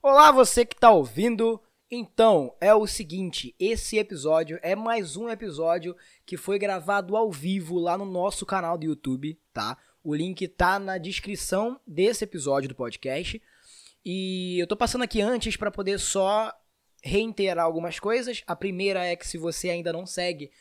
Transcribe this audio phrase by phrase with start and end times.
[0.00, 1.60] Olá, você que tá ouvindo.
[1.90, 7.80] Então, é o seguinte, esse episódio é mais um episódio que foi gravado ao vivo
[7.80, 9.76] lá no nosso canal do YouTube, tá?
[10.04, 13.42] O link tá na descrição desse episódio do podcast.
[14.04, 16.52] E eu tô passando aqui antes para poder só
[17.02, 18.44] reiterar algumas coisas.
[18.46, 20.52] A primeira é que se você ainda não segue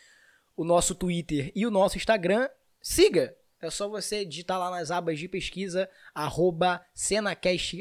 [0.56, 2.50] o nosso Twitter e o nosso Instagram,
[2.82, 3.38] siga.
[3.62, 5.88] É só você digitar lá nas abas de pesquisa,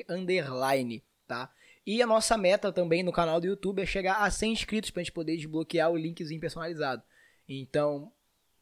[0.07, 1.50] underline, tá?
[1.86, 5.02] E a nossa meta também no canal do YouTube é chegar a 100 inscritos pra
[5.02, 7.02] gente poder desbloquear o linkzinho personalizado.
[7.48, 8.12] Então,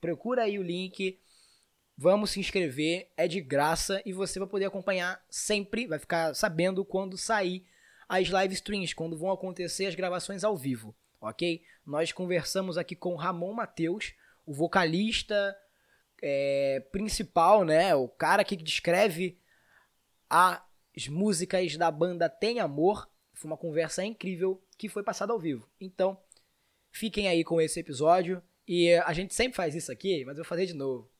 [0.00, 1.18] procura aí o link,
[1.96, 6.84] vamos se inscrever, é de graça e você vai poder acompanhar sempre, vai ficar sabendo
[6.84, 7.64] quando sair
[8.08, 11.62] as live streams, quando vão acontecer as gravações ao vivo, ok?
[11.86, 14.12] Nós conversamos aqui com Ramon Mateus,
[14.44, 15.56] o vocalista
[16.22, 17.94] é, principal, né?
[17.94, 19.38] O cara que descreve
[20.28, 20.60] as
[21.08, 23.08] músicas da banda Tem Amor.
[23.32, 25.68] Foi uma conversa incrível que foi passada ao vivo.
[25.80, 26.20] Então,
[26.90, 28.42] fiquem aí com esse episódio.
[28.66, 31.10] E a gente sempre faz isso aqui, mas eu vou fazer de novo.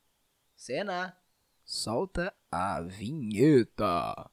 [0.56, 1.16] Cena,
[1.64, 4.30] solta a vinheta.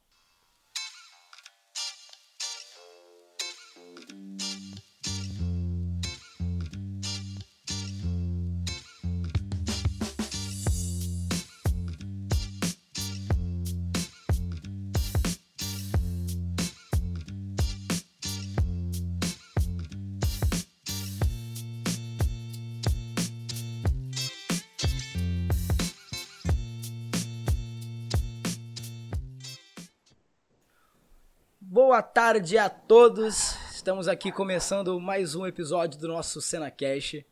[32.02, 33.56] Boa tarde a todos.
[33.72, 37.24] Estamos aqui começando mais um episódio do nosso CenaCast.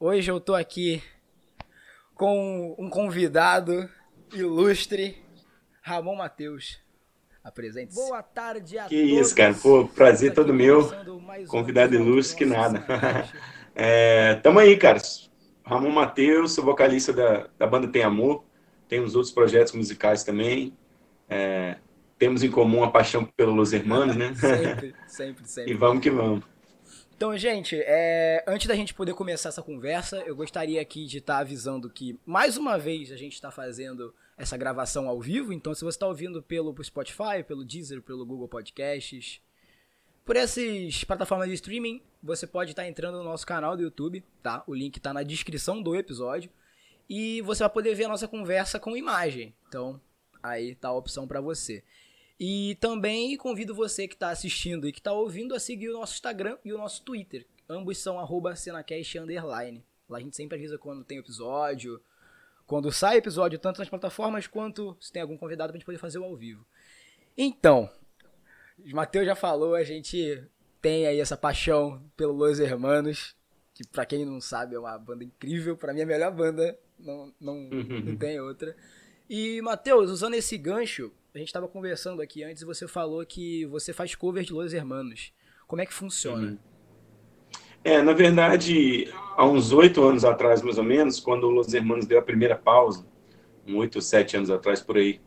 [0.00, 1.00] Hoje eu tô aqui
[2.12, 3.88] com um convidado
[4.32, 5.16] ilustre,
[5.80, 6.80] Ramon Matheus.
[7.44, 7.94] Apresente.
[7.94, 7.94] -se.
[7.94, 9.10] Boa tarde a que todos.
[9.10, 9.54] Que isso, cara.
[9.54, 10.90] Pô, prazer todo meu.
[11.46, 12.84] Convidado ilustre que nada.
[13.76, 15.00] é, tamo aí, cara.
[15.64, 18.44] Ramon Matheus, sou vocalista da, da banda Tem Amor.
[18.88, 20.76] Tem uns outros projetos musicais também.
[21.30, 21.76] É,
[22.18, 24.34] temos em comum a paixão pelo Los Hermanos, né?
[24.34, 25.72] sempre, sempre, sempre.
[25.72, 26.44] E vamos que vamos.
[27.16, 31.36] Então, gente, é, antes da gente poder começar essa conversa, eu gostaria aqui de estar
[31.36, 35.50] tá avisando que, mais uma vez, a gente está fazendo essa gravação ao vivo.
[35.50, 39.40] Então, se você está ouvindo pelo Spotify, pelo Deezer, pelo Google Podcasts,
[40.26, 44.22] por essas plataformas de streaming, você pode estar tá entrando no nosso canal do YouTube,
[44.42, 44.62] tá?
[44.66, 46.50] O link está na descrição do episódio.
[47.08, 49.54] E você vai poder ver a nossa conversa com imagem.
[49.68, 49.98] Então,
[50.42, 51.82] aí tá a opção para você.
[52.38, 56.14] E também convido você que está assistindo e que está ouvindo a seguir o nosso
[56.14, 57.46] Instagram e o nosso Twitter.
[57.68, 59.82] Ambos são arroba Cenacast Underline.
[60.08, 62.00] Lá a gente sempre avisa quando tem episódio,
[62.66, 66.18] quando sai episódio, tanto nas plataformas quanto se tem algum convidado pra gente poder fazer
[66.18, 66.66] o ao vivo.
[67.36, 67.90] Então,
[68.78, 70.44] o Matheus já falou, a gente
[70.80, 73.34] tem aí essa paixão pelo Los Hermanos,
[73.74, 76.78] que para quem não sabe é uma banda incrível, para mim é a melhor banda,
[76.98, 78.76] não, não, não tem outra.
[79.28, 83.66] E, Matheus, usando esse gancho, a gente estava conversando aqui antes e você falou que
[83.66, 85.34] você faz cover de Los Hermanos.
[85.66, 86.52] Como é que funciona?
[86.52, 86.58] Uhum.
[87.84, 92.06] É, na verdade, há uns oito anos atrás, mais ou menos, quando o Los Hermanos
[92.06, 93.06] deu a primeira pausa,
[93.68, 95.20] oito, sete anos atrás, por aí,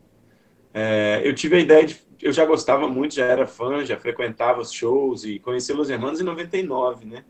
[0.74, 2.02] é, eu tive a ideia de...
[2.20, 6.20] Eu já gostava muito, já era fã, já frequentava os shows e conheci Los Hermanos
[6.20, 7.24] em 99, né?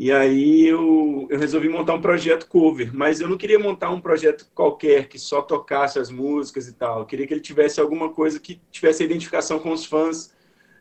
[0.00, 4.00] E aí eu, eu resolvi montar um projeto cover, mas eu não queria montar um
[4.00, 7.00] projeto qualquer que só tocasse as músicas e tal.
[7.00, 10.34] Eu queria que ele tivesse alguma coisa que tivesse identificação com os fãs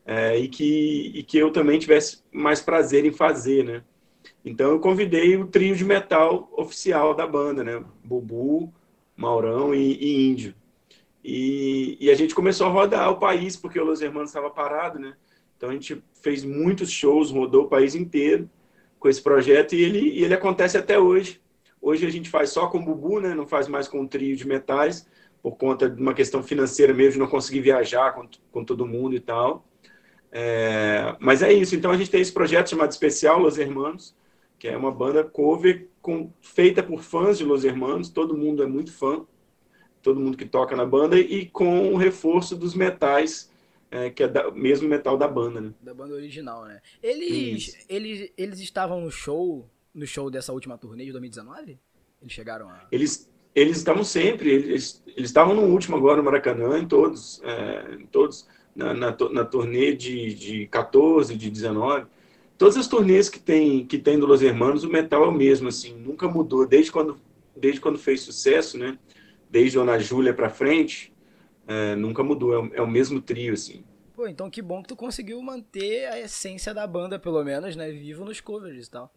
[0.06, 3.84] é, e, que, e que eu também tivesse mais prazer em fazer, né?
[4.46, 7.84] Então eu convidei o trio de metal oficial da banda, né?
[8.02, 8.74] Bubu,
[9.18, 10.56] Maurão e, e Índio.
[11.22, 14.98] E, e, a gente começou a rodar o país, porque o Los Hermanos estava parado,
[14.98, 15.14] né?
[15.58, 18.50] Então a gente fez muitos shows, rodou o país inteiro
[19.00, 21.42] com esse projeto e ele, e ele acontece até hoje.
[21.82, 23.34] Hoje a gente faz só com o Bubu, né?
[23.34, 25.08] não faz mais com o trio de metais,
[25.42, 29.16] por conta de uma questão financeira mesmo, de não conseguir viajar com, com todo mundo
[29.16, 29.66] e tal.
[30.32, 34.16] É, mas é isso, então a gente tem esse projeto chamado Especial Los Hermanos,
[34.60, 38.68] que é uma banda cover com, feita por fãs de Los Hermanos, todo mundo é
[38.68, 39.26] muito fã,
[40.04, 43.50] todo mundo que toca na banda, e com o reforço dos metais
[43.92, 45.74] é, que é da, mesmo metal da banda, né?
[45.82, 46.82] Da banda original, né?
[47.02, 51.80] Eles, eles, eles estavam no show, no show dessa última turnê de 2019?
[52.22, 52.88] Eles chegaram a...
[52.92, 57.96] Eles, eles estavam sempre, eles, eles estavam no último agora no Maracanã, em todos, é,
[57.96, 62.06] em todos na, na, na, turnê de, de 14, de 19.
[62.58, 65.70] Todas as turnês que tem, que tem do Los Hermanos, o metal é o mesmo,
[65.70, 67.18] assim, nunca mudou, desde quando,
[67.56, 69.00] desde quando fez sucesso, né?
[69.50, 71.12] Desde Dona Júlia para frente,
[71.70, 73.84] é, nunca mudou, é o, é o, mesmo trio, assim.
[74.16, 77.92] Pô, então que bom que tu conseguiu manter a essência da banda, pelo menos, né?
[77.92, 79.14] Vivo nos covers e tal.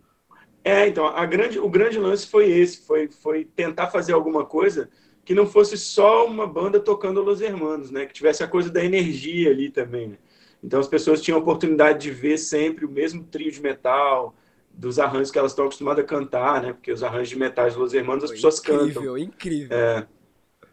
[0.63, 4.91] É, então, a grande, o grande lance foi esse, foi, foi tentar fazer alguma coisa
[5.25, 8.05] que não fosse só uma banda tocando Los Hermanos, né?
[8.05, 10.19] Que tivesse a coisa da energia ali também, né?
[10.63, 14.37] Então as pessoas tinham a oportunidade de ver sempre o mesmo trio de metal,
[14.71, 16.75] dos arranjos que elas estão acostumadas a cantar, né?
[16.75, 19.19] Porque os arranjos de metais dos Hermanos as pessoas incrível, cantam.
[19.19, 19.77] Incrível, incrível.
[19.77, 20.07] É,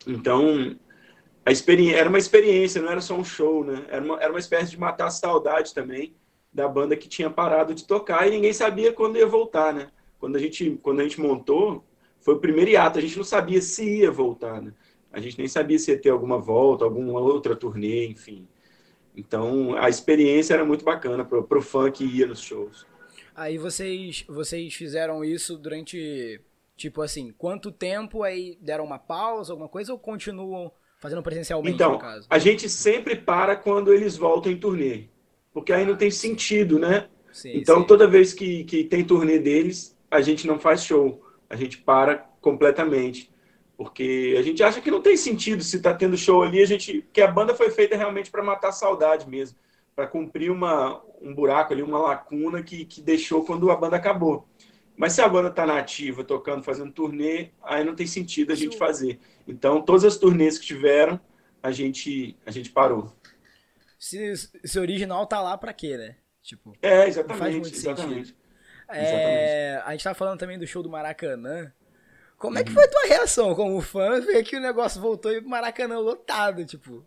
[0.06, 0.76] então,
[1.50, 3.86] a era uma experiência, não era só um show, né?
[3.90, 6.16] Era uma, era uma espécie de matar a saudade também
[6.52, 9.90] da banda que tinha parado de tocar e ninguém sabia quando ia voltar, né?
[10.20, 11.84] Quando a gente, quando a gente montou,
[12.20, 14.74] foi o primeiro hiato, a gente não sabia se ia voltar, né?
[15.12, 18.48] A gente nem sabia se ia ter alguma volta, alguma outra turnê, enfim.
[19.16, 22.86] Então, a experiência era muito bacana para o fã que ia nos shows.
[23.36, 26.42] Aí vocês, vocês fizeram isso durante,
[26.76, 31.94] tipo assim, quanto tempo aí deram uma pausa, alguma coisa, ou continuam fazendo presencialmente então,
[31.94, 32.28] no caso?
[32.30, 35.06] a gente sempre para quando eles voltam em turnê,
[35.52, 37.08] porque aí não tem sentido, né?
[37.32, 37.88] Sim, então, sim.
[37.88, 42.18] toda vez que, que tem turnê deles, a gente não faz show, a gente para
[42.42, 43.32] completamente.
[43.78, 47.08] Porque a gente acha que não tem sentido se está tendo show ali, a gente
[47.14, 49.58] que a banda foi feita realmente para matar a saudade mesmo,
[49.96, 54.49] para cumprir uma, um buraco ali, uma lacuna que, que deixou quando a banda acabou.
[55.00, 58.78] Mas se a banda está nativa, tocando, fazendo turnê, aí não tem sentido a gente
[58.78, 59.18] fazer.
[59.48, 61.18] Então, todas as turnês que tiveram,
[61.64, 63.16] a gente, a gente parou.
[63.98, 66.18] Se, se original tá lá para quê, né?
[66.42, 67.40] Tipo, é, exatamente.
[67.40, 68.28] Faz muito exatamente.
[68.28, 68.38] Sentido.
[68.90, 71.72] É, a gente tava falando também do show do Maracanã.
[72.38, 75.40] Como é que foi a tua reação como fã ver que o negócio voltou e
[75.40, 77.06] o Maracanã lotado, tipo?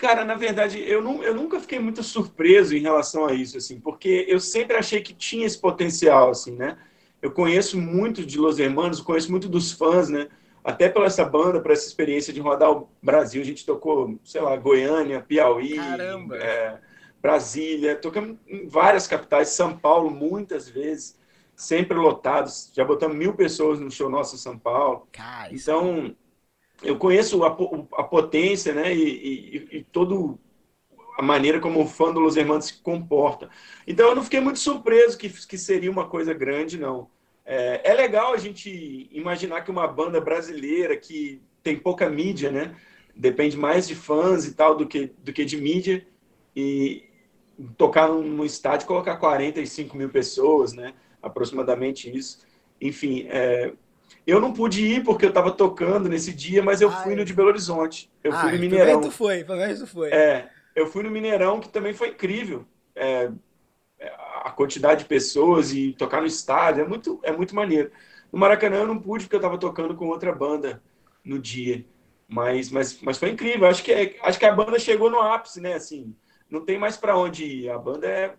[0.00, 3.78] Cara, na verdade, eu, não, eu nunca fiquei muito surpreso em relação a isso, assim,
[3.78, 6.78] porque eu sempre achei que tinha esse potencial, assim, né?
[7.20, 10.28] Eu conheço muito de Los Hermanos, conheço muito dos fãs, né?
[10.64, 14.40] Até pela essa banda, por essa experiência de rodar o Brasil, a gente tocou, sei
[14.40, 15.78] lá, Goiânia, Piauí,
[16.32, 16.78] é,
[17.20, 21.20] Brasília, tocamos em várias capitais, São Paulo muitas vezes
[21.54, 22.72] sempre lotados.
[22.74, 25.06] Já botamos mil pessoas no show nosso em São Paulo.
[25.12, 26.16] Cara, então,
[26.82, 28.94] eu conheço a, a potência, né?
[28.94, 30.38] E, e, e todo
[31.18, 33.50] a maneira como o fã do Los Hermanos se comporta.
[33.86, 37.10] Então, eu não fiquei muito surpreso que, que seria uma coisa grande, não.
[37.44, 42.74] É, é legal a gente imaginar que uma banda brasileira que tem pouca mídia, né?
[43.14, 46.06] Depende mais de fãs e tal do que, do que de mídia.
[46.56, 47.04] E
[47.76, 50.94] tocar num estádio colocar 45 mil pessoas, né?
[51.22, 52.40] aproximadamente isso.
[52.80, 53.72] Enfim, é,
[54.30, 57.24] eu não pude ir porque eu estava tocando nesse dia, mas eu ah, fui no
[57.24, 58.10] de Belo Horizonte.
[58.22, 59.00] Eu ah, fui no Mineirão.
[59.00, 60.10] Tu foi, pelo menos tu foi.
[60.10, 62.64] É, eu fui no Mineirão, que também foi incrível.
[62.94, 63.30] É,
[64.42, 67.90] a quantidade de pessoas e tocar no estádio é muito, é muito maneiro.
[68.32, 70.82] No Maracanã eu não pude porque eu estava tocando com outra banda
[71.24, 71.84] no dia.
[72.28, 73.66] Mas, mas, mas foi incrível.
[73.66, 75.74] Acho que, é, acho que a banda chegou no ápice, né?
[75.74, 76.14] Assim,
[76.48, 77.70] não tem mais para onde ir.
[77.70, 78.34] A banda é,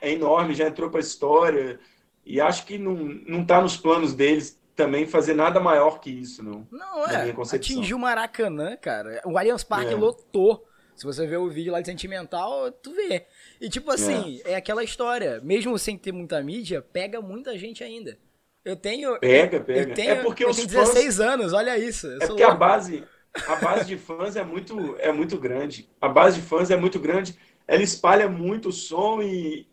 [0.00, 1.80] é enorme, já entrou para a história.
[2.24, 6.42] E acho que não, não tá nos planos deles também fazer nada maior que isso,
[6.42, 6.66] não.
[6.70, 7.30] Não, é.
[7.54, 9.20] Atingiu o Maracanã, cara.
[9.24, 9.96] O Allianz Parque é.
[9.96, 10.66] lotou.
[10.94, 13.26] Se você ver o vídeo lá de Sentimental, tu vê.
[13.60, 14.52] E tipo assim, é.
[14.52, 14.56] é.
[14.56, 15.40] aquela história.
[15.42, 18.16] Mesmo sem ter muita mídia, pega muita gente ainda.
[18.64, 19.18] Eu tenho.
[19.18, 19.90] Pega, pega.
[19.90, 21.20] Eu tenho, é porque eu os tenho 16 fãs...
[21.20, 22.06] anos, olha isso.
[22.06, 22.52] É porque louco.
[22.52, 23.04] a base,
[23.46, 25.88] a base de fãs é muito, é muito grande.
[26.00, 27.36] A base de fãs é muito grande.
[27.66, 29.66] Ela espalha muito o som e,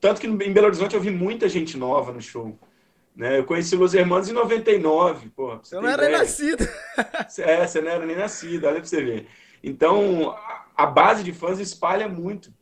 [0.00, 2.58] tanto que em Belo Horizonte eu vi muita gente nova no show.
[3.14, 3.38] Né?
[3.38, 5.58] Eu conheci Los Hermanos em 99, pô.
[5.58, 6.66] Você não era nem nascido.
[7.38, 9.26] É, você não era nem nascido, olha pra você ver.
[9.62, 10.36] Então,
[10.76, 12.52] a base de fãs espalha muito.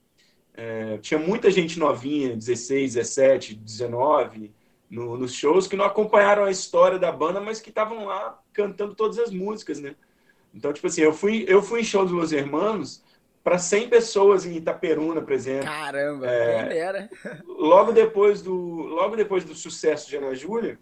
[0.55, 4.53] É, tinha muita gente novinha, 16, 17, 19,
[4.91, 8.95] no, nos shows, que não acompanharam a história da banda, mas que estavam lá cantando
[8.95, 9.95] todas as músicas, né?
[10.53, 13.03] Então, tipo assim, eu fui, eu fui em show dos Los Hermanos
[13.43, 15.65] para 100 pessoas em Itaperuna, por exemplo.
[15.65, 17.11] Caramba, é, quem era?
[17.47, 20.79] Logo depois do, logo depois do sucesso de Ana Júlia,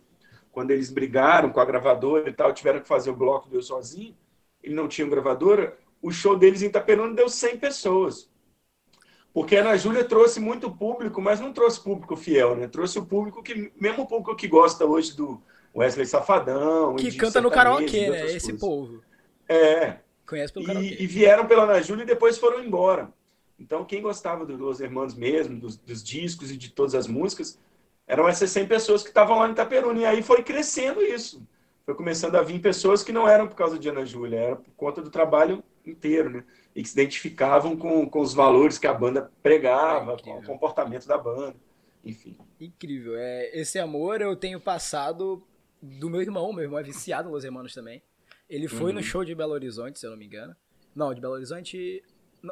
[0.50, 3.62] quando eles brigaram com a gravadora e tal, tiveram que fazer o bloco do Eu
[3.62, 4.16] Sozinho,
[4.62, 8.28] e não tinham gravadora, o show deles em Itaperuna deu 100 pessoas.
[9.32, 12.66] Porque a Ana Júlia trouxe muito público, mas não trouxe público fiel, né?
[12.66, 15.40] Trouxe o público que, mesmo o público que gosta hoje do
[15.76, 16.96] Wesley Safadão.
[16.96, 18.26] Que canta no karaokê, né?
[18.32, 19.00] Esse povo.
[19.48, 19.98] É,
[20.28, 23.10] Conhece pelo e, e vieram pela Ana Júlia e depois foram embora.
[23.58, 27.58] Então, quem gostava dos Los Hermanos mesmo, dos, dos, discos e de todas as músicas,
[28.06, 30.00] eram essas 100 pessoas que estavam lá em Itaperuna.
[30.00, 31.42] E aí foi crescendo isso.
[31.84, 34.70] Foi começando a vir pessoas que não eram por causa de Ana Júlia, era por
[34.76, 36.44] conta do trabalho inteiro, né?
[36.76, 40.44] E que se identificavam com, com os valores que a banda pregava, é com o
[40.44, 41.56] comportamento da banda,
[42.04, 42.36] enfim.
[42.60, 43.16] Incrível.
[43.16, 45.42] É, esse amor eu tenho passado
[45.80, 46.52] do meu irmão.
[46.52, 48.02] Meu irmão é viciado em Los Hermanos também.
[48.48, 48.98] Ele foi uhum.
[48.98, 50.56] no show de Belo Horizonte, se eu não me engano.
[50.94, 52.02] Não, de Belo Horizonte.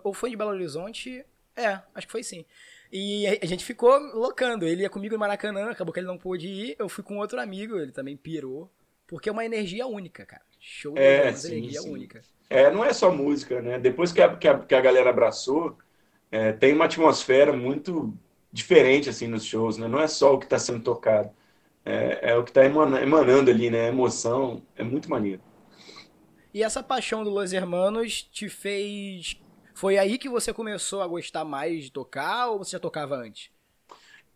[0.04, 1.24] Ou foi de Belo Horizonte.
[1.56, 2.44] É, acho que foi sim.
[2.92, 4.66] E a gente ficou locando.
[4.66, 6.76] Ele ia comigo no Maracanã, acabou que ele não pôde ir.
[6.78, 8.70] Eu fui com outro amigo, ele também pirou.
[9.06, 10.42] Porque é uma energia única, cara.
[10.60, 11.92] Show é, de sim, energia sim.
[11.92, 12.20] única.
[12.50, 13.78] É, não é só música, né?
[13.78, 15.76] Depois que a, que a, que a galera abraçou,
[16.30, 18.12] é, tem uma atmosfera muito
[18.52, 19.88] diferente assim nos shows, né?
[19.88, 21.30] Não é só o que está sendo tocado,
[21.84, 23.86] é, é o que está emanando ali, né?
[23.86, 25.40] A emoção é muito maneiro.
[26.56, 29.38] E essa paixão do Los Hermanos te fez.
[29.74, 33.50] Foi aí que você começou a gostar mais de tocar ou você já tocava antes?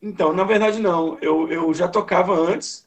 [0.03, 1.17] Então, na verdade, não.
[1.23, 2.87] Eu, eu já tocava antes.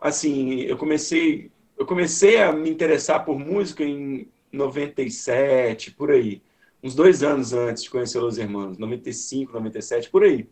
[0.00, 6.40] Assim, eu comecei, eu comecei a me interessar por música em 97, por aí.
[6.82, 10.48] Uns dois anos antes de conhecer Los Hermanos, 95, 97, por aí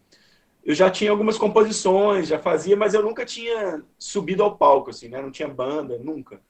[0.63, 5.09] eu já tinha algumas composições, já fazia, mas eu nunca tinha subido ao palco, assim,
[5.09, 5.23] né?
[5.23, 6.43] Não tinha banda, nunca.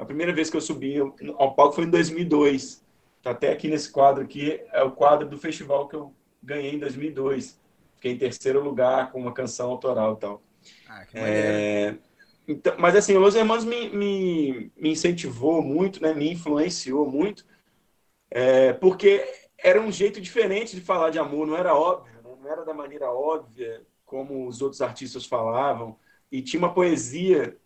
[0.00, 0.96] A primeira vez que eu subi
[1.36, 2.84] ao palco foi em 2002.
[3.22, 6.78] Tá até aqui nesse quadro aqui, é o quadro do festival que eu ganhei em
[6.78, 7.60] 2002.
[7.96, 10.42] Fiquei em terceiro lugar com uma canção autoral e tal.
[10.88, 11.96] Ah, que é...
[12.48, 16.14] então, mas assim, Los Hermanos me, me, me, incentivou muito, né?
[16.14, 17.44] Me influenciou muito,
[18.30, 19.22] é, porque
[19.58, 23.10] era um jeito diferente de falar de amor, não era óbvio não era da maneira
[23.10, 25.96] óbvia como os outros artistas falavam,
[26.32, 27.56] e tinha uma poesia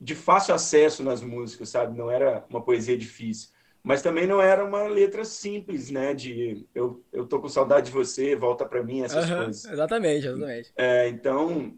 [0.00, 1.96] de fácil acesso nas músicas, sabe?
[1.96, 3.50] Não era uma poesia difícil.
[3.82, 6.14] Mas também não era uma letra simples, né?
[6.14, 9.64] De eu, eu tô com saudade de você, volta para mim, essas uhum, coisas.
[9.64, 10.72] Exatamente, exatamente.
[10.76, 11.74] É, então,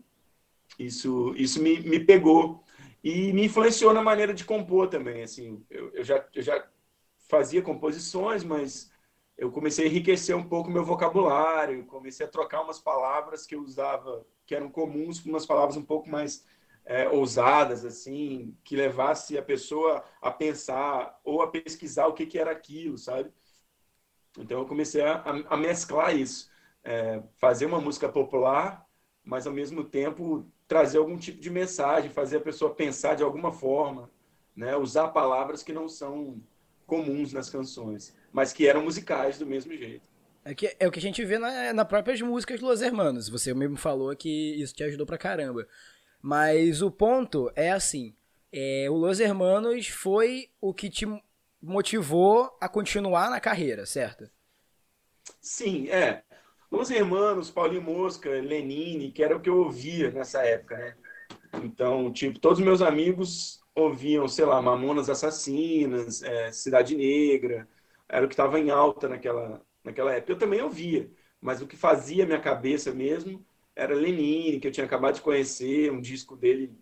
[0.79, 2.63] isso, isso me, me pegou.
[3.05, 5.23] E me influenciou na maneira de compor também.
[5.23, 6.69] Assim, eu, eu, já, eu já
[7.29, 8.91] fazia composições, mas
[9.37, 13.63] eu comecei a enriquecer um pouco meu vocabulário, comecei a trocar umas palavras que eu
[13.63, 16.45] usava, que eram comuns, com umas palavras um pouco mais
[16.85, 22.39] é, ousadas, assim, que levasse a pessoa a pensar ou a pesquisar o que, que
[22.39, 23.31] era aquilo, sabe?
[24.39, 26.51] Então eu comecei a, a mesclar isso,
[26.83, 28.87] é, fazer uma música popular,
[29.23, 33.53] mas ao mesmo tempo trazer algum tipo de mensagem, fazer a pessoa pensar de alguma
[33.53, 34.11] forma,
[34.57, 34.75] né?
[34.77, 36.43] usar palavras que não são
[36.87, 40.11] comuns nas canções mas que eram musicais do mesmo jeito.
[40.45, 43.29] É, que, é o que a gente vê na, na próprias músicas do Los Hermanos.
[43.29, 45.69] Você mesmo falou que isso te ajudou pra caramba.
[46.23, 48.15] Mas o ponto é assim:
[48.53, 51.07] é, o Los Hermanos foi o que te
[51.61, 54.31] motivou a continuar na carreira, certo?
[55.41, 56.25] Sim, é.
[56.71, 60.97] Los Hermanos, Paulinho Mosca, Lenine, que era o que eu ouvia nessa época, né?
[61.63, 67.69] Então, tipo, todos os meus amigos ouviam, sei lá, Mamonas Assassinas, é, Cidade Negra,
[68.09, 70.33] era o que estava em alta naquela, naquela época.
[70.33, 71.11] Eu também ouvia,
[71.41, 75.91] mas o que fazia minha cabeça mesmo era Lenine, que eu tinha acabado de conhecer,
[75.91, 76.73] um disco dele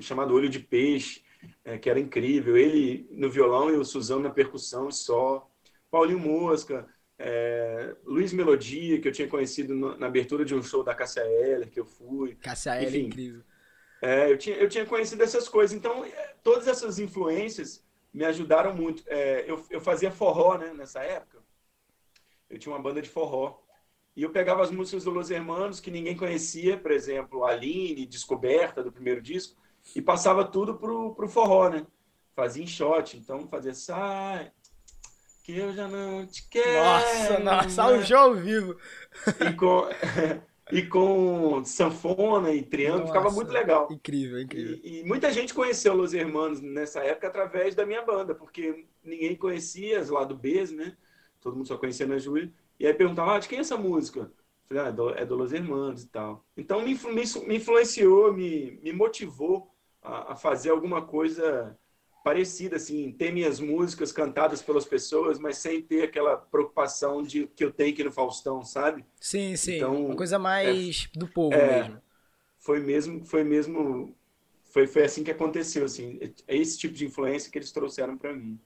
[0.00, 1.22] chamado Olho de Peixe,
[1.64, 2.56] é, que era incrível.
[2.56, 5.48] Ele no violão e o Suzão na percussão e só.
[5.90, 6.86] Paulinho Mosca,
[7.18, 11.22] é, Luiz Melodia, que eu tinha conhecido no, na abertura de um show da Cassia
[11.22, 12.36] Eller, que eu fui.
[12.36, 13.42] Cassia Eller é incrível.
[14.02, 15.76] É, eu, tinha, eu tinha conhecido essas coisas.
[15.76, 19.02] Então, é, todas essas influências me ajudaram muito.
[19.06, 21.38] É, eu, eu fazia forró né, nessa época.
[22.48, 23.59] Eu tinha uma banda de forró.
[24.16, 28.82] E eu pegava as músicas do Los Hermanos, que ninguém conhecia, por exemplo, Aline, Descoberta,
[28.82, 29.56] do primeiro disco,
[29.94, 31.86] e passava tudo pro, pro forró, né?
[32.34, 34.50] Fazia em shot, então fazia sai,
[35.42, 36.82] que eu já não te quero.
[36.82, 38.76] Nossa, nossa, o jogo ao vivo.
[39.40, 39.88] E com,
[40.72, 43.88] e com sanfona e triângulo, Nossa, ficava muito legal.
[43.90, 44.78] Incrível, incrível.
[44.82, 49.36] E, e, muita gente conheceu Los Hermanos nessa época através da minha banda, porque ninguém
[49.36, 50.96] conhecia lá do Bs, né?
[51.40, 52.52] Todo mundo só conhecia na Júlia.
[52.80, 54.32] E aí perguntava, ah, de quem é essa música?
[54.66, 56.46] Falei, ah, é do, é do Los Hermanos e tal.
[56.56, 59.70] Então me, me, me influenciou, me, me motivou
[60.02, 61.78] a, a fazer alguma coisa
[62.24, 67.64] parecida, assim, ter minhas músicas cantadas pelas pessoas, mas sem ter aquela preocupação de que
[67.64, 69.04] eu tenho aqui no Faustão, sabe?
[69.20, 69.76] Sim, sim.
[69.76, 72.02] Então, Uma coisa mais é, do povo é, mesmo.
[72.58, 74.16] Foi mesmo, foi mesmo,
[74.70, 76.18] foi, foi assim que aconteceu, assim.
[76.46, 78.58] É esse tipo de influência que eles trouxeram para mim.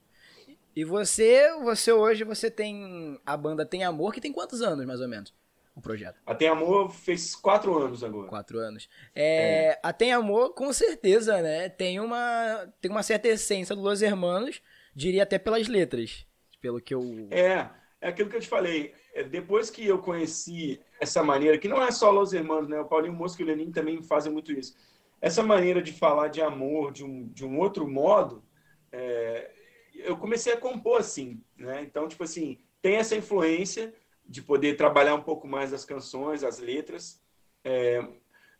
[0.75, 5.01] E você, você hoje, você tem a banda Tem Amor, que tem quantos anos, mais
[5.01, 5.33] ou menos?
[5.75, 6.19] o projeto?
[6.25, 8.29] A Tem Amor fez quatro anos agora.
[8.29, 8.89] Quatro anos.
[9.13, 9.79] É, é.
[9.83, 11.67] A Tem Amor, com certeza, né?
[11.67, 14.61] Tem uma, tem uma certa essência do Los Hermanos,
[14.95, 16.25] diria até pelas letras,
[16.61, 17.27] pelo que eu...
[17.29, 18.93] É, é aquilo que eu te falei.
[19.13, 22.79] É, depois que eu conheci essa maneira, que não é só Los Hermanos, né?
[22.79, 24.75] O Paulinho Mosca e o Lenin também fazem muito isso.
[25.21, 28.43] Essa maneira de falar de amor de um, de um outro modo,
[28.91, 29.51] é,
[29.99, 31.81] eu comecei a compor assim, né?
[31.83, 33.93] Então, tipo assim, tem essa influência
[34.25, 37.21] de poder trabalhar um pouco mais as canções, as letras.
[37.63, 38.05] É,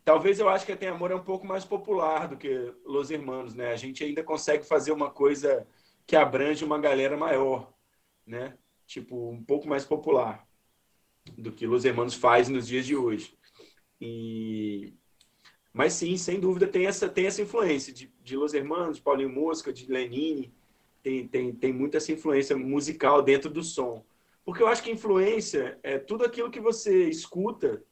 [0.04, 3.56] talvez eu acho que Tem Amor é um pouco mais popular do que Los Hermanos,
[3.56, 3.72] né?
[3.72, 5.68] A gente ainda consegue fazer uma coisa
[6.06, 7.74] que abrange uma galera maior,
[8.25, 8.58] né?
[8.86, 10.48] tipo, um pouco mais popular
[11.38, 13.38] do que Los Hermanos faz nos dias de hoje.
[14.00, 14.94] E
[15.74, 19.30] mas sim, sem dúvida tem essa tem essa influência de, de Los Hermanos, de Paulinho
[19.30, 20.54] Mosca, de Lenine,
[21.06, 24.04] tem, tem, tem muita essa influência musical dentro do som.
[24.44, 27.84] Porque eu acho que influência é tudo aquilo que você escuta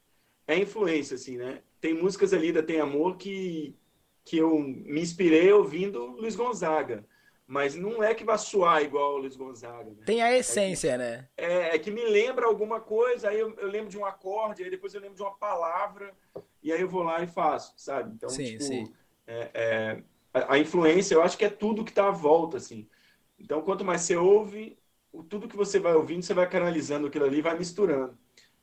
[0.48, 1.62] é influência, assim, né?
[1.79, 3.75] Tem músicas ali da Tem Amor que,
[4.25, 7.05] que eu me inspirei ouvindo Luiz Gonzaga.
[7.46, 9.91] Mas não é que vai soar igual o Luiz Gonzaga.
[9.91, 10.03] Né?
[10.08, 11.27] Tem a essência, é que, né?
[11.38, 14.72] É, é, que me lembra alguma coisa, aí eu, eu, lembro de um acorde, aí
[14.72, 16.15] depois eu lembro de uma palavra,
[16.63, 18.12] e aí eu vou lá e faço, sabe?
[18.15, 18.91] Então, sim, tipo, sim.
[19.27, 20.03] É, é,
[20.34, 22.88] a, a, influência, eu acho que é tudo que está à volta, assim.
[23.43, 24.77] Então, quanto mais você ouve,
[25.29, 28.17] tudo que você vai ouvindo, você vai canalizando aquilo ali, vai misturando.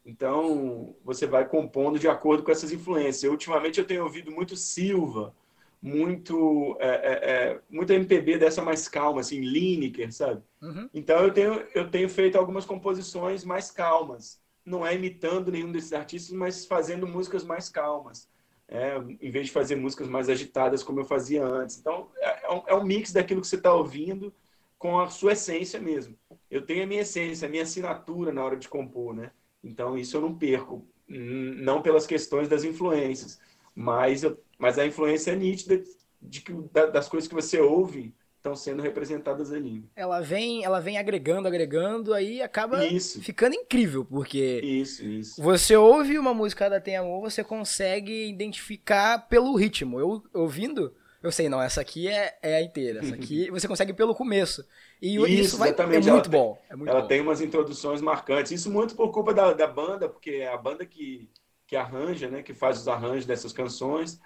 [0.04, 3.22] Então, você vai compondo de acordo com essas influências.
[3.22, 5.34] Eu, ultimamente, eu tenho ouvido muito Silva,
[5.82, 10.42] muito é, é, é, muito MPB dessa mais calma, assim, Lineker, sabe?
[10.60, 10.88] Uhum.
[10.92, 15.92] Então eu tenho eu tenho feito algumas composições mais calmas, não é imitando nenhum desses
[15.92, 18.28] artistas, mas fazendo músicas mais calmas,
[18.68, 21.78] é, em vez de fazer músicas mais agitadas como eu fazia antes.
[21.78, 24.32] Então é, é um, é um mix daquilo que você está ouvindo
[24.80, 26.16] com a sua essência mesmo.
[26.50, 29.30] Eu tenho a minha essência, a minha assinatura na hora de compor, né?
[29.62, 33.38] Então isso eu não perco, não pelas questões das influências,
[33.74, 35.82] mas eu mas a influência é nítida
[36.20, 36.52] de que
[36.92, 39.84] das coisas que você ouve estão sendo representadas ali.
[39.94, 43.20] Ela vem, ela vem agregando, agregando, aí acaba isso.
[43.20, 45.42] ficando incrível, porque isso, isso.
[45.42, 50.00] você ouve uma música da Tem Amor, você consegue identificar pelo ritmo.
[50.00, 53.92] Eu ouvindo, eu sei, não, essa aqui é, é a inteira, essa aqui você consegue
[53.92, 54.64] pelo começo.
[55.00, 56.58] E isso, isso vai, é muito bom.
[56.68, 57.06] É muito ela bom.
[57.08, 60.86] tem umas introduções marcantes, isso muito por culpa da, da banda, porque é a banda
[60.86, 61.28] que,
[61.66, 64.20] que arranja, né, que faz os arranjos dessas canções,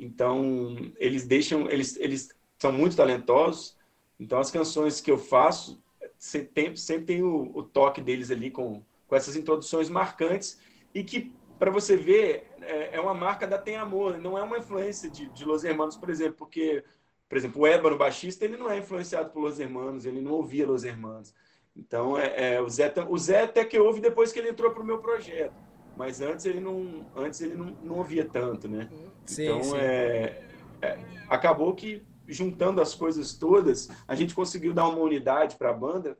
[0.00, 3.76] então, eles deixam, eles, eles são muito talentosos.
[4.18, 5.82] Então, as canções que eu faço
[6.18, 10.58] sempre, sempre tem o, o toque deles ali com, com essas introduções marcantes
[10.94, 11.30] e que,
[11.60, 15.28] para você ver, é, é, uma marca da Tem Amor, não é uma influência de,
[15.28, 16.82] de Los Hermanos, por exemplo, porque,
[17.28, 20.66] por exemplo, o Ébano, baixista, ele não é influenciado por Los Hermanos, ele não ouvia
[20.66, 21.34] Los Hermanos.
[21.76, 24.82] Então, é, é, o, Zé, o Zé até que ouve depois que ele entrou para
[24.82, 25.54] o meu projeto
[25.96, 28.88] mas antes ele não, antes ele não, não ouvia tanto, né?
[29.26, 29.76] Sim, então sim.
[29.76, 30.42] É,
[30.80, 35.74] é, acabou que juntando as coisas todas, a gente conseguiu dar uma unidade para a
[35.74, 36.16] banda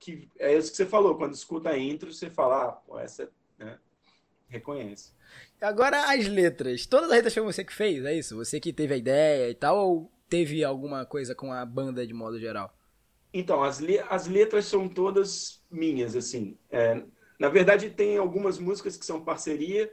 [0.00, 3.30] que é isso que você falou, quando escuta a intro, você fala, ah, pô, essa,
[3.58, 3.78] né?
[4.50, 5.12] Reconhece.
[5.60, 8.36] Agora as letras, todas as letras foi você que fez, é isso?
[8.36, 12.12] Você que teve a ideia e tal, ou teve alguma coisa com a banda de
[12.12, 12.76] modo geral?
[13.32, 16.58] Então, as, le as letras são todas minhas, assim.
[16.68, 17.02] É,
[17.38, 19.90] na verdade, tem algumas músicas que são parceria,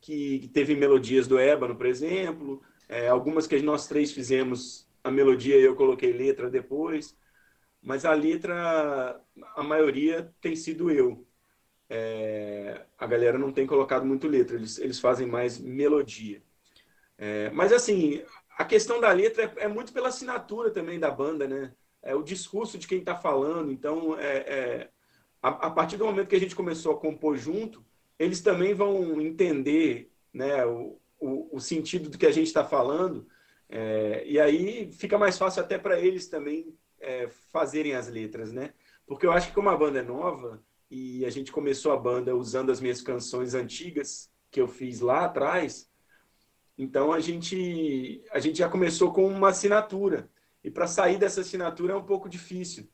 [0.00, 5.10] que, que teve melodias do Ébano, por exemplo, é, algumas que nós três fizemos a
[5.10, 7.16] melodia e eu coloquei letra depois,
[7.82, 9.20] mas a letra,
[9.56, 11.26] a maioria tem sido eu.
[11.96, 16.42] É, a galera não tem colocado muito letra, eles, eles fazem mais melodia.
[17.16, 18.20] É, mas assim,
[18.58, 21.72] a questão da letra é, é, muito pela assinatura também da banda, né?
[22.02, 23.70] É o discurso de quem está falando.
[23.70, 24.90] Então, é, é
[25.40, 27.84] a, a, partir do momento que a gente começou a compor junto,
[28.18, 33.24] eles também vão entender né, o, o, o sentido do que a gente está falando,
[33.68, 38.74] é, e aí fica mais fácil até para eles também é, fazerem as letras, né?
[39.06, 42.34] Porque eu acho que como a banda é nova, e a gente começou a banda
[42.34, 45.90] usando as minhas canções antigas que eu fiz lá atrás,
[46.76, 50.28] então a gente, a gente já começou com uma assinatura.
[50.62, 52.88] E para sair dessa assinatura é um pouco difícil.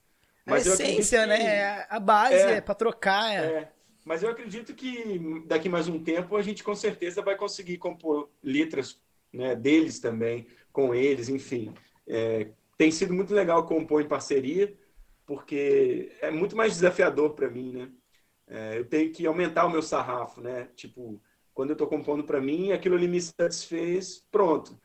[0.44, 1.26] Mas a essência, que...
[1.26, 1.86] né?
[1.88, 3.32] A base é, é para trocar.
[3.32, 3.36] É.
[3.36, 3.72] é.
[4.04, 8.30] Mas eu acredito que daqui mais um tempo a gente com certeza vai conseguir compor
[8.42, 8.98] letras
[9.32, 11.72] né, deles também, com eles, enfim.
[12.06, 14.74] É, tem sido muito legal compor em parceria,
[15.30, 17.88] porque é muito mais desafiador para mim, né?
[18.48, 20.68] É, eu tenho que aumentar o meu sarrafo, né?
[20.74, 21.22] Tipo,
[21.54, 24.76] quando eu estou compondo para mim, aquilo ali me satisfez, pronto.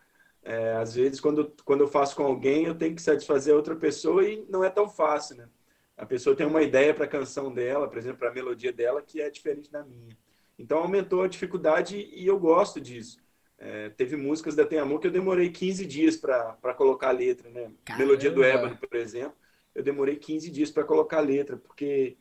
[0.44, 4.24] É, às vezes, quando, quando eu faço com alguém, eu tenho que satisfazer outra pessoa
[4.24, 5.50] e não é tão fácil, né?
[5.98, 9.02] A pessoa tem uma ideia para a canção dela, por exemplo, para a melodia dela,
[9.02, 10.16] que é diferente da minha.
[10.60, 13.18] Então, aumentou a dificuldade e eu gosto disso.
[13.58, 17.50] É, teve músicas da Tem Amor que eu demorei 15 dias para colocar a letra,
[17.50, 17.72] né?
[17.84, 18.06] Caramba.
[18.06, 19.44] Melodia do Ébano, por exemplo,
[19.76, 22.16] eu demorei 15 dias para colocar a letra, porque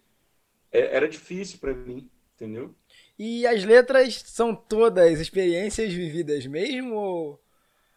[0.73, 2.75] é, era difícil para mim, entendeu?
[3.17, 6.97] E as letras são todas experiências vividas mesmo?
[6.97, 7.40] Ou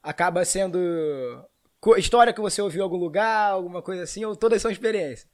[0.04, 0.78] acaba sendo
[1.98, 5.28] história que você ouviu em algum lugar, alguma coisa assim, ou todas são experiências?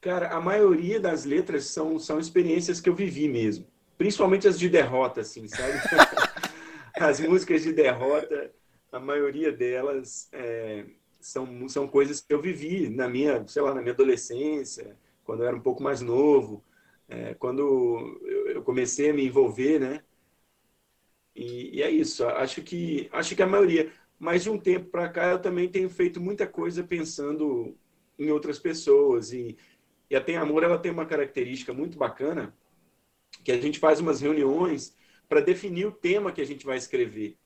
[0.00, 3.66] Cara, a maioria das letras são, são experiências que eu vivi mesmo.
[3.96, 5.74] Principalmente as de derrota, assim, sabe?
[6.98, 8.50] as músicas de derrota,
[8.90, 10.86] a maioria delas é,
[11.22, 15.48] são, são coisas que eu vivi na minha, sei lá, na minha adolescência, quando eu
[15.48, 16.64] era um pouco mais novo,
[17.08, 20.02] é, quando eu comecei a me envolver, né?
[21.34, 22.24] E, e, é isso.
[22.26, 23.92] Acho que acho que a maioria.
[24.18, 27.76] Mas de um tempo para cá eu também tenho feito muita coisa pensando
[28.18, 29.56] em outras pessoas e,
[30.10, 32.54] e a Tem Amor ela tem uma característica muito bacana
[33.44, 34.96] que a gente faz umas reuniões
[35.28, 37.38] para definir o tema que a gente vai escrever.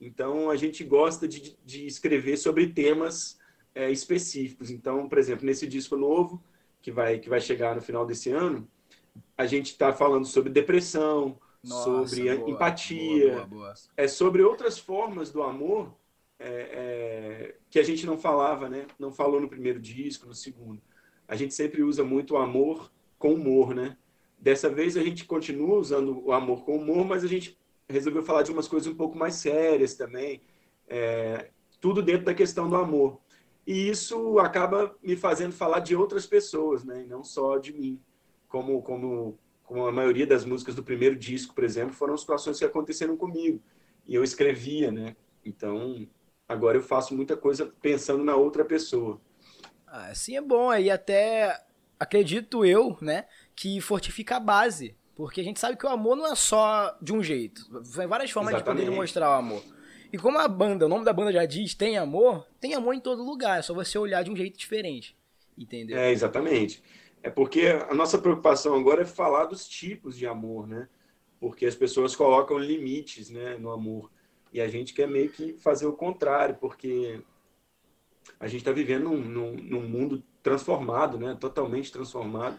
[0.00, 3.38] Então a gente gosta de, de escrever sobre temas
[3.74, 4.70] é, específicos.
[4.70, 6.42] Então, por exemplo, nesse disco novo
[6.80, 8.66] que vai que vai chegar no final desse ano,
[9.36, 14.78] a gente está falando sobre depressão, Nossa, sobre boa, empatia, boa, boa, é sobre outras
[14.78, 15.94] formas do amor
[16.38, 18.86] é, é, que a gente não falava, né?
[18.98, 20.80] Não falou no primeiro disco, no segundo.
[21.28, 23.96] A gente sempre usa muito o amor com humor, né?
[24.38, 27.59] Dessa vez a gente continua usando o amor com humor, mas a gente
[27.90, 30.42] resolveu falar de umas coisas um pouco mais sérias também.
[30.88, 31.50] É,
[31.80, 33.20] tudo dentro da questão do amor.
[33.66, 37.02] E isso acaba me fazendo falar de outras pessoas, né?
[37.02, 38.00] E não só de mim
[38.48, 42.64] como, como, como a maioria das músicas do primeiro disco, por exemplo, foram situações que
[42.64, 43.62] aconteceram comigo.
[44.06, 45.16] E eu escrevia, né?
[45.44, 46.06] Então,
[46.48, 49.20] agora eu faço muita coisa pensando na outra pessoa.
[49.86, 51.64] Assim é bom, aí até
[51.98, 54.96] acredito eu, né, que fortifica a base.
[55.20, 57.62] Porque a gente sabe que o amor não é só de um jeito.
[57.94, 58.84] Tem várias formas Exatamente.
[58.84, 59.62] de poder mostrar o amor.
[60.10, 63.00] E como a banda, o nome da banda já diz, tem amor, tem amor em
[63.00, 63.58] todo lugar.
[63.58, 65.14] É só você olhar de um jeito diferente.
[65.58, 65.98] Entendeu?
[65.98, 66.82] É, exatamente.
[67.22, 70.88] É porque a nossa preocupação agora é falar dos tipos de amor, né?
[71.38, 74.10] Porque as pessoas colocam limites, né, no amor.
[74.50, 77.20] E a gente quer meio que fazer o contrário, porque
[78.38, 81.36] a gente está vivendo num, num, num, mundo transformado, né?
[81.38, 82.58] Totalmente transformado.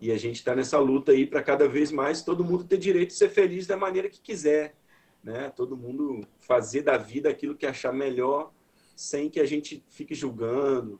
[0.00, 3.08] E a gente está nessa luta aí para cada vez mais todo mundo ter direito
[3.08, 4.74] de ser feliz da maneira que quiser,
[5.22, 5.50] né?
[5.50, 8.50] Todo mundo fazer da vida aquilo que achar melhor,
[8.96, 10.98] sem que a gente fique julgando.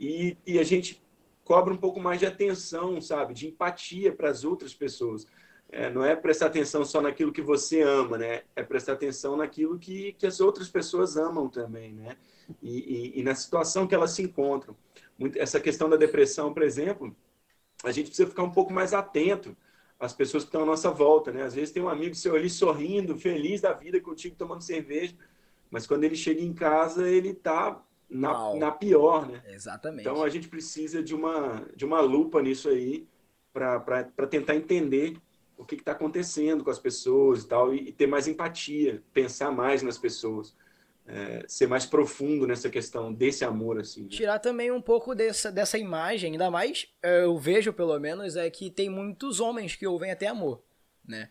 [0.00, 1.02] E, e a gente
[1.44, 3.34] cobra um pouco mais de atenção, sabe?
[3.34, 5.26] De empatia para as outras pessoas.
[5.70, 8.42] É, não é prestar atenção só naquilo que você ama, né?
[8.56, 12.16] É prestar atenção naquilo que, que as outras pessoas amam também, né?
[12.62, 14.74] E, e, e na situação que elas se encontram.
[15.18, 17.14] Muito, essa questão da depressão, por exemplo,
[17.84, 19.56] a gente precisa ficar um pouco mais atento
[19.98, 21.42] às pessoas que estão à nossa volta, né?
[21.42, 25.14] Às vezes tem um amigo seu ali sorrindo, feliz da vida contigo, tomando cerveja,
[25.70, 29.42] mas quando ele chega em casa, ele está na, na pior, né?
[29.48, 30.00] Exatamente.
[30.02, 33.06] Então a gente precisa de uma, de uma lupa nisso aí
[33.52, 35.16] para tentar entender
[35.56, 39.50] o que está acontecendo com as pessoas e tal, e, e, ter mais empatia, pensar
[39.50, 40.54] mais nas pessoas,
[41.08, 44.02] é, ser mais profundo nessa questão desse amor, assim.
[44.02, 44.08] Né?
[44.10, 48.48] Tirar também um pouco dessa, dessa imagem, ainda mais, é, eu vejo pelo menos, é
[48.50, 50.62] que tem muitos homens que ouvem até amor,
[51.06, 51.30] né?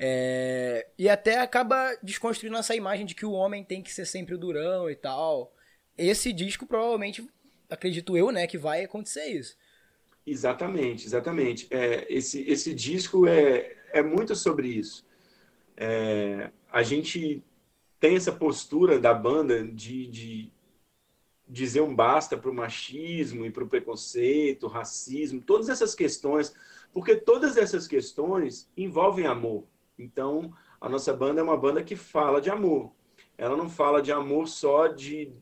[0.00, 4.36] É, e até acaba desconstruindo essa imagem de que o homem tem que ser sempre
[4.36, 5.52] o durão e tal
[5.98, 7.28] esse disco provavelmente,
[7.68, 9.56] acredito eu, né, que vai acontecer isso.
[10.24, 11.66] Exatamente, exatamente.
[11.70, 15.04] É, esse, esse disco é, é muito sobre isso.
[15.76, 17.42] É, a gente
[18.00, 20.52] tem essa postura da banda de, de
[21.48, 26.54] dizer um basta para o machismo e para o preconceito, racismo, todas essas questões,
[26.92, 29.64] porque todas essas questões envolvem amor.
[29.98, 32.92] Então, a nossa banda é uma banda que fala de amor.
[33.36, 35.32] Ela não fala de amor só de,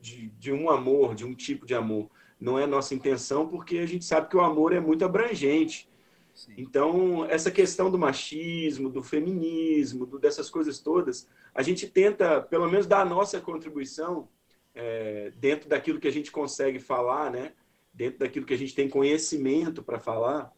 [0.00, 2.10] de, de um amor, de um tipo de amor.
[2.38, 5.88] Não é nossa intenção, porque a gente sabe que o amor é muito abrangente.
[6.34, 6.54] Sim.
[6.56, 12.70] Então, essa questão do machismo, do feminismo, do, dessas coisas todas, a gente tenta, pelo
[12.70, 14.28] menos, dar a nossa contribuição
[14.74, 17.52] é, dentro daquilo que a gente consegue falar, né?
[17.92, 20.52] dentro daquilo que a gente tem conhecimento para falar.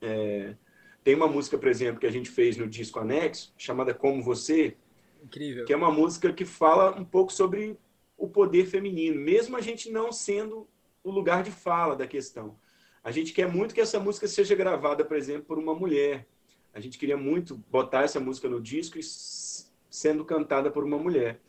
[0.00, 0.54] É,
[1.02, 4.76] tem uma música, por exemplo, que a gente fez no disco anexo, chamada Como Você,
[5.22, 5.64] Incrível.
[5.64, 7.78] que é uma música que fala um pouco sobre
[8.16, 10.68] o poder feminino, mesmo a gente não sendo
[11.02, 12.56] o lugar de fala da questão.
[13.04, 16.26] A gente quer muito que essa música seja gravada, por exemplo, por uma mulher.
[16.72, 21.40] A gente queria muito botar essa música no disco e sendo cantada por uma mulher.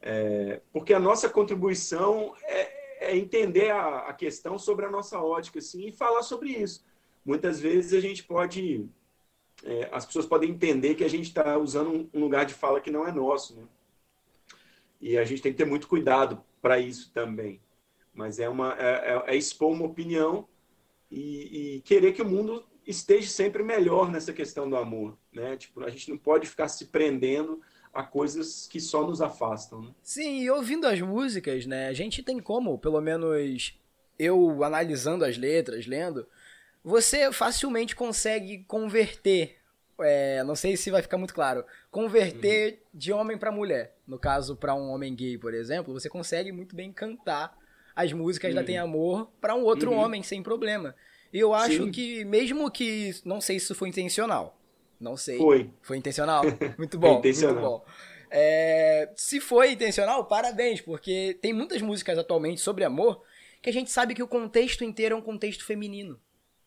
[0.00, 5.58] É, porque a nossa contribuição é, é entender a, a, questão sobre a nossa ótica
[5.58, 6.84] assim, e falar sobre isso.
[7.24, 8.88] Muitas vezes a gente pode.
[9.64, 12.90] É, as pessoas podem entender que a gente está usando um, lugar de fala que
[12.90, 13.54] não é nosso.
[13.54, 13.62] Né?
[15.00, 17.60] E a gente tem que ter muito cuidado para isso também.
[18.14, 20.46] Mas é, uma, é, é, é expor uma opinião
[21.10, 25.16] e, e, querer que o mundo esteja sempre melhor nessa questão do amor.
[25.32, 25.56] Né?
[25.56, 27.60] Tipo, a gente não pode ficar se prendendo
[27.92, 29.82] a coisas que só nos afastam.
[29.82, 29.94] Né?
[30.02, 33.78] Sim, e ouvindo as músicas, né, a gente tem como, pelo menos
[34.18, 36.26] eu analisando as letras, lendo,
[36.84, 39.56] você facilmente consegue converter
[40.00, 42.78] é, não sei se vai ficar muito claro, converter uhum.
[42.98, 43.96] de homem para mulher.
[44.06, 47.56] No caso, para um homem gay, por exemplo, você consegue muito bem cantar
[47.96, 48.56] as músicas uhum.
[48.56, 49.96] da Tem Amor para um outro uhum.
[49.96, 50.94] homem sem problema.
[51.32, 51.90] E eu acho Sim.
[51.90, 53.14] que, mesmo que.
[53.24, 54.60] Não sei se isso foi intencional.
[55.00, 55.38] Não sei.
[55.38, 55.70] Foi.
[55.80, 56.44] Foi intencional?
[56.76, 57.18] Muito bom.
[57.18, 57.54] intencional.
[57.54, 57.84] Muito bom.
[58.30, 63.22] É, se foi intencional, parabéns, porque tem muitas músicas atualmente sobre amor
[63.62, 66.20] que a gente sabe que o contexto inteiro é um contexto feminino.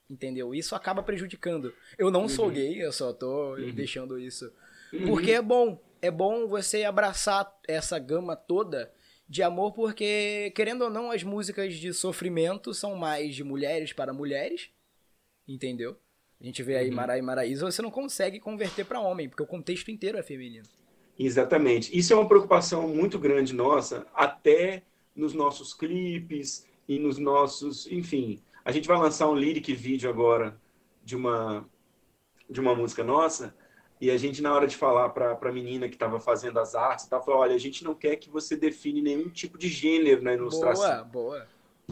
[0.09, 0.55] Entendeu?
[0.55, 1.71] Isso acaba prejudicando.
[1.97, 2.29] Eu não uhum.
[2.29, 3.71] sou gay, eu só tô uhum.
[3.71, 4.51] deixando isso.
[4.91, 5.05] Uhum.
[5.05, 5.79] Porque é bom.
[6.01, 8.91] É bom você abraçar essa gama toda
[9.29, 14.11] de amor, porque, querendo ou não, as músicas de sofrimento são mais de mulheres para
[14.11, 14.71] mulheres.
[15.47, 15.95] Entendeu?
[16.41, 16.95] A gente vê aí uhum.
[16.95, 20.65] Mara e Maraísa, você não consegue converter para homem, porque o contexto inteiro é feminino.
[21.17, 21.95] Exatamente.
[21.95, 24.81] Isso é uma preocupação muito grande nossa, até
[25.15, 28.41] nos nossos clipes e nos nossos, enfim.
[28.65, 30.59] A gente vai lançar um lyric vídeo agora
[31.03, 31.69] de uma
[32.49, 33.53] de uma música nossa
[34.01, 37.07] e a gente na hora de falar para a menina que estava fazendo as artes,
[37.07, 40.33] tá, falou, olha, a gente não quer que você define nenhum tipo de gênero na
[40.33, 41.05] ilustração.
[41.05, 41.47] Boa, boa.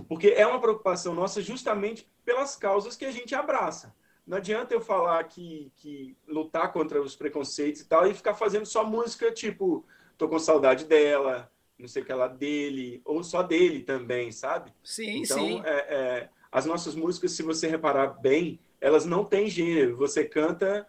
[0.08, 3.94] Porque é uma preocupação nossa justamente pelas causas que a gente abraça.
[4.26, 8.66] Não adianta eu falar que, que lutar contra os preconceitos e tal e ficar fazendo
[8.66, 9.86] só música tipo,
[10.18, 14.74] tô com saudade dela, não sei o que ela dele, ou só dele também, sabe?
[14.84, 15.62] Sim, então, sim.
[15.64, 19.96] É, é, as nossas músicas, se você reparar bem, elas não têm gênero.
[19.98, 20.88] Você canta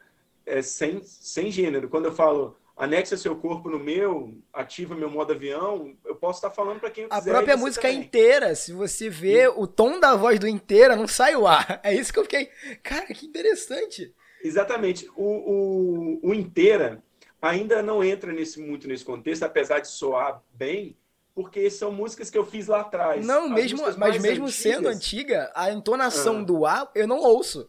[0.49, 1.89] é, sem, sem gênero.
[1.89, 6.51] Quando eu falo anexa seu corpo no meu, ativa meu modo avião, eu posso estar
[6.51, 7.31] falando para quem eu quiser.
[7.31, 8.01] A própria música também.
[8.01, 9.55] inteira, se você vê Sim.
[9.57, 11.81] o tom da voz do inteira, não sai o ar.
[11.85, 12.51] É isso que eu fiquei.
[12.83, 14.15] Cara, que interessante.
[14.43, 15.09] Exatamente.
[15.17, 17.03] O, o, o inteira
[17.43, 20.97] ainda não entra nesse, muito nesse contexto, apesar de soar bem,
[21.35, 23.25] porque são músicas que eu fiz lá atrás.
[23.25, 26.43] Não, mesmo, mas mesmo antigas, sendo antiga, a entonação ah.
[26.43, 27.69] do ar eu não ouço.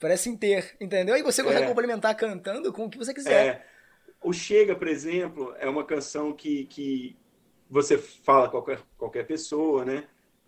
[0.00, 1.14] Parece inteiro, entendeu?
[1.14, 1.68] E você consegue é.
[1.68, 3.46] complementar cantando com o que você quiser.
[3.46, 3.66] É.
[4.22, 7.16] O Chega, por exemplo, é uma canção que, que
[7.68, 10.04] você fala qualquer, qualquer pessoa, né?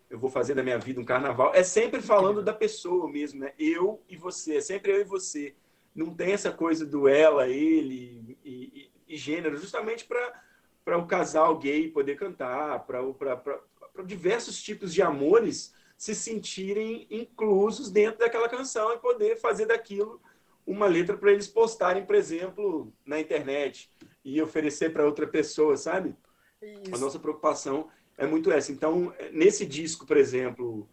[0.09, 1.53] Eu vou fazer da minha vida um carnaval.
[1.55, 3.53] É sempre falando da pessoa mesmo, né?
[3.59, 5.55] Eu e você, é sempre eu e você.
[5.95, 11.59] Não tem essa coisa do ela, ele e, e, e gênero, justamente para o casal
[11.59, 18.99] gay poder cantar, para diversos tipos de amores se sentirem inclusos dentro daquela canção e
[18.99, 20.21] poder fazer daquilo
[20.67, 23.89] uma letra para eles postarem, por exemplo, na internet
[24.25, 26.17] e oferecer para outra pessoa, sabe?
[26.61, 26.93] Isso.
[26.93, 27.89] A nossa preocupação
[28.19, 28.73] é muito essa.
[28.73, 30.89] Então, nesse disco, por exemplo,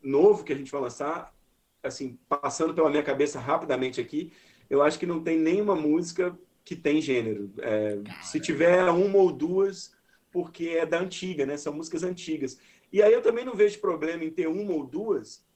[0.00, 1.34] novo que a gente vai lançar,
[1.82, 4.32] assim, passando pela minha cabeça rapidamente aqui,
[4.70, 7.52] eu acho que não tem nenhuma música que tem gênero.
[7.58, 9.96] É, se tiver uma ou duas,
[10.30, 11.56] porque é da antiga, né?
[11.56, 12.60] São músicas antigas.
[12.96, 15.46] E aí eu também não vejo problema em ter uma ou duas,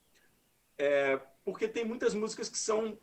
[0.76, 2.98] é, porque tem muitas músicas que são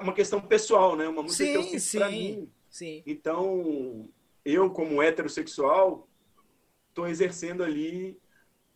[0.00, 1.06] uma questão pessoal, né?
[1.06, 2.50] Uma música sim, que eu fiz para mim.
[2.70, 3.02] Sim.
[3.04, 4.08] Então,
[4.46, 6.08] eu como heterossexual
[6.88, 8.18] estou exercendo ali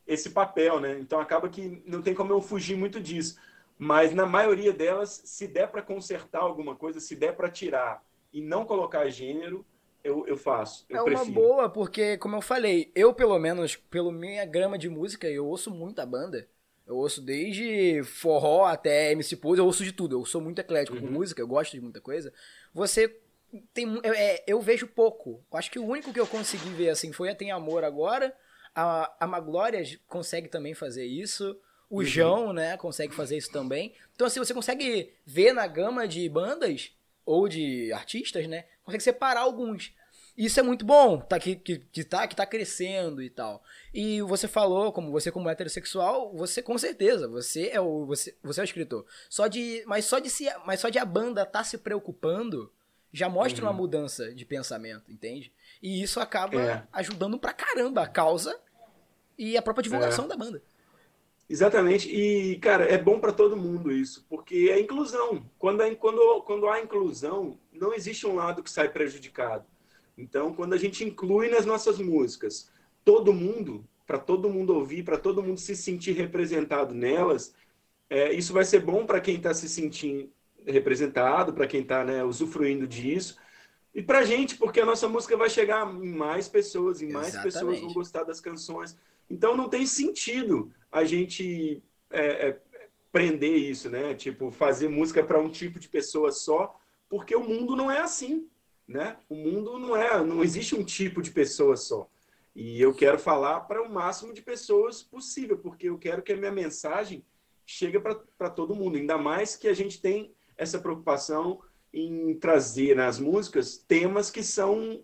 [0.06, 0.98] esse papel, né?
[0.98, 3.40] Então acaba que não tem como eu fugir muito disso.
[3.78, 8.42] Mas na maioria delas, se der para consertar alguma coisa, se der para tirar e
[8.42, 9.64] não colocar gênero,
[10.06, 10.86] eu, eu faço.
[10.88, 11.30] Eu é prefiro.
[11.30, 15.46] uma boa, porque, como eu falei, eu, pelo menos, pelo minha grama de música, eu
[15.46, 16.48] ouço muita banda.
[16.86, 20.20] Eu ouço desde forró até MC Pose, eu ouço de tudo.
[20.20, 21.02] Eu sou muito eclético uhum.
[21.02, 22.32] com música, eu gosto de muita coisa.
[22.72, 23.18] Você
[23.74, 24.00] tem.
[24.04, 25.44] É, eu vejo pouco.
[25.50, 28.32] Eu acho que o único que eu consegui ver assim foi a Tem Amor agora.
[28.72, 31.58] A, a Maglória consegue também fazer isso.
[31.90, 32.04] O uhum.
[32.04, 33.92] João, né, consegue fazer isso também.
[34.14, 36.92] Então, assim, você consegue ver na gama de bandas
[37.26, 38.64] ou de artistas, né?
[38.84, 39.92] Consegue separar alguns.
[40.36, 43.62] Isso é muito bom, tá, que, que, que, tá, que tá crescendo e tal.
[43.92, 48.60] E você falou, como você como heterossexual, você com certeza, você é o você, você
[48.60, 49.06] é o escritor.
[49.30, 52.70] Só de, mas só de se, mas só de a banda tá se preocupando
[53.12, 53.70] já mostra uhum.
[53.70, 55.50] uma mudança de pensamento, entende?
[55.82, 56.86] E isso acaba é.
[56.92, 58.60] ajudando pra caramba a causa
[59.38, 60.28] e a própria divulgação é.
[60.28, 60.62] da banda.
[61.48, 62.08] Exatamente.
[62.08, 65.48] E, cara, é bom para todo mundo isso, porque é inclusão.
[65.58, 69.64] Quando, é, quando, quando há inclusão, não existe um lado que sai prejudicado.
[70.18, 72.70] Então, quando a gente inclui nas nossas músicas
[73.04, 77.54] todo mundo, para todo mundo ouvir, para todo mundo se sentir representado nelas,
[78.08, 80.30] é, isso vai ser bom para quem está se sentindo
[80.66, 83.38] representado, para quem está né, usufruindo disso.
[83.94, 87.28] E para a gente, porque a nossa música vai chegar em mais pessoas, e mais
[87.28, 87.54] Exatamente.
[87.54, 88.96] pessoas vão gostar das canções.
[89.30, 92.60] Então não tem sentido a gente é, é,
[93.12, 94.14] prender isso, né?
[94.14, 96.78] Tipo, fazer música para um tipo de pessoa só,
[97.08, 98.48] porque o mundo não é assim
[98.86, 99.16] né?
[99.28, 102.08] O mundo não é, não existe um tipo de pessoa só.
[102.54, 106.36] E eu quero falar para o máximo de pessoas possível, porque eu quero que a
[106.36, 107.24] minha mensagem
[107.66, 108.96] chegue para todo mundo.
[108.96, 111.60] Ainda mais que a gente tem essa preocupação
[111.92, 115.02] em trazer nas músicas temas que são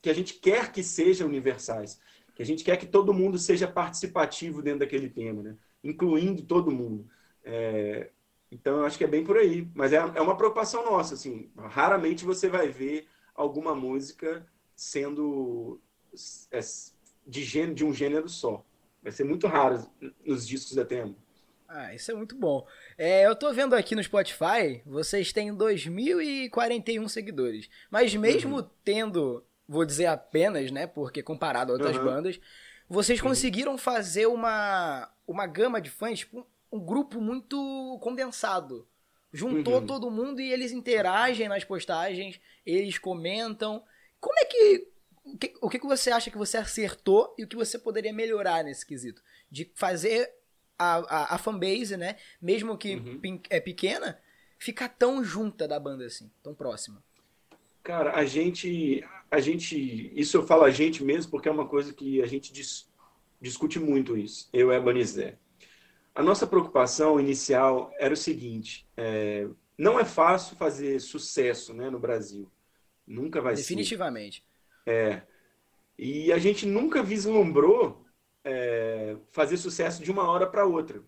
[0.00, 2.00] que a gente quer que sejam universais,
[2.38, 5.56] que a gente quer que todo mundo seja participativo dentro daquele tema, né?
[5.82, 7.10] incluindo todo mundo.
[7.42, 8.10] É,
[8.48, 9.68] então, eu acho que é bem por aí.
[9.74, 11.50] Mas é, é uma preocupação nossa, assim.
[11.56, 14.46] Raramente você vai ver alguma música
[14.76, 15.80] sendo
[16.52, 16.60] é,
[17.26, 18.64] de, gênero, de um gênero só.
[19.02, 19.84] Vai ser muito raro
[20.24, 21.16] nos discos da Temo.
[21.66, 22.64] Ah, isso é muito bom.
[22.96, 27.68] É, eu tô vendo aqui no Spotify, vocês têm 2.041 seguidores.
[27.90, 28.70] Mas mesmo uhum.
[28.84, 30.86] tendo, vou dizer apenas, né?
[30.86, 32.04] Porque comparado a outras uhum.
[32.04, 32.40] bandas,
[32.88, 33.28] vocês uhum.
[33.28, 38.88] conseguiram fazer uma, uma gama de fãs, tipo, um grupo muito condensado.
[39.30, 39.86] Juntou uhum.
[39.86, 43.84] todo mundo e eles interagem nas postagens, eles comentam.
[44.18, 44.88] Como é que.
[45.24, 48.64] O que, o que você acha que você acertou e o que você poderia melhorar
[48.64, 49.22] nesse quesito?
[49.50, 50.32] De fazer
[50.78, 52.16] a, a, a fanbase, né?
[52.40, 53.40] Mesmo que uhum.
[53.50, 54.18] é pequena,
[54.58, 57.02] ficar tão junta da banda assim, tão próxima.
[57.82, 61.92] Cara, a gente, a gente, isso eu falo a gente mesmo porque é uma coisa
[61.92, 62.90] que a gente dis,
[63.40, 64.48] discute muito isso.
[64.52, 65.38] Eu e a Banizé.
[66.14, 71.98] A nossa preocupação inicial era o seguinte: é, não é fácil fazer sucesso, né, no
[71.98, 72.50] Brasil.
[73.06, 74.44] Nunca vai Definitivamente.
[74.84, 74.90] ser.
[74.90, 75.26] Definitivamente.
[75.26, 75.38] É.
[75.98, 78.04] E a gente nunca vislumbrou
[78.44, 81.02] é, fazer sucesso de uma hora para outra.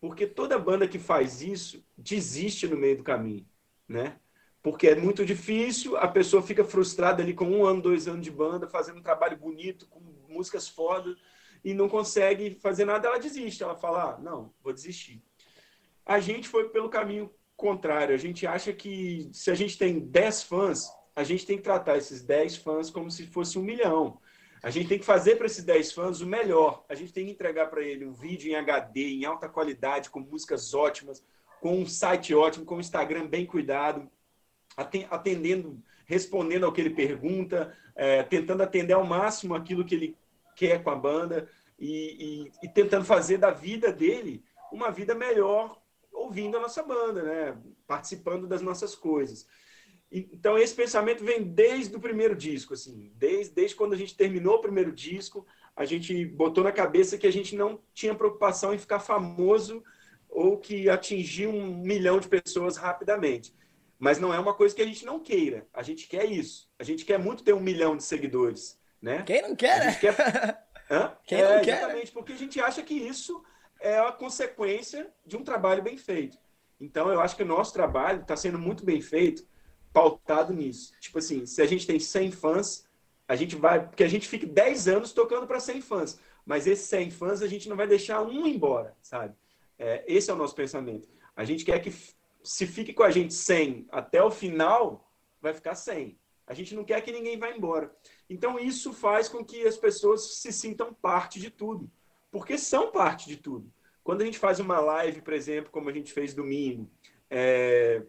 [0.00, 3.46] Porque toda banda que faz isso desiste no meio do caminho,
[3.88, 4.18] né?
[4.62, 8.30] Porque é muito difícil, a pessoa fica frustrada ali com um ano, dois anos de
[8.30, 11.16] banda, fazendo um trabalho bonito, com músicas foda,
[11.64, 13.62] e não consegue fazer nada, ela desiste.
[13.62, 15.20] Ela fala, ah, não, vou desistir.
[16.06, 18.14] A gente foi pelo caminho contrário.
[18.14, 21.96] A gente acha que se a gente tem 10 fãs, a gente tem que tratar
[21.96, 24.20] esses 10 fãs como se fosse um milhão.
[24.62, 26.84] A gente tem que fazer para esses 10 fãs o melhor.
[26.88, 30.20] A gente tem que entregar para ele um vídeo em HD, em alta qualidade, com
[30.20, 31.24] músicas ótimas,
[31.60, 34.08] com um site ótimo, com um Instagram bem cuidado,
[34.76, 40.16] atendendo, respondendo ao que ele pergunta, é, tentando atender ao máximo aquilo que ele
[40.56, 45.80] quer com a banda e, e, e tentando fazer da vida dele uma vida melhor
[46.12, 47.56] ouvindo a nossa banda, né?
[47.86, 49.46] participando das nossas coisas.
[50.10, 54.56] Então, esse pensamento vem desde o primeiro disco, assim, desde, desde quando a gente terminou
[54.56, 58.78] o primeiro disco, a gente botou na cabeça que a gente não tinha preocupação em
[58.78, 59.82] ficar famoso
[60.28, 63.54] ou que atingir um milhão de pessoas rapidamente.
[64.02, 65.64] Mas não é uma coisa que a gente não queira.
[65.72, 66.68] A gente quer isso.
[66.76, 69.22] A gente quer muito ter um milhão de seguidores, né?
[69.22, 69.94] Quem não quer, né?
[69.94, 70.16] Quer...
[70.90, 71.16] Hã?
[71.24, 71.78] Quem é, não quer?
[71.78, 73.44] Exatamente, porque a gente acha que isso
[73.78, 76.36] é a consequência de um trabalho bem feito.
[76.80, 79.46] Então, eu acho que o nosso trabalho está sendo muito bem feito
[79.92, 80.92] pautado nisso.
[80.98, 82.84] Tipo assim, se a gente tem 100 fãs,
[83.28, 83.86] a gente vai.
[83.86, 86.18] Porque a gente fica 10 anos tocando para 100 fãs.
[86.44, 89.36] Mas esses 100 fãs a gente não vai deixar um embora, sabe?
[89.78, 91.08] É, esse é o nosso pensamento.
[91.36, 91.94] A gente quer que
[92.42, 96.18] se fique com a gente 100 até o final, vai ficar 100.
[96.46, 97.94] A gente não quer que ninguém vá embora.
[98.28, 101.90] Então isso faz com que as pessoas se sintam parte de tudo.
[102.30, 103.72] Porque são parte de tudo.
[104.02, 106.90] Quando a gente faz uma live, por exemplo, como a gente fez domingo,
[107.30, 108.02] é,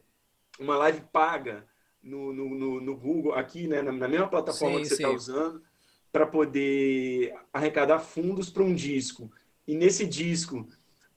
[0.60, 1.68] uma live paga,
[2.04, 5.64] no, no, no, Google, aqui, né, na, na mesma plataforma sim, que você está usando,
[6.12, 9.32] para poder arrecadar fundos para um disco.
[9.66, 10.68] E nesse disco,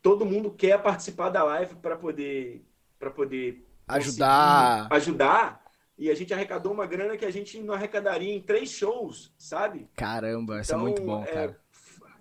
[0.01, 2.65] todo mundo quer participar da live para poder,
[2.99, 4.89] para poder ajudar.
[4.91, 5.65] ajudar.
[5.99, 9.89] E a gente arrecadou uma grana que a gente não arrecadaria em três shows, sabe?
[9.95, 11.61] Caramba, então, isso é muito bom, é, cara.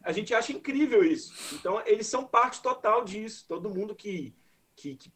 [0.01, 1.33] A gente acha incrível isso.
[1.55, 3.45] Então, eles são parte total disso.
[3.47, 4.33] Todo mundo que,
[4.75, 5.09] que, que,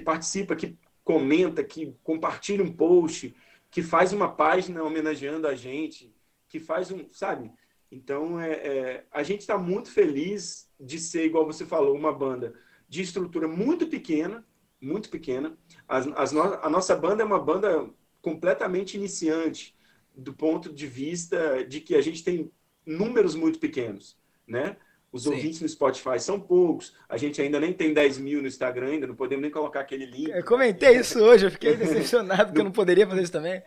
[0.00, 3.34] participa, que comenta, que compartilha um post,
[3.70, 6.14] que faz uma página homenageando a gente,
[6.48, 7.50] que faz um, sabe?
[7.90, 12.54] Então, é, é a gente está muito feliz de ser, igual você falou, uma banda
[12.88, 14.46] de estrutura muito pequena,
[14.80, 15.56] muito pequena.
[15.88, 17.88] As, as no, a nossa banda é uma banda
[18.20, 19.74] completamente iniciante,
[20.14, 22.50] do ponto de vista de que a gente tem
[22.86, 24.76] números muito pequenos, né?
[25.12, 25.30] Os Sim.
[25.30, 26.92] ouvintes no Spotify são poucos.
[27.08, 30.06] A gente ainda nem tem 10 mil no Instagram, ainda não podemos nem colocar aquele
[30.06, 30.30] link.
[30.30, 33.62] Eu comentei isso hoje, eu fiquei decepcionado porque eu não poderia fazer isso também.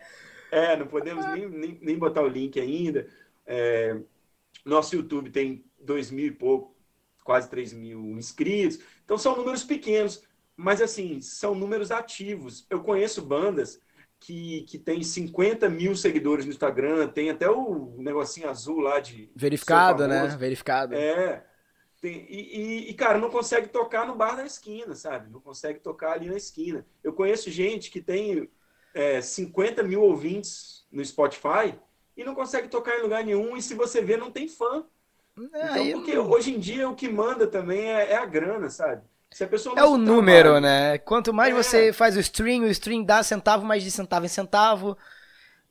[0.50, 3.06] É, não podemos nem, nem, nem botar o link ainda.
[3.46, 3.96] É,
[4.62, 6.76] nosso YouTube tem 2 mil e pouco,
[7.24, 8.80] quase 3 mil inscritos.
[9.04, 10.22] Então são números pequenos,
[10.58, 12.66] mas assim, são números ativos.
[12.68, 13.80] Eu conheço bandas
[14.18, 19.30] que, que tem 50 mil seguidores no Instagram, tem até o negocinho azul lá de.
[19.36, 20.26] Verificado, né?
[20.36, 20.96] Verificado.
[20.96, 21.44] É.
[22.00, 25.30] Tem, e, e, cara, não consegue tocar no bar da esquina, sabe?
[25.30, 26.84] Não consegue tocar ali na esquina.
[27.04, 28.50] Eu conheço gente que tem
[28.92, 31.78] é, 50 mil ouvintes no Spotify
[32.16, 34.84] e não consegue tocar em lugar nenhum, e se você ver, não tem fã.
[35.52, 39.02] É, então, porque hoje em dia o que manda também é, é a grana, sabe?
[39.76, 40.98] É o número, trabalho, né?
[40.98, 41.62] Quanto mais é.
[41.62, 44.96] você faz o stream, o stream dá centavo mais de centavo em centavo.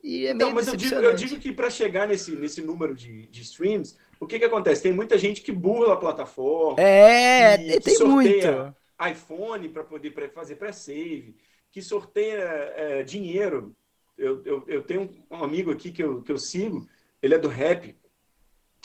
[0.02, 3.26] E é então, mas eu digo, eu digo que para chegar nesse, nesse número de,
[3.26, 4.82] de streams, o que que acontece?
[4.82, 6.80] Tem muita gente que burla a plataforma.
[6.80, 9.12] É, tem sorteia, muito.
[9.12, 11.36] iPhone para poder fazer pré-save,
[11.70, 12.42] que sorteia
[12.76, 13.74] é, dinheiro.
[14.16, 16.88] Eu, eu, eu, tenho um amigo aqui que eu, que eu sigo,
[17.20, 17.96] ele é do rap.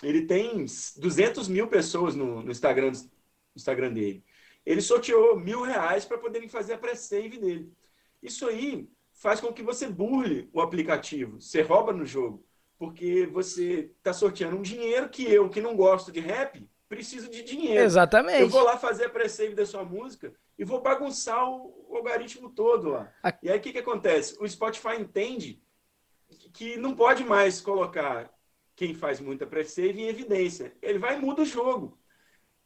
[0.01, 0.65] Ele tem
[0.97, 3.09] 200 mil pessoas no, no Instagram, no
[3.55, 4.23] Instagram dele.
[4.65, 7.71] Ele sorteou mil reais para poderem fazer a pré-save dele.
[8.21, 12.45] Isso aí faz com que você burle o aplicativo, você rouba no jogo,
[12.77, 17.43] porque você está sorteando um dinheiro que eu, que não gosto de rap, preciso de
[17.43, 17.83] dinheiro.
[17.83, 18.41] Exatamente.
[18.41, 22.89] Eu vou lá fazer a pré-save da sua música e vou bagunçar o algoritmo todo
[22.89, 23.11] lá.
[23.41, 24.37] E aí o que, que acontece?
[24.39, 25.61] O Spotify entende
[26.53, 28.31] que não pode mais colocar
[28.75, 30.75] quem faz muita pré-save em evidência.
[30.81, 31.97] Ele vai e muda o jogo.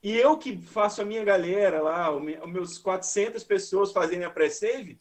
[0.01, 4.97] E eu que faço a minha galera lá, os meus 400 pessoas fazendo a pré-save,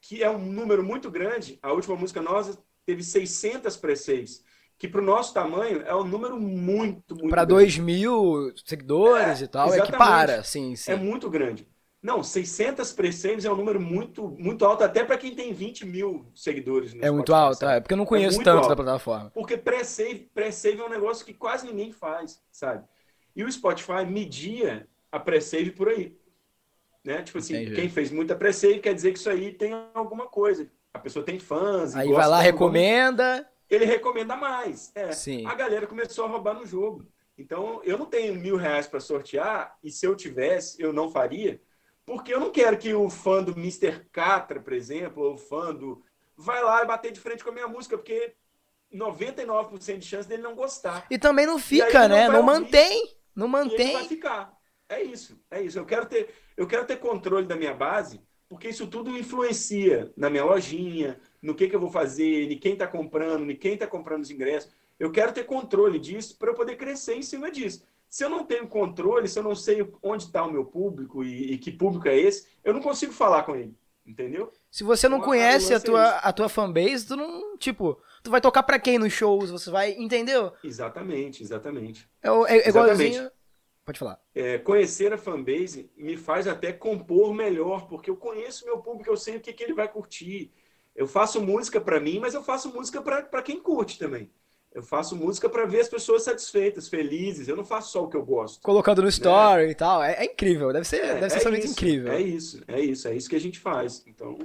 [0.00, 4.42] que é um número muito grande, a última música nossa teve 600 pré-saves,
[4.78, 9.44] que para o nosso tamanho é um número muito, muito Para 2 mil seguidores é,
[9.44, 10.92] e tal, é que para, sim, sim.
[10.92, 11.66] É muito grande.
[12.00, 16.30] Não, 600 pre-saves é um número muito, muito alto, até para quem tem 20 mil
[16.32, 16.94] seguidores.
[17.00, 19.30] É muito alto, é, porque eu não é conheço é tanto alto, da plataforma.
[19.34, 22.84] Porque pré-save pré -save é um negócio que quase ninguém faz, sabe?
[23.38, 26.12] E o Spotify media a pré-save por aí.
[27.04, 27.22] Né?
[27.22, 27.76] Tipo assim, Entendi.
[27.76, 30.68] quem fez muita pré-save quer dizer que isso aí tem alguma coisa.
[30.92, 31.94] A pessoa tem fãs.
[31.94, 33.48] Aí vai lá, recomenda.
[33.70, 34.90] Ele recomenda mais.
[34.92, 35.12] É.
[35.12, 35.46] Sim.
[35.46, 37.06] A galera começou a roubar no jogo.
[37.38, 41.62] Então, eu não tenho mil reais para sortear, e se eu tivesse, eu não faria,
[42.04, 44.04] porque eu não quero que o fã do Mr.
[44.10, 46.02] Catra, por exemplo, ou o fã do.
[46.36, 48.34] vai lá e bater de frente com a minha música, porque
[48.92, 51.06] 99% de chance dele não gostar.
[51.08, 52.26] E também não fica, né?
[52.26, 53.16] Não, não mantém.
[53.38, 53.92] Não mantém.
[53.92, 54.52] vai ficar.
[54.88, 55.78] É isso, é isso.
[55.78, 60.28] Eu quero ter, eu quero ter controle da minha base, porque isso tudo influencia na
[60.28, 63.86] minha lojinha, no que, que eu vou fazer, em quem está comprando, em quem está
[63.86, 64.72] comprando os ingressos.
[64.98, 67.86] Eu quero ter controle disso para eu poder crescer em cima disso.
[68.10, 71.52] Se eu não tenho controle, se eu não sei onde está o meu público e,
[71.52, 73.72] e, que público é esse, eu não consigo falar com ele,
[74.04, 74.50] entendeu?
[74.68, 78.40] Se você não então, conhece a tua, a tua fanbase, tu não, tipo, tu vai
[78.40, 80.52] tocar para quem nos shows, você vai, entendeu?
[80.62, 82.06] Exatamente, exatamente.
[82.22, 83.30] É, é, é igualzinho,
[83.84, 84.20] Pode falar.
[84.34, 89.16] É, conhecer a fanbase me faz até compor melhor, porque eu conheço meu público, eu
[89.16, 90.52] sei o que, que ele vai curtir.
[90.94, 94.30] Eu faço música para mim, mas eu faço música para quem curte também.
[94.74, 97.48] Eu faço música para ver as pessoas satisfeitas, felizes.
[97.48, 98.60] Eu não faço só o que eu gosto.
[98.60, 99.08] Colocando no né?
[99.08, 99.70] story né?
[99.70, 100.02] e tal.
[100.02, 100.70] É, é, incrível.
[100.70, 102.12] Deve ser, é, deve ser é isso, incrível.
[102.12, 103.08] É isso, é isso.
[103.08, 104.04] É isso que a gente faz.
[104.06, 104.36] Então,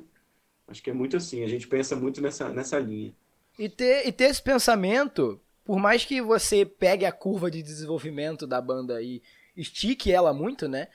[0.70, 1.44] acho que é muito assim.
[1.44, 3.14] A gente pensa muito nessa, nessa linha.
[3.58, 8.45] E ter, e ter esse pensamento por mais que você pegue a curva de desenvolvimento
[8.45, 9.22] da banda e
[9.56, 10.88] estique ela muito, né?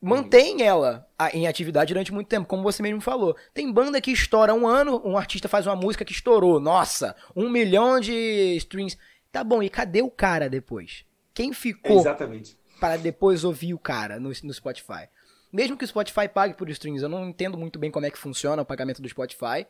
[0.00, 3.36] Mantém ela em atividade durante muito tempo, como você mesmo falou.
[3.54, 7.48] Tem banda que estoura um ano, um artista faz uma música que estourou, nossa, um
[7.48, 8.98] milhão de streams.
[9.30, 11.04] Tá bom, e cadê o cara depois?
[11.32, 12.58] Quem ficou Exatamente.
[12.80, 15.08] para depois ouvir o cara no, no Spotify?
[15.52, 18.18] Mesmo que o Spotify pague por streams, eu não entendo muito bem como é que
[18.18, 19.66] funciona o pagamento do Spotify.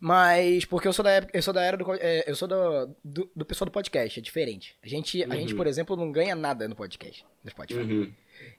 [0.00, 1.84] Mas, porque eu sou da época, eu sou da era do.
[1.94, 4.76] É, eu sou do, do, do, pessoal do podcast, é diferente.
[4.82, 5.32] A gente, uhum.
[5.32, 5.56] a gente, uhum.
[5.56, 7.80] por exemplo, não ganha nada no podcast, no Spotify.
[7.80, 8.12] Uhum.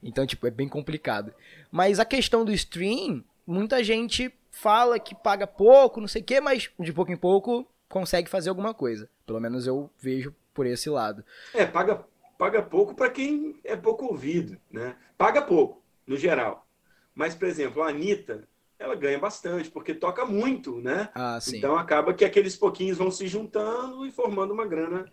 [0.03, 1.33] Então, tipo, é bem complicado.
[1.71, 6.41] Mas a questão do stream, muita gente fala que paga pouco, não sei o quê,
[6.41, 9.09] mas de pouco em pouco consegue fazer alguma coisa.
[9.25, 11.23] Pelo menos eu vejo por esse lado.
[11.53, 12.03] É, paga,
[12.37, 14.95] paga pouco para quem é pouco ouvido, né?
[15.17, 16.67] Paga pouco, no geral.
[17.13, 18.47] Mas, por exemplo, a Anitta,
[18.79, 21.09] ela ganha bastante, porque toca muito, né?
[21.13, 21.57] Ah, sim.
[21.57, 25.11] Então acaba que aqueles pouquinhos vão se juntando e formando uma grana,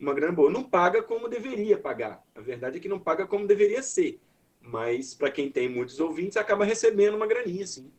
[0.00, 0.50] uma grana boa.
[0.50, 2.22] Não paga como deveria pagar.
[2.36, 4.20] A verdade é que não paga como deveria ser.
[4.60, 7.90] Mas para quem tem muitos ouvintes, acaba recebendo uma graninha, sim.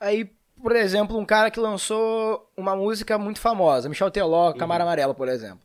[0.00, 0.28] Aí,
[0.60, 4.88] por exemplo, um cara que lançou uma música muito famosa, Michel Teló, Camara uhum.
[4.88, 5.60] Amarela, por exemplo.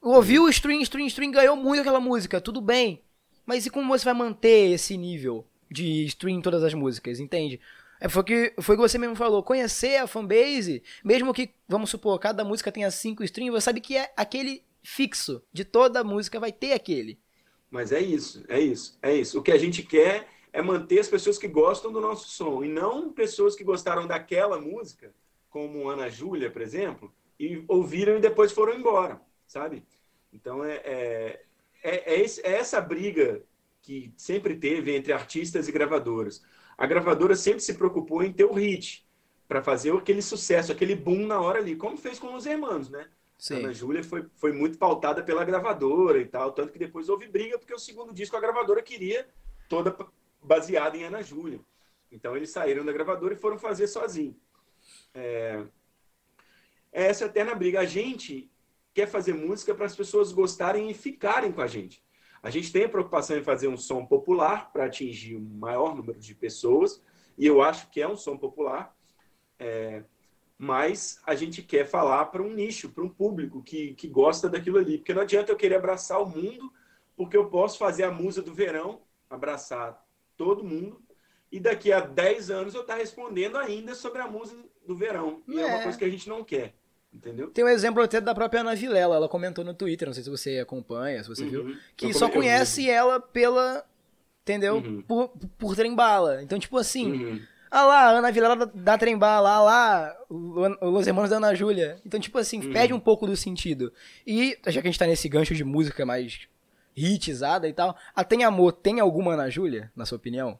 [0.00, 3.02] Ouviu o stream, stream, stream, ganhou muito aquela música, tudo bem.
[3.44, 7.60] Mas e como você vai manter esse nível de stream em todas as músicas, entende?
[8.02, 12.18] É, foi que, foi que você mesmo falou, conhecer a fanbase, mesmo que, vamos supor,
[12.18, 16.50] cada música tenha cinco streams, você sabe que é aquele fixo de toda música vai
[16.50, 17.16] ter aquele.
[17.70, 19.38] Mas é isso, é isso, é isso.
[19.38, 22.68] O que a gente quer é manter as pessoas que gostam do nosso som, e
[22.68, 25.14] não pessoas que gostaram daquela música,
[25.48, 29.84] como Ana Júlia, por exemplo, e ouviram e depois foram embora, sabe?
[30.32, 31.42] Então é, é,
[31.84, 33.44] é, é, é essa briga
[33.80, 36.42] que sempre teve entre artistas e gravadoras
[36.82, 39.06] a gravadora sempre se preocupou em ter o hit,
[39.46, 43.06] para fazer aquele sucesso, aquele boom na hora ali, como fez com os irmãos, né?
[43.38, 43.58] Sim.
[43.58, 47.56] Ana Júlia foi, foi muito pautada pela gravadora e tal, tanto que depois houve briga,
[47.56, 49.28] porque o segundo disco a gravadora queria
[49.68, 49.96] toda
[50.42, 51.60] baseada em Ana Júlia.
[52.10, 54.36] Então eles saíram da gravadora e foram fazer sozinho.
[55.14, 55.62] É,
[56.90, 57.78] é essa eterna briga.
[57.78, 58.50] A gente
[58.92, 62.02] quer fazer música para as pessoas gostarem e ficarem com a gente.
[62.42, 66.18] A gente tem a preocupação em fazer um som popular para atingir o maior número
[66.18, 67.00] de pessoas,
[67.38, 68.94] e eu acho que é um som popular,
[69.58, 70.02] é,
[70.58, 74.78] mas a gente quer falar para um nicho, para um público que, que gosta daquilo
[74.78, 74.98] ali.
[74.98, 76.72] Porque não adianta eu querer abraçar o mundo,
[77.16, 80.04] porque eu posso fazer a musa do verão, abraçar
[80.36, 81.00] todo mundo,
[81.50, 85.42] e daqui a 10 anos eu estar tá respondendo ainda sobre a musa do verão.
[85.46, 85.62] E é.
[85.62, 86.74] é uma coisa que a gente não quer.
[87.14, 87.50] Entendeu?
[87.50, 90.30] Tem um exemplo até da própria Ana Vilela, ela comentou no Twitter, não sei se
[90.30, 91.50] você acompanha, se você uhum.
[91.50, 93.84] viu, que só conhece ela pela,
[94.42, 94.76] entendeu?
[94.76, 95.02] Uhum.
[95.02, 96.42] Por, por trembala.
[96.42, 97.40] Então, tipo assim, uhum.
[97.70, 100.16] ah lá, a Ana Vilela da, trembala, ah lá,
[100.80, 102.00] os irmãos da Ana Júlia.
[102.04, 102.72] Então, tipo assim, uhum.
[102.72, 103.92] perde um pouco do sentido.
[104.26, 106.48] E, já que a gente tá nesse gancho de música mais
[106.96, 110.58] hitizada e tal, a Tem Amor tem alguma Ana Júlia, na sua opinião?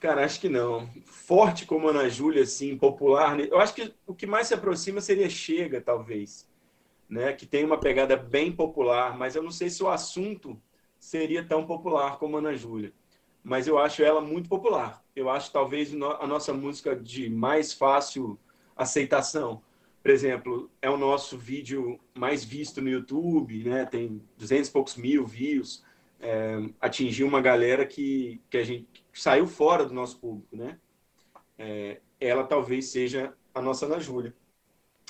[0.00, 0.88] Cara, acho que não.
[1.04, 3.36] Forte como Ana Júlia, assim, popular.
[3.36, 3.48] Né?
[3.50, 6.48] Eu acho que o que mais se aproxima seria Chega, talvez.
[7.08, 7.32] Né?
[7.32, 10.60] Que tem uma pegada bem popular, mas eu não sei se o assunto
[10.98, 12.92] seria tão popular como Ana Júlia.
[13.42, 15.02] Mas eu acho ela muito popular.
[15.16, 18.38] Eu acho talvez a nossa música de mais fácil
[18.76, 19.62] aceitação.
[20.02, 23.84] Por exemplo, é o nosso vídeo mais visto no YouTube, né?
[23.84, 25.84] Tem 200 e poucos mil views.
[26.20, 30.78] É, atingiu uma galera que, que a gente saiu fora do nosso público, né?
[31.58, 34.34] É, ela talvez seja a nossa Ana Júlia.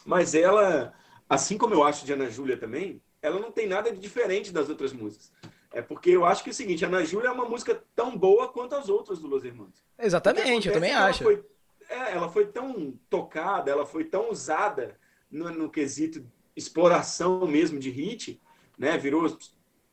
[0.05, 0.95] Mas ela,
[1.29, 4.69] assim como eu acho de Ana Júlia também, ela não tem nada de diferente das
[4.69, 5.33] outras músicas.
[5.71, 8.49] É porque eu acho que é o seguinte, Ana Júlia é uma música tão boa
[8.49, 9.85] quanto as outras do Los Hermanos.
[9.99, 11.25] Exatamente, eu também acho.
[11.25, 11.45] Foi,
[11.89, 14.99] é, ela foi tão tocada, ela foi tão usada
[15.31, 16.25] no, no quesito
[16.57, 18.41] exploração mesmo de hit,
[18.79, 18.97] né?
[18.97, 19.37] Virou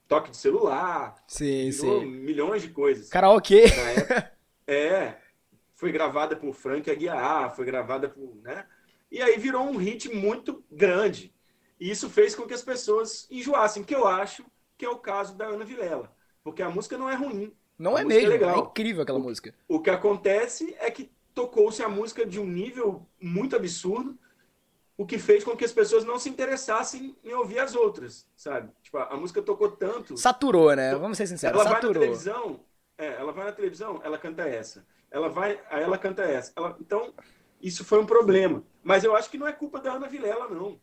[0.08, 1.16] toque de celular.
[1.28, 2.06] Sim, sim.
[2.06, 3.10] Milhões de coisas.
[3.10, 3.66] Karaokê.
[4.68, 5.18] É.
[5.76, 8.36] Foi gravada por Frank Aguiar, foi gravada por.
[8.42, 8.66] Né?
[9.12, 11.32] E aí virou um hit muito grande.
[11.80, 14.44] E isso fez com que as pessoas enjoassem, que eu acho
[14.78, 16.12] que é o caso da Ana Vilela.
[16.44, 17.54] Porque a música não é ruim.
[17.78, 18.28] Não é, é mesmo.
[18.28, 18.56] É, legal.
[18.56, 19.54] é incrível aquela o, música.
[19.68, 24.18] O que acontece é que tocou-se a música de um nível muito absurdo
[24.98, 28.72] o que fez com que as pessoas não se interessassem em ouvir as outras, sabe?
[28.82, 30.18] Tipo, a, música tocou tanto.
[30.18, 30.96] Saturou, né?
[30.96, 31.60] Vamos ser sinceros.
[31.60, 31.94] Ela saturou.
[31.94, 32.60] vai na televisão,
[32.98, 34.86] é, ela vai na televisão, ela canta essa.
[35.12, 36.54] Ela vai, aí ela canta essa.
[36.56, 37.14] Ela, então,
[37.62, 38.64] isso foi um problema.
[38.84, 40.80] Mas eu acho que não é culpa da Ana Vilela, não.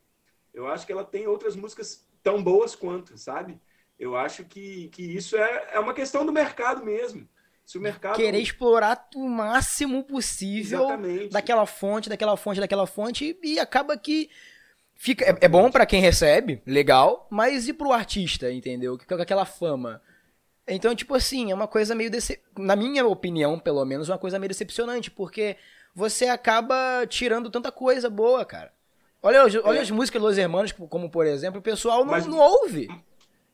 [0.52, 3.60] Eu acho que ela tem outras músicas tão boas quanto, sabe?
[3.98, 7.26] Eu acho que, que isso é, é uma questão do mercado mesmo.
[7.64, 8.16] Se o mercado.
[8.16, 11.28] Querer explorar o máximo possível Exatamente.
[11.32, 14.28] daquela fonte, daquela fonte, daquela fonte, e acaba que.
[14.94, 18.96] Fica, é, é bom para quem recebe, legal, mas e pro artista, entendeu?
[18.96, 20.00] Com aquela fama.
[20.66, 22.10] Então, tipo assim, é uma coisa meio.
[22.10, 22.40] Dece...
[22.56, 25.56] Na minha opinião, pelo menos, uma coisa meio decepcionante, porque
[25.94, 28.72] você acaba tirando tanta coisa boa, cara.
[29.22, 29.82] Olha, olha é.
[29.82, 32.88] as músicas dos Hermanos, como por exemplo, o pessoal não, mas, não ouve.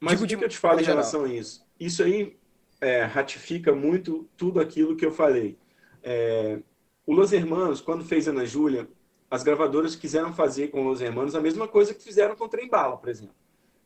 [0.00, 1.66] Mas o que, que eu te falo em relação a isso?
[1.78, 2.36] Isso aí
[2.80, 5.58] é, ratifica muito tudo aquilo que eu falei.
[6.02, 6.60] É,
[7.06, 8.88] o Los Hermanos, quando fez Ana Júlia,
[9.30, 12.96] as gravadoras quiseram fazer com Los Hermanos a mesma coisa que fizeram com Trem Bala,
[12.96, 13.34] por exemplo.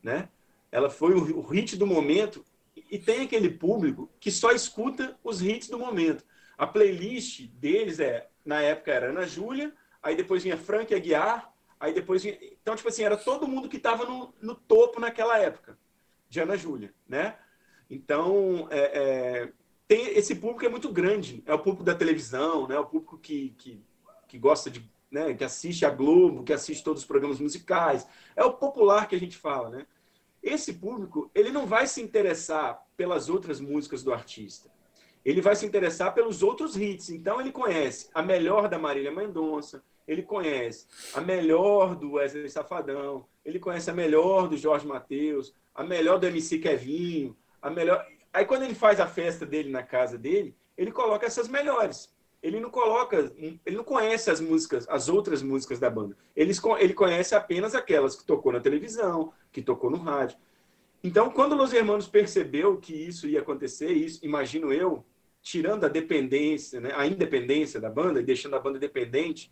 [0.01, 0.29] Né?
[0.71, 2.43] Ela foi o, hit do momento
[2.89, 6.23] e tem aquele público que só escuta os hits do momento.
[6.57, 11.93] A playlist deles é, na época era Ana Júlia, aí depois vinha Frank Aguiar, aí
[11.93, 12.37] depois vinha...
[12.41, 15.77] Então, tipo assim, era todo mundo que estava no, no topo naquela época
[16.29, 17.37] de Ana Júlia, né?
[17.93, 19.49] Então, é, é,
[19.87, 21.43] tem, esse público é muito grande.
[21.45, 22.77] É o público da televisão, né?
[22.79, 23.79] O público que, que,
[24.27, 24.91] que gosta de.
[25.11, 25.35] Né?
[25.35, 28.07] que assiste a Globo, que assiste todos os programas musicais.
[28.35, 29.85] É o popular que a gente fala, né?
[30.41, 34.71] Esse público, ele não vai se interessar pelas outras músicas do artista.
[35.23, 37.09] Ele vai se interessar pelos outros hits.
[37.11, 43.25] Então, ele conhece a melhor da Marília Mendonça, ele conhece a melhor do Wesley Safadão,
[43.45, 48.05] ele conhece a melhor do Jorge Mateus, a melhor do MC Kevinho, a melhor.
[48.31, 52.13] Aí quando ele faz a festa dele na casa dele, ele coloca essas melhores.
[52.41, 56.17] Ele não coloca, ele não conhece as músicas, as outras músicas da banda.
[56.35, 60.37] Ele, ele conhece apenas aquelas que tocou na televisão, que tocou no rádio.
[61.01, 65.05] Então, quando Los Hermanos percebeu que isso ia acontecer, isso, imagino eu,
[65.41, 69.49] tirando a dependência, né, a independência da banda e deixando a banda dependente,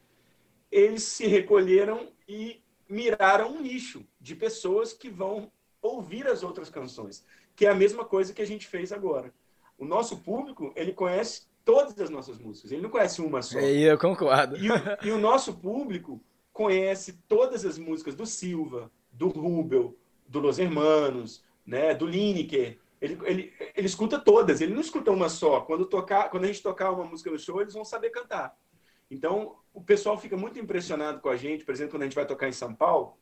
[0.70, 5.50] eles se recolheram e miraram um nicho de pessoas que vão
[5.82, 7.26] ouvir as outras canções
[7.56, 9.34] que é a mesma coisa que a gente fez agora.
[9.78, 13.60] O nosso público, ele conhece todas as nossas músicas, ele não conhece uma só.
[13.60, 14.58] E eu concordo.
[14.58, 16.22] E o, e o nosso público
[16.52, 19.96] conhece todas as músicas do Silva, do Rubel,
[20.28, 22.78] do Los Hermanos, né, do Lineker.
[23.02, 25.62] Ele, ele, ele escuta todas, ele não escuta uma só.
[25.62, 28.56] Quando, tocar, quando a gente tocar uma música no show, eles vão saber cantar.
[29.10, 32.26] Então, o pessoal fica muito impressionado com a gente, por exemplo, quando a gente vai
[32.26, 33.18] tocar em São Paulo,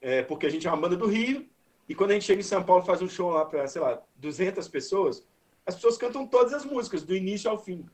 [0.00, 1.48] é, porque a gente é uma banda do Rio,
[1.88, 4.00] E quando a gente chega em São Paulo faz um show lá para, sei lá,
[4.16, 5.26] 200 pessoas,
[5.66, 7.84] as pessoas cantam todas as músicas, do início ao fim.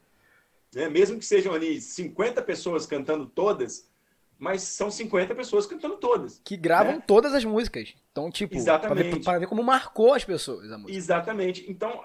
[0.74, 0.88] Né?
[0.88, 3.90] Mesmo que sejam ali 50 pessoas cantando todas,
[4.38, 6.40] mas são 50 pessoas cantando todas.
[6.44, 7.02] Que gravam né?
[7.06, 7.94] todas as músicas.
[8.12, 10.96] Então, tipo, para ver, ver, como marcou as pessoas a música.
[10.96, 11.64] Exatamente.
[11.68, 12.04] Então,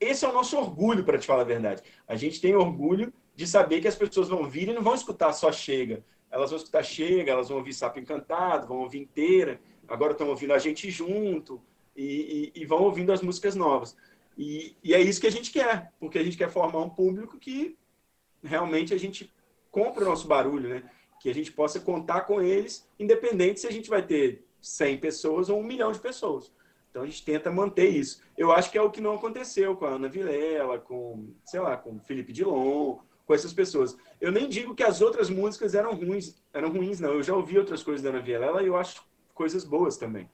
[0.00, 1.82] esse é o nosso orgulho, para te falar a verdade.
[2.06, 5.32] A gente tem orgulho de saber que as pessoas vão vir e não vão escutar
[5.32, 6.04] só Chega.
[6.30, 9.60] Elas vão escutar Chega, elas vão ouvir Sapo Encantado, vão ouvir inteira.
[9.88, 11.60] Agora estão ouvindo a gente junto
[11.96, 13.96] e, e, e vão ouvindo as músicas novas.
[14.36, 17.38] E, e, é isso que a gente quer, porque a gente quer formar um público
[17.38, 17.76] que
[18.42, 19.32] realmente a gente
[19.70, 20.90] compra o nosso barulho, né?
[21.20, 25.48] Que a gente possa contar com eles, independente se a gente vai ter 100 pessoas
[25.48, 26.52] ou um milhão de pessoas.
[26.90, 28.22] Então a gente tenta manter isso.
[28.36, 31.76] Eu acho que é o que não aconteceu com a Ana Vilela, com, sei lá,
[31.76, 33.96] com o Felipe Dilon, com essas pessoas.
[34.20, 37.12] Eu nem digo que as outras músicas eram ruins, eram ruins, não.
[37.12, 39.02] Eu já ouvi outras coisas da Ana Vilela e eu acho
[39.38, 40.28] coisas boas também.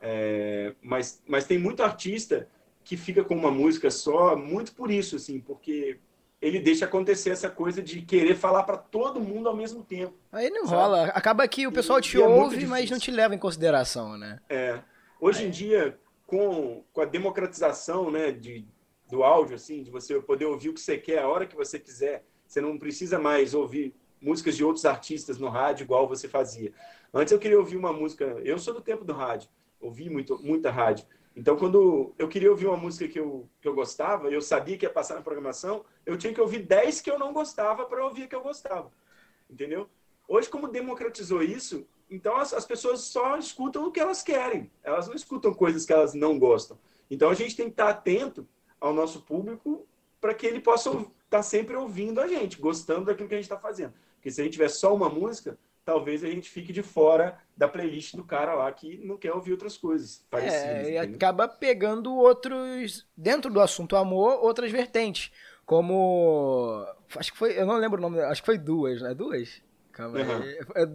[0.00, 2.48] É, mas, mas tem muito artista
[2.82, 5.98] que fica com uma música só, muito por isso, assim, porque
[6.40, 10.14] ele deixa acontecer essa coisa de querer falar para todo mundo ao mesmo tempo.
[10.32, 10.76] Aí não sabe?
[10.76, 11.04] rola.
[11.08, 14.16] Acaba que o pessoal te e é ouve, é mas não te leva em consideração,
[14.16, 14.40] né?
[14.48, 14.78] É.
[15.20, 15.46] Hoje é.
[15.46, 18.66] em dia, com, com a democratização né, de,
[19.10, 21.78] do áudio, assim, de você poder ouvir o que você quer a hora que você
[21.78, 26.72] quiser, você não precisa mais ouvir músicas de outros artistas no rádio igual você fazia.
[27.12, 29.48] Antes eu queria ouvir uma música, eu sou do tempo do rádio,
[29.80, 31.06] ouvi muito, muita rádio.
[31.34, 34.86] Então, quando eu queria ouvir uma música que eu, que eu gostava, eu sabia que
[34.86, 38.22] ia passar na programação, eu tinha que ouvir 10 que eu não gostava para ouvir
[38.22, 38.90] a que eu gostava.
[39.48, 39.86] Entendeu?
[40.26, 44.70] Hoje, como democratizou isso, então as, as pessoas só escutam o que elas querem.
[44.82, 46.78] Elas não escutam coisas que elas não gostam.
[47.10, 48.48] Então, a gente tem que estar atento
[48.80, 49.86] ao nosso público
[50.18, 53.44] para que ele possa estar tá sempre ouvindo a gente, gostando daquilo que a gente
[53.44, 53.92] está fazendo.
[54.14, 57.68] Porque se a gente tiver só uma música, talvez a gente fique de fora da
[57.68, 60.88] playlist do cara lá que não quer ouvir outras coisas parecidas.
[60.88, 65.30] É, e acaba pegando outros, dentro do assunto amor, outras vertentes.
[65.64, 66.84] Como.
[67.16, 67.58] Acho que foi.
[67.58, 69.14] Eu não lembro o nome, acho que foi duas, né?
[69.14, 69.62] Duas?
[69.92, 70.42] Calma uhum.
[70.42, 70.58] aí.
[70.74, 70.88] É,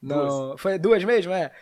[0.00, 0.60] não, duas.
[0.60, 1.52] foi duas mesmo, é.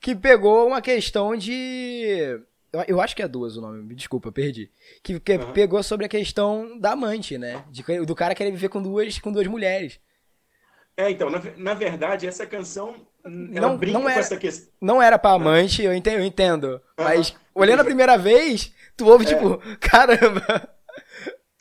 [0.00, 2.40] Que pegou uma questão de.
[2.88, 4.68] Eu acho que é duas o nome, me desculpa, perdi.
[5.00, 5.52] Que, que uhum.
[5.52, 7.64] pegou sobre a questão da amante, né?
[7.70, 10.00] De, do cara querer viver com duas, com duas mulheres.
[10.96, 14.72] É, então, na, na verdade, essa canção não, brinca não era, com essa questão.
[14.80, 16.80] Não era pra amante, eu entendo, eu entendo.
[16.96, 19.28] Mas olhando a primeira vez, tu ouve, é.
[19.28, 20.68] tipo, caramba.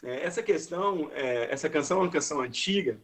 [0.04, 3.00] É, essa questão, é, essa canção é uma canção antiga,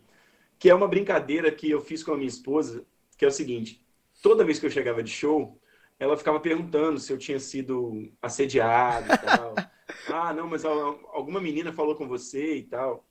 [0.59, 2.83] que é uma brincadeira que eu fiz com a minha esposa,
[3.17, 3.83] que é o seguinte:
[4.21, 5.59] toda vez que eu chegava de show,
[5.97, 9.55] ela ficava perguntando se eu tinha sido assediado e tal.
[10.13, 13.05] ah, não, mas alguma menina falou com você e tal.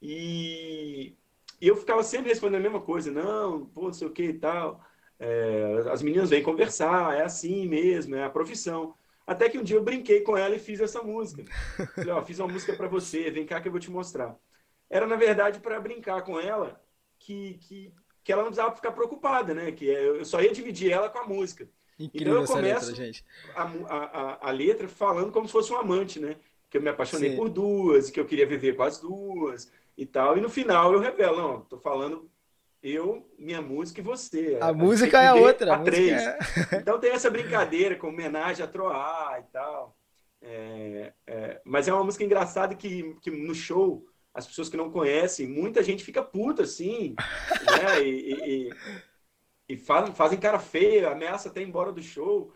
[0.00, 1.14] E
[1.62, 4.32] e eu ficava sempre respondendo a mesma coisa, não, pô, não sei o que e
[4.32, 4.84] tal.
[5.16, 8.96] É, as meninas vêm conversar, é assim mesmo, é a profissão.
[9.24, 11.44] Até que um dia eu brinquei com ela e fiz essa música.
[11.94, 14.36] Falei, ó, fiz uma música para você, vem cá que eu vou te mostrar.
[14.90, 16.82] Era, na verdade, para brincar com ela
[17.16, 17.94] que, que,
[18.24, 19.70] que ela não precisava ficar preocupada, né?
[19.70, 21.68] Que eu só ia dividir ela com a música.
[21.96, 23.24] Incrível então eu começo letra, gente.
[23.54, 26.34] A, a, a, letra falando como se fosse um amante, né?
[26.68, 27.36] Que eu me apaixonei Sim.
[27.36, 30.36] por duas, que eu queria viver com as duas, e tal.
[30.36, 32.30] E no final eu revelo, não, tô falando
[32.82, 34.58] eu, minha música e você.
[34.60, 35.74] A, a música é a outra.
[35.74, 36.20] A, a três.
[36.20, 36.38] É...
[36.80, 39.96] Então tem essa brincadeira com homenagem a Troar e tal.
[40.40, 44.90] É, é, mas é uma música engraçada que, que no show, as pessoas que não
[44.90, 47.14] conhecem, muita gente fica puta, assim,
[47.70, 48.02] né?
[48.02, 48.70] E, e,
[49.68, 52.52] e fazem, fazem cara feia, ameaça até ir embora do show.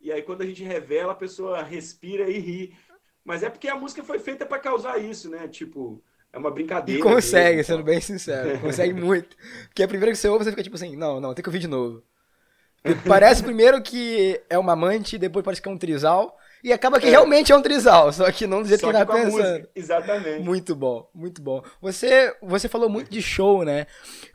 [0.00, 2.76] E aí quando a gente revela, a pessoa respira e ri.
[3.24, 5.46] Mas é porque a música foi feita para causar isso, né?
[5.46, 6.02] Tipo,
[6.32, 7.00] é uma brincadeira.
[7.00, 8.58] E consegue, sendo bem sincero.
[8.60, 9.36] Consegue muito.
[9.68, 11.58] Porque a primeira que você ouve, você fica tipo assim, não, não, tem que ouvir
[11.58, 12.02] de novo.
[13.06, 16.36] parece primeiro que é uma amante, depois parece que é um trisal.
[16.62, 17.10] E acaba que é.
[17.10, 19.68] realmente é um trisal, só que não do jeito só que, tá pensando.
[19.76, 20.42] Exatamente.
[20.42, 21.62] Muito bom, muito bom.
[21.80, 23.86] Você, você falou muito de show, né?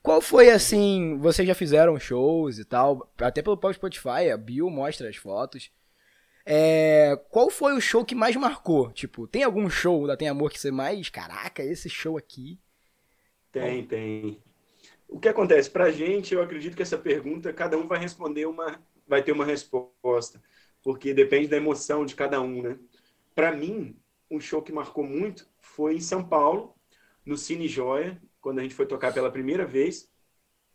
[0.01, 1.17] Qual foi assim?
[1.19, 5.69] Vocês já fizeram shows e tal, até pelo Spotify, a Bill mostra as fotos.
[6.45, 8.91] É, qual foi o show que mais marcou?
[8.91, 11.09] Tipo, tem algum show da Tem Amor que você mais.
[11.09, 12.59] Caraca, esse show aqui.
[13.51, 14.41] Tem, tem.
[15.07, 15.69] O que acontece?
[15.69, 18.81] Pra gente, eu acredito que essa pergunta, cada um vai responder uma.
[19.07, 20.41] Vai ter uma resposta.
[20.81, 22.77] Porque depende da emoção de cada um, né?
[23.33, 23.95] Pra mim,
[24.29, 26.75] um show que marcou muito foi em São Paulo,
[27.25, 30.09] no Cine Joia, quando a gente foi tocar pela primeira vez.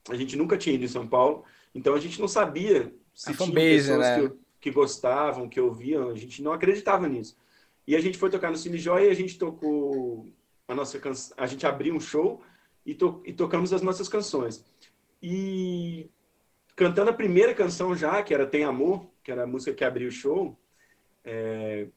[0.08, 1.44] A gente nunca tinha ido em São Paulo,
[1.74, 4.28] então a gente não sabia se a tinha pessoas né?
[4.28, 7.36] que que gostavam, que ouviam, a gente não acreditava nisso.
[7.86, 10.26] E a gente foi tocar no Cine Joia e a gente tocou
[10.66, 12.42] a nossa canção, a gente abriu um show
[12.84, 14.64] e, to e tocamos as nossas canções.
[15.22, 16.10] E
[16.76, 20.08] cantando a primeira canção já, que era Tem Amor, que era a música que abriu
[20.08, 20.58] o show,
[21.24, 21.88] é,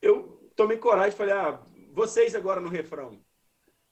[0.00, 1.60] eu tomei coragem e falei, ah,
[1.92, 3.20] vocês agora no refrão.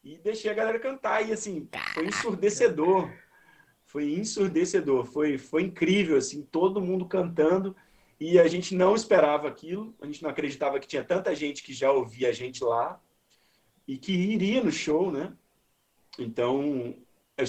[0.03, 1.27] E deixei a galera cantar.
[1.27, 3.11] E assim, foi ensurdecedor.
[3.85, 5.05] Foi ensurdecedor.
[5.05, 7.75] Foi, foi incrível, assim, todo mundo cantando.
[8.19, 9.95] E a gente não esperava aquilo.
[10.01, 13.01] A gente não acreditava que tinha tanta gente que já ouvia a gente lá
[13.87, 15.33] e que iria no show, né?
[16.19, 16.95] Então,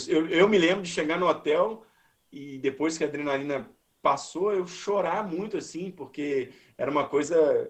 [0.07, 1.85] eu, eu me lembro de chegar no hotel
[2.31, 3.69] e depois que a adrenalina
[4.01, 7.69] passou, eu chorar muito, assim, porque era uma coisa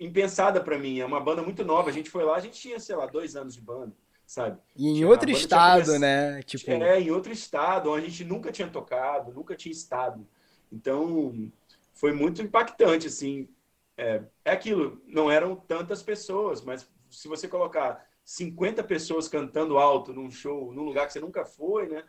[0.00, 0.98] impensada para mim.
[1.00, 1.90] É uma banda muito nova.
[1.90, 3.94] A gente foi lá, a gente tinha, sei lá, dois anos de banda,
[4.26, 4.58] sabe?
[4.76, 6.42] E em outro estado, né?
[6.42, 6.70] Tipo...
[6.70, 10.26] É, em outro estado, onde a gente nunca tinha tocado, nunca tinha estado.
[10.72, 11.50] Então,
[11.94, 13.48] foi muito impactante, assim.
[13.96, 20.12] É, é aquilo, não eram tantas pessoas, mas se você colocar 50 pessoas cantando alto
[20.12, 22.04] num show, num lugar que você nunca foi, né?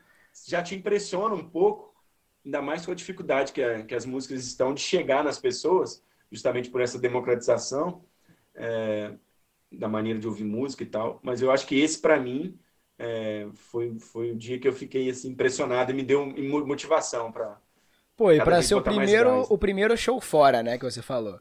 [0.47, 1.93] Já te impressiona um pouco,
[2.43, 6.69] ainda mais com a dificuldade que, que as músicas estão de chegar nas pessoas justamente
[6.69, 8.03] por essa democratização
[8.55, 9.15] é,
[9.71, 11.19] da maneira de ouvir música e tal.
[11.23, 12.59] Mas eu acho que esse, para mim,
[12.97, 16.25] é, foi, foi o dia que eu fiquei assim, impressionado e me deu
[16.65, 17.61] motivação para.
[18.15, 21.39] Pô, e para ser o primeiro, o primeiro show fora, né, que você falou.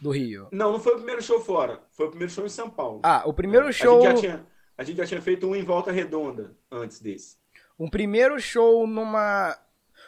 [0.00, 0.48] Do Rio.
[0.52, 1.80] Não, não foi o primeiro show fora.
[1.92, 3.00] Foi o primeiro show em São Paulo.
[3.02, 3.98] Ah, o primeiro show.
[3.98, 7.36] A gente já tinha, a gente já tinha feito um em volta redonda antes desse.
[7.78, 9.56] Um primeiro show numa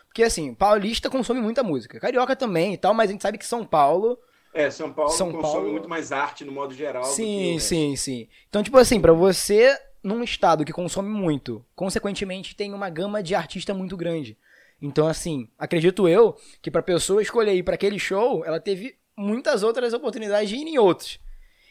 [0.09, 2.01] porque, assim, paulista consome muita música.
[2.01, 4.19] Carioca também e tal, mas a gente sabe que São Paulo.
[4.53, 5.71] É, São Paulo São consome Paulo...
[5.71, 7.05] muito mais arte no modo geral.
[7.05, 8.29] Sim, sim, sim.
[8.49, 13.35] Então, tipo assim, para você, num estado que consome muito, consequentemente tem uma gama de
[13.35, 14.37] artista muito grande.
[14.81, 19.63] Então, assim, acredito eu que pra pessoa escolher ir para aquele show, ela teve muitas
[19.63, 21.19] outras oportunidades de ir em outros.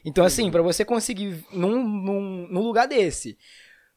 [0.04, 0.52] Então, assim, uhum.
[0.52, 3.38] para você conseguir num, num, num lugar desse,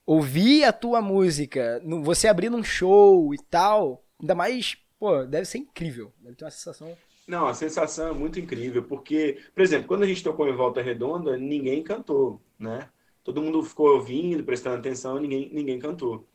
[0.07, 5.59] ouvir a tua música, você abrir num show e tal, Ainda mais, pô, deve ser
[5.59, 6.13] incrível.
[6.21, 6.97] Deve ter uma sensação.
[7.27, 10.83] Não, a sensação é muito incrível, porque, por exemplo, quando a gente tocou em Volta
[10.83, 12.89] Redonda, ninguém cantou, né?
[13.23, 16.27] Todo mundo ficou ouvindo, prestando atenção, ninguém, ninguém cantou.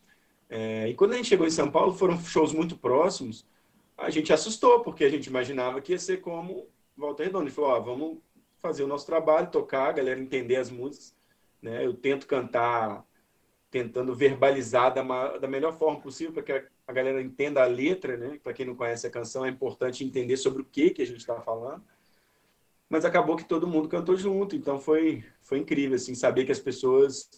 [0.49, 3.45] É, e quando a gente chegou em São Paulo, foram shows muito próximos,
[3.97, 7.45] a gente assustou, porque a gente imaginava que ia ser como Volta Redonda.
[7.45, 8.17] A gente falou, ó, vamos
[8.57, 11.15] fazer o nosso trabalho, tocar, a galera entender as músicas,
[11.61, 11.85] né?
[11.85, 13.05] Eu tento cantar
[13.69, 18.39] tentando verbalizar da, da melhor forma possível para que a galera entenda a letra, né?
[18.41, 21.19] Para quem não conhece a canção, é importante entender sobre o que, que a gente
[21.19, 21.83] está falando.
[22.89, 26.59] Mas acabou que todo mundo cantou junto, então foi, foi incrível, assim, saber que as
[26.59, 27.29] pessoas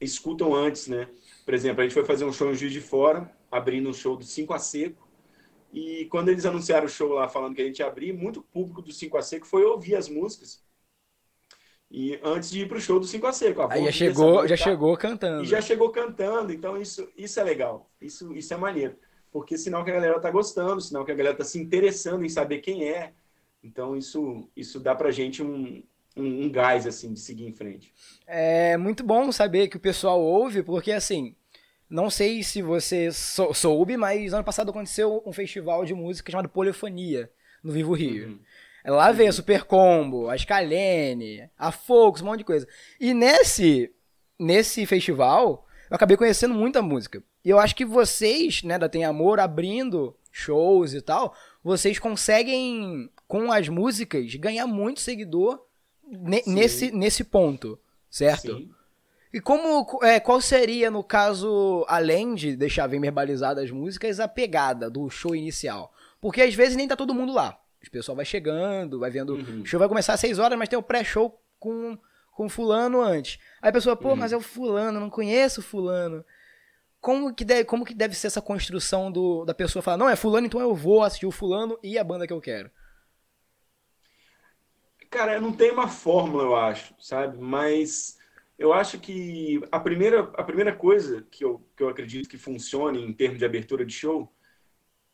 [0.00, 1.08] escutam antes, né?
[1.46, 4.16] Por exemplo, a gente foi fazer um show em Juiz de Fora, abrindo um show
[4.16, 5.08] do 5 a Seco,
[5.72, 8.82] e quando eles anunciaram o show lá, falando que a gente ia abrir, muito público
[8.82, 10.66] do 5 a Seco foi ouvir as músicas
[11.90, 13.62] e antes de ir pro show do 5 a Seco.
[13.70, 15.42] Aí já chegou, já chegou cantando.
[15.42, 17.90] E já chegou cantando, então isso, isso é legal.
[18.00, 18.96] Isso, isso é maneiro.
[19.30, 22.28] Porque sinal que a galera tá gostando, sinal que a galera tá se interessando em
[22.28, 23.12] saber quem é.
[23.62, 25.82] Então isso, isso dá pra gente um,
[26.16, 27.92] um, um gás, assim, de seguir em frente.
[28.26, 31.36] É muito bom saber que o pessoal ouve, porque assim,
[31.88, 36.48] não sei se você sou, soube, mas ano passado aconteceu um festival de música chamado
[36.48, 37.30] Polifonia,
[37.62, 38.28] no Vivo Rio.
[38.28, 38.38] Uhum.
[38.86, 42.66] Lá veio a Super Combo, a Scalene, a Focus, um monte de coisa.
[43.00, 43.92] E nesse,
[44.38, 47.22] nesse festival, eu acabei conhecendo muita música.
[47.44, 53.10] E eu acho que vocês, né, da Tem Amor, abrindo shows e tal, vocês conseguem,
[53.26, 55.65] com as músicas, ganhar muito seguidor
[56.06, 57.78] ne nesse, nesse ponto,
[58.10, 58.56] certo?
[58.56, 58.70] Sim.
[59.32, 64.26] E como, é, qual seria, no caso, além de deixar bem verbalizadas as músicas, a
[64.26, 65.92] pegada do show inicial?
[66.20, 67.60] Porque às vezes nem tá todo mundo lá.
[67.86, 69.34] O pessoal vai chegando, vai vendo.
[69.34, 69.62] Uhum.
[69.62, 71.98] O show vai começar às 6 horas, mas tem o pré-show com,
[72.32, 73.38] com fulano antes.
[73.60, 74.16] Aí a pessoa, pô, uhum.
[74.16, 76.24] mas é o fulano, não conheço o fulano.
[77.00, 80.16] Como que, deve, como que deve ser essa construção do, da pessoa falar, não, é
[80.16, 82.70] fulano, então eu vou assistir o fulano e a banda que eu quero?
[85.10, 87.38] Cara, não tem uma fórmula, eu acho, sabe?
[87.38, 88.18] Mas
[88.58, 93.02] eu acho que a primeira, a primeira coisa que eu, que eu acredito que funcione
[93.02, 94.32] em termos de abertura de show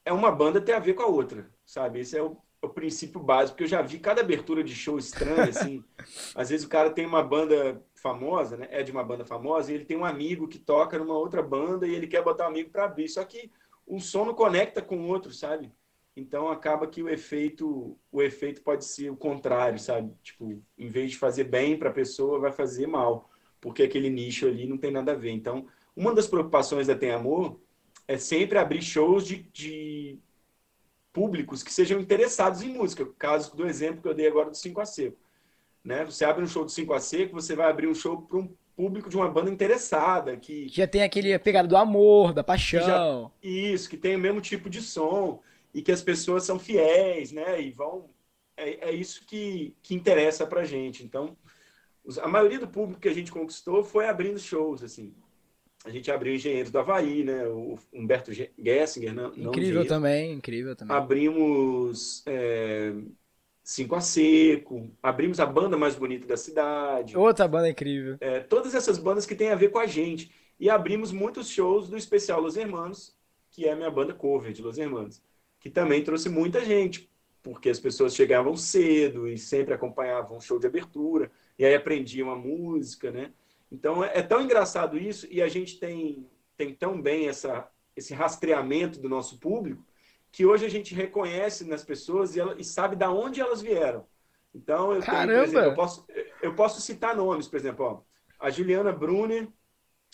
[0.04, 2.00] é uma banda ter a ver com a outra, sabe?
[2.00, 5.50] Esse é o, o princípio básico, porque eu já vi cada abertura de show estranha,
[5.50, 5.84] assim.
[6.34, 8.68] Às vezes o cara tem uma banda famosa, né?
[8.70, 11.86] É de uma banda famosa, e ele tem um amigo que toca numa outra banda
[11.86, 13.08] e ele quer botar um amigo para abrir.
[13.08, 13.50] Só que
[13.86, 15.70] um som não conecta com o outro, sabe?
[16.14, 20.12] Então acaba que o efeito, o efeito pode ser o contrário, sabe?
[20.22, 24.46] Tipo, em vez de fazer bem para a pessoa, vai fazer mal, porque aquele nicho
[24.46, 25.30] ali não tem nada a ver.
[25.30, 27.60] Então, uma das preocupações da Tem Amor
[28.06, 30.18] é sempre abrir shows de, de
[31.12, 33.06] públicos que sejam interessados em música.
[33.18, 35.16] Caso do exemplo que eu dei agora do 5 a Seco.
[35.82, 36.04] Né?
[36.04, 38.54] Você abre um show do 5 a Seco, você vai abrir um show para um
[38.76, 40.36] público de uma banda interessada.
[40.36, 42.84] Que, já tem aquele pegada do amor, da paixão.
[42.84, 45.40] Já, isso, que tem o mesmo tipo de som.
[45.74, 47.60] E que as pessoas são fiéis, né?
[47.60, 48.10] E vão.
[48.56, 51.04] É, é isso que, que interessa para gente.
[51.04, 51.36] Então,
[52.20, 55.14] a maioria do público que a gente conquistou foi abrindo shows, assim.
[55.84, 57.46] A gente abriu Engenheiros do Havaí, né?
[57.48, 60.96] O Humberto Gessinger, não, Incrível também, incrível também.
[60.96, 62.92] Abrimos é,
[63.64, 67.16] Cinco a Seco, abrimos a banda mais bonita da cidade.
[67.16, 68.16] Outra banda incrível.
[68.20, 70.32] É, todas essas bandas que têm a ver com a gente.
[70.58, 73.16] E abrimos muitos shows do especial Los Hermanos,
[73.50, 75.20] que é a minha banda cover de Los Hermanos,
[75.62, 77.08] que também trouxe muita gente,
[77.40, 82.30] porque as pessoas chegavam cedo e sempre acompanhavam o show de abertura, e aí aprendiam
[82.30, 83.32] a música, né?
[83.70, 88.12] Então é, é tão engraçado isso, e a gente tem, tem tão bem essa, esse
[88.12, 89.84] rastreamento do nosso público,
[90.32, 94.04] que hoje a gente reconhece nas pessoas e, ela, e sabe de onde elas vieram.
[94.52, 96.06] Então, eu, tenho, exemplo, eu, posso,
[96.42, 98.00] eu posso citar nomes, por exemplo, ó,
[98.44, 99.48] a Juliana Brunner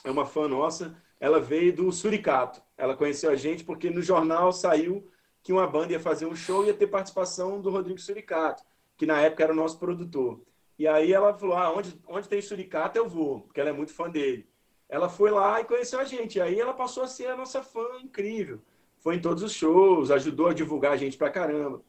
[0.04, 2.60] é uma fã nossa, ela veio do Suricato.
[2.76, 5.10] Ela conheceu a gente porque no jornal saiu
[5.48, 8.62] que uma banda ia fazer um show e ia ter participação do Rodrigo Suricato,
[8.98, 10.42] que na época era o nosso produtor.
[10.78, 13.94] E aí ela falou: ah, onde, onde tem Suricato eu vou, porque ela é muito
[13.94, 14.46] fã dele.
[14.90, 16.36] Ela foi lá e conheceu a gente.
[16.36, 18.60] E aí ela passou a ser a nossa fã incrível.
[18.98, 21.82] Foi em todos os shows, ajudou a divulgar a gente pra caramba.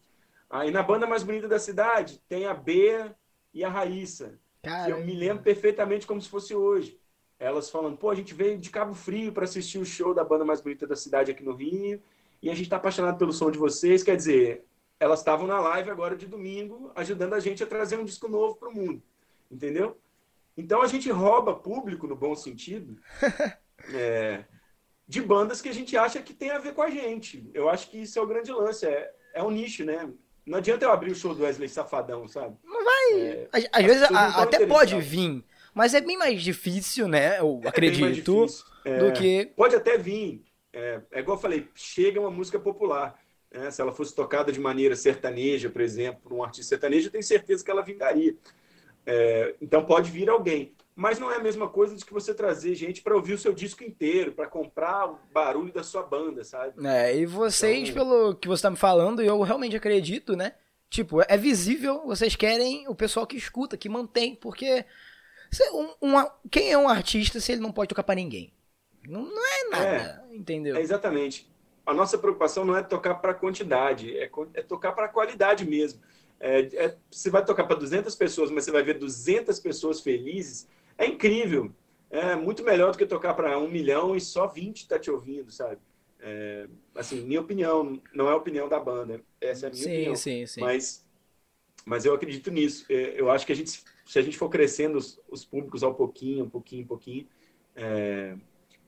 [0.50, 3.14] Aí na banda mais bonita da cidade tem a Bea
[3.54, 4.40] e a Raíssa.
[4.64, 4.86] Caramba.
[4.86, 6.98] Que eu me lembro perfeitamente como se fosse hoje.
[7.38, 10.46] Elas falando, pô, a gente veio de Cabo Frio para assistir o show da banda
[10.46, 12.02] mais bonita da cidade aqui no Rio,
[12.42, 14.04] e a gente está apaixonado pelo som de vocês.
[14.04, 14.66] Quer dizer,
[15.00, 18.56] elas estavam na live agora de domingo, ajudando a gente a trazer um disco novo
[18.56, 19.02] para o mundo,
[19.50, 19.98] entendeu?
[20.58, 22.98] Então a gente rouba público, no bom sentido,
[23.94, 24.44] é,
[25.08, 27.50] de bandas que a gente acha que tem a ver com a gente.
[27.54, 30.10] Eu acho que isso é o grande lance, é, é um nicho, né?
[30.46, 32.58] Não adianta eu abrir o show do Wesley Safadão, sabe?
[32.64, 33.22] Não vai.
[33.22, 37.40] É, às, às vezes a, até pode vir mas é bem mais difícil, né?
[37.40, 38.46] Eu é acredito,
[38.84, 39.52] é, do que.
[39.56, 40.44] Pode até vir.
[40.72, 43.20] É, é igual eu falei, chega uma música popular.
[43.52, 43.72] Né?
[43.72, 47.24] Se ela fosse tocada de maneira sertaneja, por exemplo, por um artista sertanejo, eu tenho
[47.24, 48.36] certeza que ela vingaria.
[49.06, 50.74] É, então pode vir alguém.
[50.96, 53.54] Mas não é a mesma coisa de que você trazer gente para ouvir o seu
[53.54, 56.86] disco inteiro, para comprar o barulho da sua banda, sabe?
[56.86, 58.06] É, e vocês, então...
[58.06, 60.54] pelo que você está me falando, eu realmente acredito, né?
[60.90, 64.86] Tipo, é visível, vocês querem o pessoal que escuta, que mantém, porque
[65.72, 68.52] um, um, quem é um artista se ele não pode tocar para ninguém?
[69.10, 70.76] Não, não é nada, é, entendeu?
[70.76, 71.50] É exatamente.
[71.86, 76.00] A nossa preocupação não é tocar para quantidade, é, é tocar para qualidade mesmo.
[76.40, 80.68] É, é, você vai tocar para 200 pessoas, mas você vai ver 200 pessoas felizes,
[80.98, 81.72] é incrível.
[82.10, 85.52] É muito melhor do que tocar para um milhão e só 20 tá te ouvindo,
[85.52, 85.78] sabe?
[86.20, 89.90] É, assim, minha opinião, não é a opinião da banda, essa é a minha sim,
[89.90, 90.16] opinião.
[90.16, 90.62] Sim, sim.
[90.62, 91.06] Mas,
[91.86, 92.86] mas eu acredito nisso.
[92.90, 95.94] É, eu acho que a gente se a gente for crescendo os, os públicos ao
[95.94, 97.28] pouquinho, um pouquinho, um pouquinho,
[97.76, 98.36] é,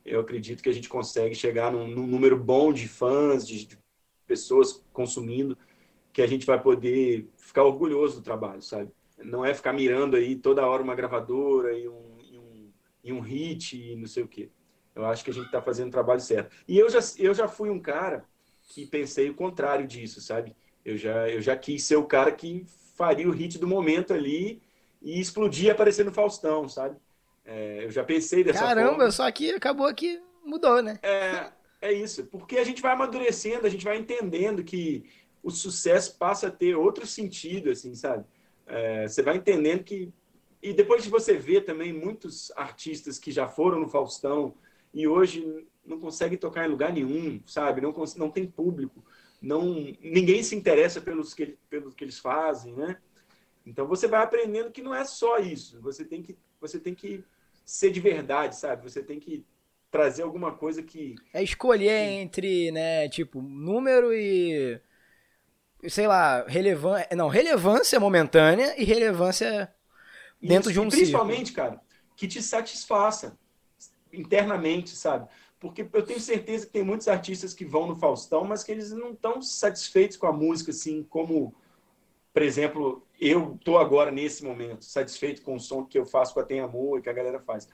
[0.05, 3.77] eu acredito que a gente consegue chegar num, num número bom de fãs, de, de,
[4.25, 5.57] pessoas consumindo,
[6.13, 8.89] que a gente vai poder ficar orgulhoso do trabalho, sabe?
[9.23, 12.71] Não é ficar mirando aí toda hora uma gravadora e um, e um,
[13.03, 14.49] e um hit e não sei o quê.
[14.95, 16.55] Eu acho que a gente está fazendo o trabalho certo.
[16.67, 18.25] E eu já, eu já fui um cara
[18.63, 20.55] que pensei o contrário disso, sabe?
[20.83, 24.61] Eu já, eu já quis ser o cara que faria o hit do momento ali
[25.01, 26.97] e explodir aparecer no Faustão, sabe?
[27.43, 28.97] É, eu já pensei dessa Caramba, forma.
[28.97, 30.99] Caramba, só que acabou que mudou, né?
[31.01, 32.25] É, é isso.
[32.25, 35.03] Porque a gente vai amadurecendo, a gente vai entendendo que
[35.43, 38.25] o sucesso passa a ter outro sentido, assim, sabe?
[38.65, 40.13] É, você vai entendendo que.
[40.61, 44.53] E depois de você ver também muitos artistas que já foram no Faustão
[44.93, 47.81] e hoje não conseguem tocar em lugar nenhum, sabe?
[47.81, 49.03] Não, não tem público,
[49.41, 52.97] não ninguém se interessa pelos que, pelos que eles fazem, né?
[53.65, 55.81] Então você vai aprendendo que não é só isso.
[55.81, 57.23] Você tem que, você tem que
[57.65, 58.83] ser de verdade, sabe?
[58.83, 59.43] Você tem que
[59.89, 61.15] trazer alguma coisa que.
[61.33, 62.13] É escolher que...
[62.13, 64.79] entre, né, tipo, número e.
[65.89, 67.07] Sei lá, relevância.
[67.15, 69.73] Não, relevância momentânea e relevância
[70.39, 71.67] dentro isso, de um e Principalmente, círculo.
[71.69, 71.81] cara,
[72.15, 73.37] que te satisfaça
[74.13, 75.27] internamente, sabe?
[75.59, 78.91] Porque eu tenho certeza que tem muitos artistas que vão no Faustão, mas que eles
[78.91, 81.53] não estão satisfeitos com a música, assim, como,
[82.33, 86.39] por exemplo, eu estou agora nesse momento satisfeito com o som que eu faço com
[86.39, 87.69] a Tem Amor e que a galera faz.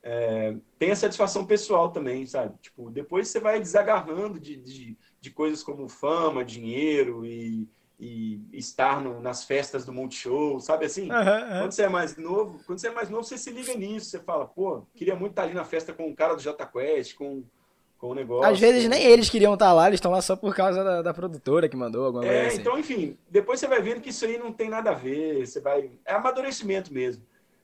[0.00, 2.56] É, tem a satisfação pessoal também, sabe?
[2.60, 9.00] Tipo, depois você vai desagarrando de, de, de coisas como fama, dinheiro e, e estar
[9.00, 11.10] no, nas festas do Multishow, sabe assim?
[11.10, 11.58] Uhum, uhum.
[11.60, 14.20] Quando você é mais novo, quando você é mais novo, você se liga nisso, você
[14.20, 17.44] fala, pô, queria muito estar ali na festa com o cara do Jota Quest, com
[18.02, 18.50] com o negócio.
[18.50, 21.14] Às vezes nem eles queriam estar lá, eles estão lá só por causa da, da
[21.14, 22.60] produtora que mandou alguma coisa é, assim.
[22.60, 25.60] Então, enfim, depois você vai vendo que isso aí não tem nada a ver, você
[25.60, 25.88] vai...
[26.04, 27.22] É amadurecimento mesmo.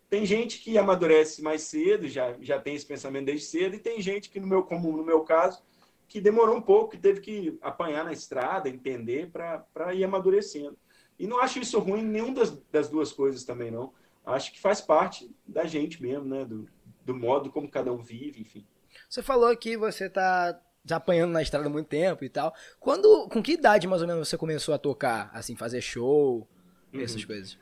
[0.08, 4.00] Tem gente que amadurece mais cedo, já, já tem esse pensamento desde cedo, e tem
[4.00, 5.60] gente que, no meu, como no meu caso,
[6.06, 10.78] que demorou um pouco, que teve que apanhar na estrada, entender, para ir amadurecendo.
[11.18, 13.92] E não acho isso ruim, nenhum das, das duas coisas também, não.
[14.24, 16.44] Acho que faz parte da gente mesmo, né?
[16.44, 16.68] Do,
[17.04, 18.64] do modo como cada um vive, enfim.
[19.08, 22.54] Você falou que você está já apanhando na estrada há muito tempo e tal.
[22.78, 26.48] Quando, com que idade mais ou menos você começou a tocar, assim, fazer show,
[26.92, 27.00] uhum.
[27.00, 27.58] essas coisas?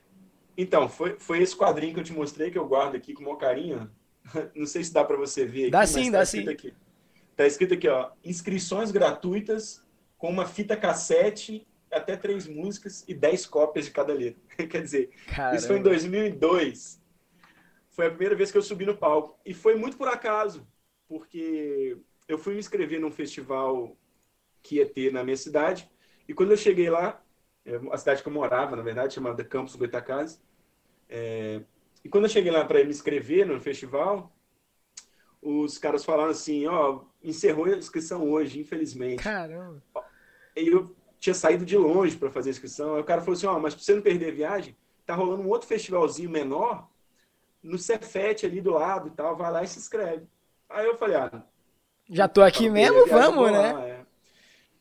[0.56, 3.24] Então, foi, foi esse quadrinho que eu te mostrei que eu guardo aqui com o
[3.24, 3.90] maior carinho.
[4.54, 6.48] Não sei se dá para você ver aqui, Dá sim, tá dá sim.
[6.48, 6.74] Aqui.
[7.36, 9.84] Tá escrito aqui, ó, inscrições gratuitas
[10.16, 14.40] com uma fita cassete, até três músicas e dez cópias de cada letra.
[14.66, 15.56] Quer dizer, Caramba.
[15.56, 17.00] isso foi em 2002.
[17.90, 19.38] Foi a primeira vez que eu subi no palco.
[19.44, 20.66] E foi muito por acaso,
[21.08, 21.98] porque
[22.28, 23.96] eu fui me inscrever num festival
[24.62, 25.88] que ia ter na minha cidade.
[26.28, 27.22] E quando eu cheguei lá,
[27.64, 30.40] é a cidade que eu morava, na verdade, chamada Campos Goitacazes,
[31.08, 31.62] é...
[32.04, 34.32] e quando eu cheguei lá para me inscrever no festival,
[35.40, 39.22] os caras falaram assim, ó, encerrou a inscrição hoje, infelizmente.
[39.22, 39.82] Caramba.
[40.56, 42.94] E eu tinha saído de longe para fazer a inscrição.
[42.94, 45.42] Aí o cara falou assim, ó, mas pra você não perder a viagem, tá rolando
[45.42, 46.88] um outro festivalzinho menor
[47.62, 50.26] no Cefete ali do lado e tal, vai lá e se inscreve.
[50.68, 51.42] Aí eu falei, ah,
[52.08, 53.72] já tô aqui mesmo, vamos, né?
[53.72, 54.06] Lá, é.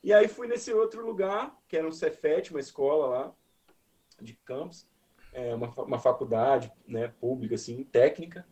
[0.04, 3.32] E aí fui nesse outro lugar, que era um Cefete, uma escola lá
[4.22, 4.88] de campus,
[5.34, 8.46] é, uma, uma faculdade, né, pública assim, técnica.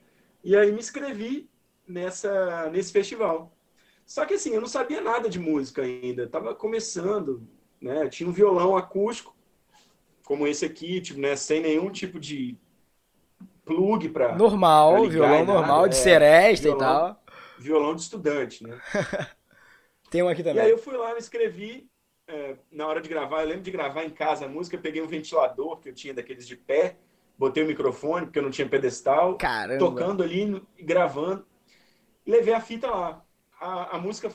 [0.43, 1.49] E aí me inscrevi
[1.87, 3.55] nessa, nesse festival.
[4.05, 7.47] Só que assim, eu não sabia nada de música ainda, estava começando,
[7.79, 8.09] né?
[8.09, 9.35] Tinha um violão acústico,
[10.25, 11.35] como esse aqui, tipo, né?
[11.35, 12.57] Sem nenhum tipo de
[13.63, 17.22] plug para normal, pra violão normal de é, seresta violão, e tal.
[17.63, 18.79] Violão de estudante, né?
[20.09, 20.61] Tem um aqui também.
[20.61, 21.89] E aí eu fui lá, me inscrevi.
[22.27, 25.07] É, na hora de gravar, eu lembro de gravar em casa a música, peguei um
[25.07, 26.95] ventilador que eu tinha daqueles de pé,
[27.37, 29.79] botei o microfone, porque eu não tinha pedestal, Caramba.
[29.79, 31.45] tocando ali, gravando
[32.25, 33.23] levei a fita lá.
[33.59, 34.31] A, a música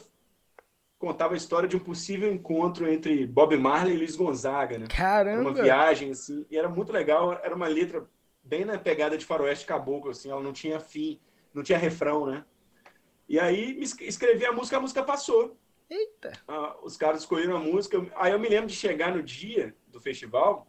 [0.98, 4.86] contava a história de um possível encontro entre Bob Marley e Luiz Gonzaga, né?
[4.88, 5.50] Caramba!
[5.50, 8.06] Uma viagem, assim, e era muito legal, era uma letra
[8.42, 11.20] bem na pegada de faroeste caboclo, assim, ela não tinha fim,
[11.52, 12.44] não tinha refrão, né?
[13.28, 15.56] E aí escrevi a música, a música passou.
[15.90, 16.32] Eita!
[16.46, 20.00] Ah, os caras escolheram a música, aí eu me lembro de chegar no dia do
[20.00, 20.66] festival,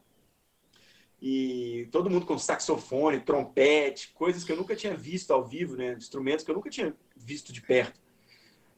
[1.22, 5.94] e todo mundo com saxofone, trompete, coisas que eu nunca tinha visto ao vivo, né?
[5.94, 8.00] Instrumentos que eu nunca tinha visto de perto.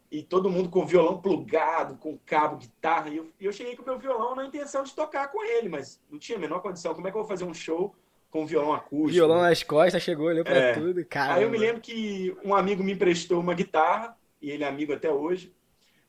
[0.09, 3.09] E todo mundo com violão plugado, com cabo, guitarra.
[3.09, 6.01] E eu, eu cheguei com o meu violão na intenção de tocar com ele, mas
[6.09, 6.95] não tinha a menor condição.
[6.95, 7.95] Como é que eu vou fazer um show
[8.31, 9.11] com violão acústico?
[9.11, 10.73] Violão nas costas, chegou, olhou pra é.
[10.73, 11.35] tudo, cara.
[11.35, 14.93] Aí eu me lembro que um amigo me emprestou uma guitarra, e ele é amigo
[14.93, 15.53] até hoje,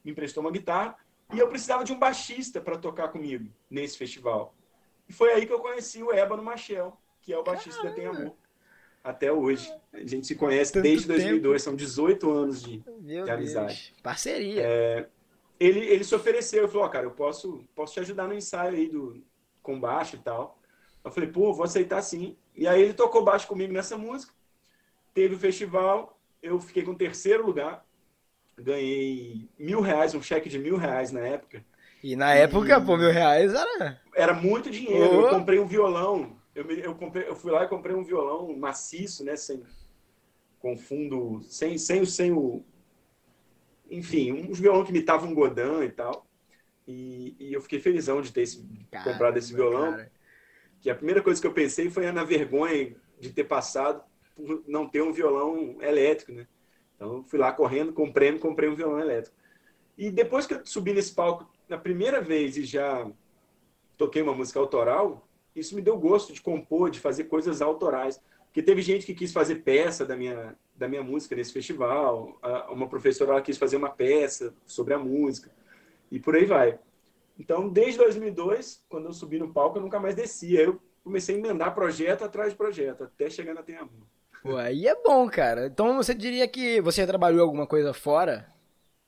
[0.04, 0.96] me emprestou uma guitarra,
[1.34, 4.54] e eu precisava de um baixista para tocar comigo nesse festival.
[5.08, 8.06] E foi aí que eu conheci o Ébano Machel, que é o baixista da Tem
[8.06, 8.34] Amor.
[9.02, 9.68] Até hoje.
[9.92, 11.58] A gente se conhece Tanto desde 2002, tempo.
[11.58, 13.74] são 18 anos de, de amizade.
[13.74, 13.92] Deus.
[14.00, 14.62] Parceria.
[14.62, 15.08] É,
[15.58, 18.88] ele, ele se ofereceu, falou, oh, cara, eu posso, posso te ajudar no ensaio aí
[18.88, 19.20] do,
[19.60, 20.61] com baixo e tal.
[21.04, 22.36] Eu falei, pô, vou aceitar sim.
[22.54, 24.32] E aí ele tocou baixo comigo nessa música.
[25.12, 27.84] Teve o festival, eu fiquei com o terceiro lugar.
[28.56, 31.64] Ganhei mil reais, um cheque de mil reais na época.
[32.02, 32.84] E na época, e...
[32.84, 34.00] pô, mil reais era.
[34.14, 35.18] Era muito dinheiro.
[35.18, 35.26] Oh.
[35.26, 36.36] Eu comprei um violão.
[36.54, 39.36] Eu, eu, comprei, eu fui lá e comprei um violão maciço, né?
[39.36, 39.62] Sem,
[40.58, 41.42] com fundo.
[41.44, 42.64] Sem, sem, sem o.
[43.90, 46.26] Enfim, um violão que imitava um Godin e tal.
[46.86, 49.92] E, e eu fiquei felizão de ter esse, Caramba, comprado esse violão.
[49.92, 50.12] Cara.
[50.82, 54.04] Que a primeira coisa que eu pensei foi na vergonha de ter passado
[54.36, 56.46] por não ter um violão elétrico, né?
[56.96, 59.34] Então, fui lá correndo, comprei, comprei um violão elétrico.
[59.96, 63.08] E depois que eu subi nesse palco na primeira vez e já
[63.96, 68.20] toquei uma música autoral, isso me deu gosto de compor, de fazer coisas autorais.
[68.46, 72.88] Porque teve gente que quis fazer peça da minha, da minha música nesse festival, uma
[72.88, 75.50] professora quis fazer uma peça sobre a música,
[76.10, 76.78] e por aí vai.
[77.38, 80.62] Então, desde 2002, quando eu subi no palco, eu nunca mais descia.
[80.62, 84.06] Eu comecei a emendar projeto atrás de projeto, até chegar na Tem Amor.
[84.42, 85.66] Pô, aí é bom, cara.
[85.66, 88.52] Então, você diria que você trabalhou alguma coisa fora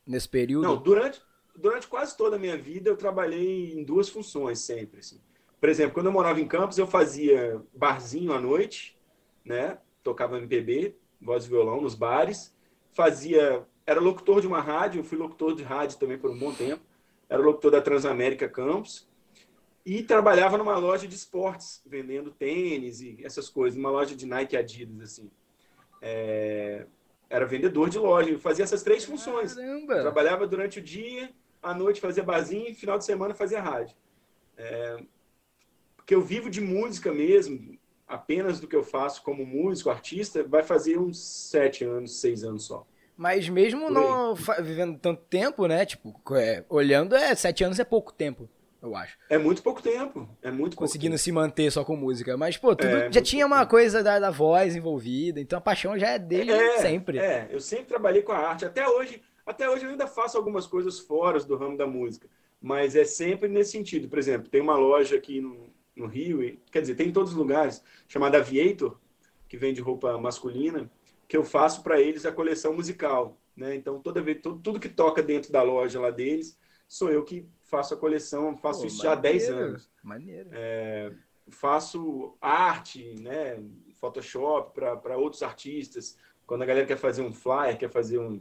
[0.07, 0.67] nesse período?
[0.67, 1.21] Não, durante,
[1.57, 5.01] durante quase toda a minha vida eu trabalhei em duas funções sempre.
[5.01, 5.21] Assim.
[5.61, 8.97] Por exemplo, quando eu morava em Campos, eu fazia barzinho à noite,
[9.45, 9.79] né?
[10.03, 12.55] Tocava MPB, voz e violão nos bares.
[12.93, 16.53] Fazia, era locutor de uma rádio, eu fui locutor de rádio também por um bom
[16.53, 16.83] tempo.
[17.29, 19.09] Era locutor da Transamérica Campos
[19.85, 24.57] e trabalhava numa loja de esportes, vendendo tênis e essas coisas, numa loja de Nike
[24.57, 25.31] Adidas assim.
[26.01, 26.87] É...
[27.29, 29.55] era vendedor de loja, eu fazia essas três funções.
[29.55, 30.01] Caramba.
[30.01, 31.31] Trabalhava durante o dia
[31.65, 33.97] à noite fazia barzinho e final de semana fazia rádio.
[34.57, 35.03] É,
[35.97, 40.63] porque eu vivo de música mesmo, apenas do que eu faço como músico, artista, vai
[40.63, 42.87] fazer uns sete anos, seis anos só.
[43.17, 45.87] Mas mesmo não vivendo tanto tempo, né?
[45.87, 48.49] Tipo, é, olhando, é, sete anos é pouco tempo,
[48.83, 49.17] eu acho.
[49.31, 50.29] É muito pouco tempo.
[50.43, 52.37] É muito Conseguindo se manter só com música.
[52.37, 55.99] Mas, pô, tudo é, já tinha uma coisa da, da, voz envolvida, então a paixão
[55.99, 57.19] já é dele é, sempre.
[57.19, 58.65] É, eu sempre trabalhei com a arte.
[58.65, 62.29] Até hoje, até hoje eu ainda faço algumas coisas fora do ramo da música.
[62.61, 64.09] Mas é sempre nesse sentido.
[64.09, 67.31] Por exemplo, tem uma loja aqui no, no Rio, e, quer dizer, tem em todos
[67.31, 68.99] os lugares, chamada Aviator,
[69.49, 70.91] que vende roupa masculina
[71.35, 73.37] que eu faço para eles a coleção musical.
[73.57, 73.75] Né?
[73.75, 76.57] Então, toda vez, tudo, tudo, que toca dentro da loja lá deles,
[76.87, 79.91] sou eu que faço a coleção, faço Pô, isso maneiro, já há 10 anos.
[80.01, 80.51] Maneiro.
[80.53, 81.13] É,
[81.49, 83.61] faço arte, né?
[83.97, 86.17] Photoshop para outros artistas.
[86.47, 88.41] Quando a galera quer fazer um flyer, quer fazer um.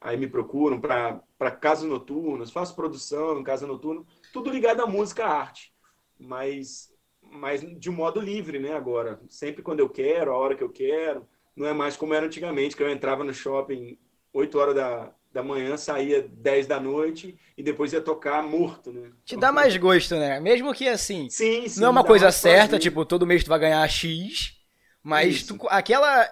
[0.00, 5.26] Aí me procuram para casas noturnas, faço produção em casa noturna, tudo ligado à música,
[5.26, 5.74] à arte.
[6.18, 8.72] Mas, mas de um modo livre, né?
[8.72, 12.26] Agora, sempre quando eu quero, a hora que eu quero não é mais como era
[12.26, 13.98] antigamente, que eu entrava no shopping
[14.32, 19.10] 8 horas da, da manhã, saía 10 da noite e depois ia tocar morto, né?
[19.24, 20.40] Te dá mais gosto, né?
[20.40, 23.58] Mesmo que assim, sim, sim, não é uma coisa certa, tipo, todo mês tu vai
[23.58, 24.56] ganhar X,
[25.02, 26.28] mas tu, aquela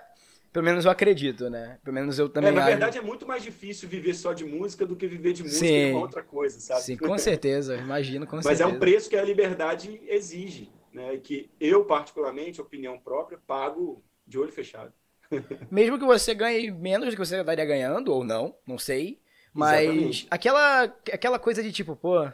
[0.52, 1.78] pelo menos eu acredito, né?
[1.84, 2.50] Pelo menos eu também.
[2.50, 5.42] É, na verdade é muito mais difícil viver só de música do que viver de
[5.42, 5.92] música Sim.
[5.92, 6.82] uma outra coisa, sabe?
[6.82, 8.64] Sim, com certeza, imagino, com Mas certeza.
[8.64, 11.16] Mas é um preço que a liberdade exige, né?
[11.18, 14.92] Que eu, particularmente, opinião própria, pago de olho fechado.
[15.70, 19.20] Mesmo que você ganhe menos do que você estaria ganhando, ou não, não sei.
[19.52, 22.28] Mas aquela, aquela coisa de tipo, pô,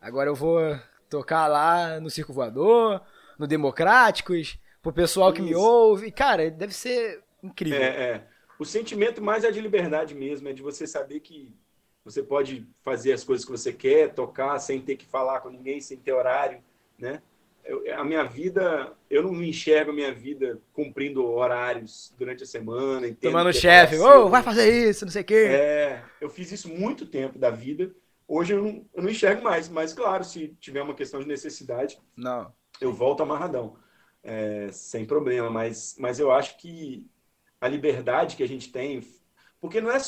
[0.00, 0.78] agora eu vou
[1.08, 3.00] tocar lá no Circo Voador,
[3.38, 5.48] no Democráticos, pro pessoal que Isso.
[5.48, 6.10] me ouve.
[6.10, 7.80] Cara, deve ser incrível.
[7.80, 8.26] É, é.
[8.58, 11.54] O sentimento mais é de liberdade mesmo, é de você saber que
[12.04, 15.80] você pode fazer as coisas que você quer, tocar sem ter que falar com ninguém,
[15.80, 16.62] sem ter horário,
[16.98, 17.22] né?
[17.64, 22.46] Eu, a minha vida, eu não me enxergo a minha vida cumprindo horários durante a
[22.46, 23.12] semana.
[23.20, 25.46] Tomando chefe, ô, oh, vai fazer isso, não sei o quê.
[25.50, 27.94] É, eu fiz isso muito tempo da vida.
[28.26, 31.98] Hoje eu não, eu não enxergo mais, mas claro, se tiver uma questão de necessidade,
[32.16, 32.52] não.
[32.80, 33.76] eu volto amarradão,
[34.22, 35.50] é, sem problema.
[35.50, 37.06] Mas, mas eu acho que
[37.60, 39.02] a liberdade que a gente tem,
[39.60, 39.98] porque não é,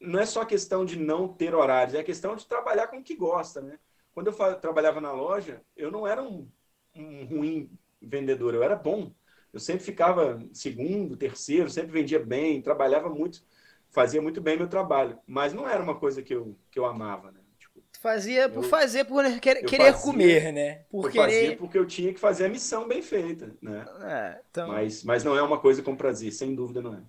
[0.00, 3.16] não é só questão de não ter horários, é questão de trabalhar com o que
[3.16, 3.78] gosta, né?
[4.14, 6.46] Quando eu trabalhava na loja, eu não era um
[6.94, 7.70] um ruim
[8.00, 9.12] vendedor, eu era bom.
[9.52, 13.44] Eu sempre ficava segundo, terceiro, sempre vendia bem, trabalhava muito,
[13.90, 15.18] fazia muito bem meu trabalho.
[15.26, 17.40] Mas não era uma coisa que eu, que eu amava, né?
[17.58, 20.84] Tipo, fazia por eu, fazer, por querer, querer fazia, comer, né?
[20.90, 21.24] Por eu querer...
[21.24, 23.84] fazia porque eu tinha que fazer a missão bem feita, né?
[24.02, 24.68] É, então...
[24.68, 27.02] mas, mas não é uma coisa com prazer, sem dúvida não é.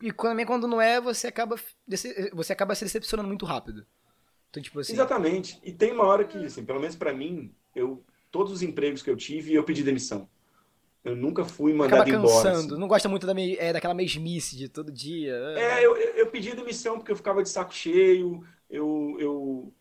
[0.00, 1.56] E também quando não é, você acaba,
[2.32, 3.86] você acaba se decepcionando muito rápido.
[4.48, 4.94] Então, tipo assim...
[4.94, 5.60] Exatamente.
[5.62, 9.10] E tem uma hora que, assim, pelo menos para mim, eu todos os empregos que
[9.10, 10.28] eu tive, eu pedi demissão.
[11.02, 12.48] Eu nunca fui mandado Acaba cansando.
[12.48, 12.58] embora.
[12.58, 12.78] Assim.
[12.78, 15.34] Não gosta muito da, é, daquela mesmice de todo dia.
[15.56, 19.72] É, eu, eu pedi demissão porque eu ficava de saco cheio, eu, eu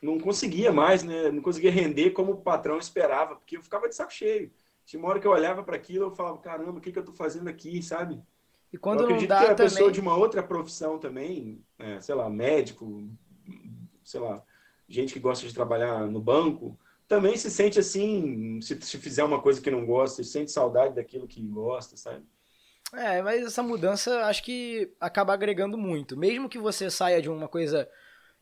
[0.00, 1.30] não conseguia mais, né?
[1.30, 4.52] Não conseguia render como o patrão esperava, porque eu ficava de saco cheio.
[4.86, 7.04] Tinha uma hora que eu olhava para aquilo eu falava, caramba, o que, que eu
[7.04, 8.20] tô fazendo aqui, sabe?
[8.72, 9.70] E quando eu acredito dá que a também...
[9.72, 13.08] pessoa de uma outra profissão também, é, sei lá, médico,
[14.04, 14.42] sei lá,
[14.88, 16.78] gente que gosta de trabalhar no banco,
[17.10, 20.94] também se sente assim, se, se fizer uma coisa que não gosta, se sente saudade
[20.94, 22.24] daquilo que gosta, sabe?
[22.94, 26.16] É, mas essa mudança acho que acaba agregando muito.
[26.16, 27.88] Mesmo que você saia de uma coisa,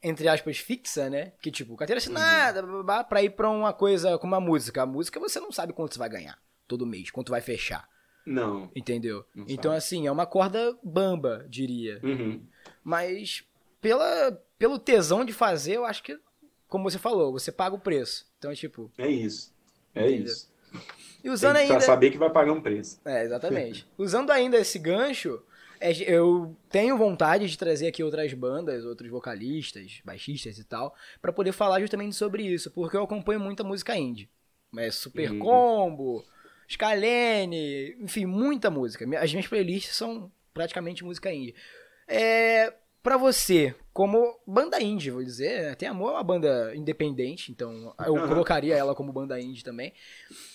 [0.02, 1.32] entre aspas, fixa, né?
[1.40, 2.84] Que tipo, carteira assinada, uhum.
[3.08, 4.82] pra ir pra uma coisa como a música.
[4.82, 7.88] A música você não sabe quanto você vai ganhar todo mês, quanto vai fechar.
[8.26, 8.70] Não.
[8.76, 9.24] Entendeu?
[9.34, 9.76] Não então, sabe.
[9.78, 12.00] assim, é uma corda bamba, diria.
[12.02, 12.46] Uhum.
[12.84, 13.44] Mas
[13.80, 16.20] pela, pelo tesão de fazer, eu acho que
[16.68, 18.26] como você falou, você paga o preço.
[18.38, 18.90] Então, tipo.
[18.98, 19.52] É isso.
[19.94, 20.26] É entendeu?
[20.26, 20.48] isso.
[21.24, 21.84] E usando Tem que ainda.
[21.84, 23.00] saber que vai pagar um preço.
[23.04, 23.86] É, exatamente.
[23.98, 25.42] usando ainda esse gancho,
[25.80, 31.32] é, eu tenho vontade de trazer aqui outras bandas, outros vocalistas, baixistas e tal, para
[31.32, 34.28] poder falar justamente sobre isso, porque eu acompanho muita música indie.
[34.76, 35.38] É Super uhum.
[35.38, 36.24] Combo,
[36.70, 39.04] Scalene, enfim, muita música.
[39.18, 41.54] As minhas playlists são praticamente música indie.
[42.06, 42.72] É,
[43.02, 48.14] para você, como banda indie, vou dizer, tem Amor é uma banda independente, então eu
[48.14, 48.28] uhum.
[48.28, 49.92] colocaria ela como banda indie também.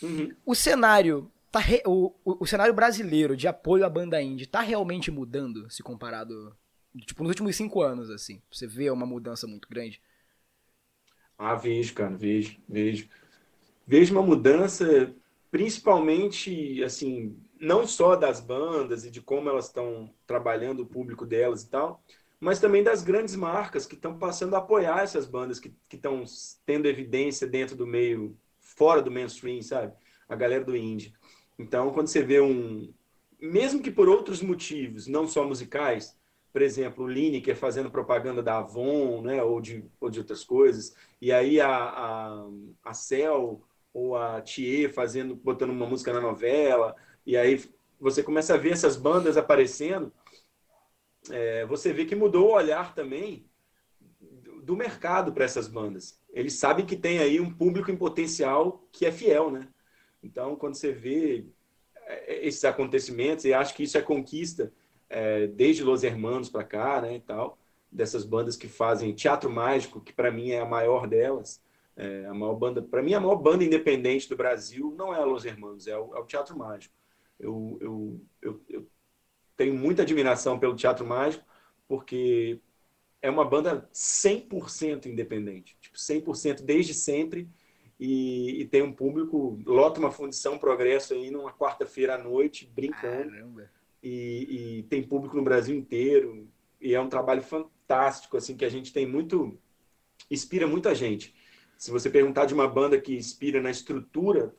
[0.02, 0.34] Uhum.
[0.45, 1.84] O cenário tá re...
[1.86, 6.56] o, o, o, cenário brasileiro de apoio à banda indie tá realmente mudando se comparado
[7.06, 8.41] tipo nos últimos cinco anos assim.
[8.49, 10.02] Você vê uma mudança muito grande?
[11.38, 13.10] Ah, vejo, cara, vejo, vejo.
[13.86, 15.14] Vejo uma mudança,
[15.52, 21.64] principalmente assim, não só das bandas e de como elas estão trabalhando o público delas
[21.64, 22.02] e tal,
[22.44, 26.26] mas também das grandes marcas que estão passando a apoiar essas bandas que estão
[26.65, 29.94] tendo evidência dentro do meio, fora do mainstream, sabe?
[30.28, 31.14] A galera do indie.
[31.57, 32.94] Então, quando você vê um.
[33.40, 36.18] Mesmo que por outros motivos, não só musicais,
[36.52, 40.94] por exemplo, o Lineker fazendo propaganda da Avon, né, ou de, ou de outras coisas,
[41.22, 42.45] e aí a, a,
[42.84, 43.61] a Cell
[43.94, 46.94] ou a Thier fazendo, botando uma música na novela,
[47.26, 47.64] e aí
[47.99, 50.11] você começa a ver essas bandas aparecendo,
[51.31, 53.49] é, você vê que mudou o olhar também
[54.63, 56.19] do mercado para essas bandas.
[56.31, 59.67] Eles sabem que tem aí um público em potencial que é fiel, né?
[60.21, 61.45] Então, quando você vê
[62.05, 64.71] é, esses acontecimentos, e acho que isso é conquista
[65.09, 67.57] é, desde Los Hermanos para cá, né, e tal,
[67.91, 71.61] dessas bandas que fazem teatro mágico, que para mim é a maior delas,
[71.95, 75.25] é, a maior banda, para mim a maior banda independente do Brasil não é a
[75.25, 76.95] Los Hermanos, é o, é o Teatro Mágico.
[77.39, 78.87] Eu, eu, eu, eu,
[79.55, 81.45] tenho muita admiração pelo Teatro Mágico,
[81.88, 82.59] porque
[83.21, 87.49] é uma banda 100% independente, tipo 100% desde sempre,
[87.99, 93.31] e, e, tem um público, lota uma fundição progresso aí numa quarta-feira à noite, brincando.
[93.31, 93.71] Caramba.
[94.01, 96.49] E, e, tem público no Brasil inteiro
[96.81, 99.57] e é um trabalho fantástico assim que a gente tem muito
[100.30, 101.34] inspira muita gente.
[101.77, 104.53] Se você perguntar de uma banda que inspira na estrutura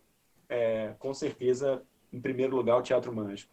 [0.48, 3.52] é, com certeza em primeiro lugar o Teatro Mágico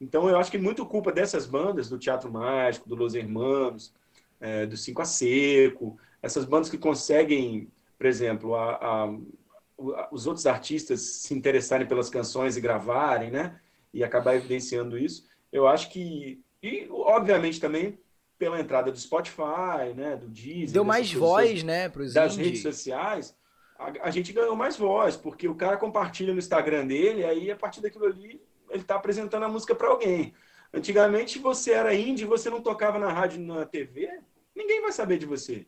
[0.00, 3.92] então eu acho que muito culpa dessas bandas do Teatro Mágico do Los Hermanos
[4.40, 7.68] é, do Cinco a Seco essas bandas que conseguem
[7.98, 13.60] por exemplo a, a, os outros artistas se interessarem pelas canções e gravarem né
[13.96, 15.26] e acabar evidenciando isso.
[15.50, 17.98] Eu acho que, e obviamente também
[18.38, 22.44] pela entrada do Spotify, né, do Deezer, deu mais voz, né, pros das indie.
[22.44, 23.34] redes sociais,
[23.78, 27.56] a, a, gente ganhou mais voz, porque o cara compartilha no Instagram dele, aí a
[27.56, 28.38] partir daquilo ali
[28.70, 30.34] ele está apresentando a música para alguém.
[30.72, 34.10] Antigamente você era indie, você não tocava na rádio, na TV,
[34.54, 35.66] ninguém vai saber de você.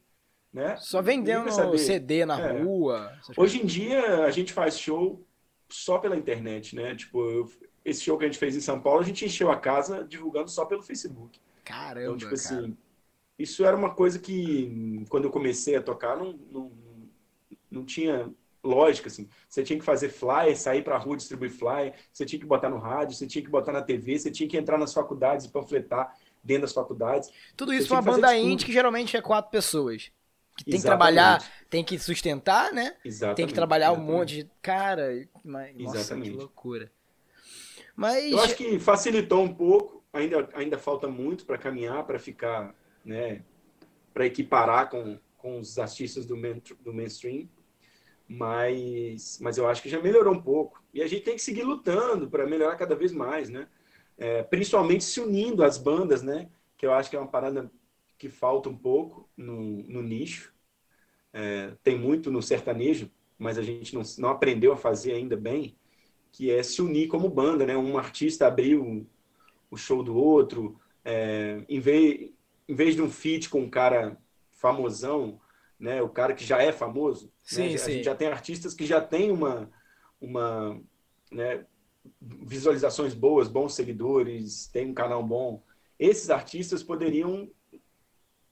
[0.53, 0.77] Né?
[0.77, 2.63] Só vendendo CD na é.
[2.63, 3.13] rua.
[3.37, 5.25] Hoje em dia a gente faz show
[5.69, 6.95] só pela internet, né?
[6.95, 7.51] Tipo, eu,
[7.85, 10.51] esse show que a gente fez em São Paulo, a gente encheu a casa divulgando
[10.51, 11.39] só pelo Facebook.
[11.65, 12.73] Caramba, então, tipo assim, cara.
[13.39, 16.73] isso era uma coisa que, quando eu comecei a tocar, não, não,
[17.71, 18.33] não tinha
[18.63, 19.29] lógica, assim.
[19.49, 22.69] Você tinha que fazer flyer, sair para a rua distribuir flyer, você tinha que botar
[22.69, 25.51] no rádio, você tinha que botar na TV, você tinha que entrar nas faculdades e
[25.51, 27.31] panfletar dentro das faculdades.
[27.57, 30.11] Tudo isso uma banda indie que geralmente é quatro pessoas.
[30.57, 30.81] Que tem Exatamente.
[30.81, 32.97] que trabalhar, tem que sustentar, né?
[33.05, 33.37] Exatamente.
[33.37, 34.11] Tem que trabalhar Exatamente.
[34.11, 34.51] um monte de.
[34.61, 36.91] Cara, mas, nossa, que loucura.
[37.95, 38.33] Mas...
[38.33, 42.75] Eu acho que facilitou um pouco, ainda, ainda falta muito para caminhar, para ficar,
[43.05, 43.43] né,
[44.13, 47.49] para equiparar com, com os artistas do, main, do mainstream,
[48.29, 50.83] mas, mas eu acho que já melhorou um pouco.
[50.93, 53.69] E a gente tem que seguir lutando para melhorar cada vez mais, né?
[54.19, 56.51] É, principalmente se unindo às bandas, né?
[56.77, 57.71] Que eu acho que é uma parada
[58.19, 60.53] que falta um pouco no, no nicho.
[61.33, 65.77] É, tem muito no sertanejo, mas a gente não, não aprendeu a fazer ainda bem
[66.33, 67.77] que é se unir como banda, né?
[67.77, 69.07] Um artista abrir o,
[69.71, 72.31] o show do outro, é, em, vez,
[72.69, 74.19] em vez de um feat com um cara
[74.53, 75.41] famosão,
[75.79, 76.03] né?
[76.03, 77.33] O cara que já é famoso.
[77.43, 77.79] Sim, né?
[77.79, 77.91] sim.
[77.91, 79.71] A gente já tem artistas que já têm uma,
[80.21, 80.81] uma
[81.31, 81.65] né?
[82.21, 85.63] visualizações boas, bons seguidores, tem um canal bom.
[85.99, 87.51] Esses artistas poderiam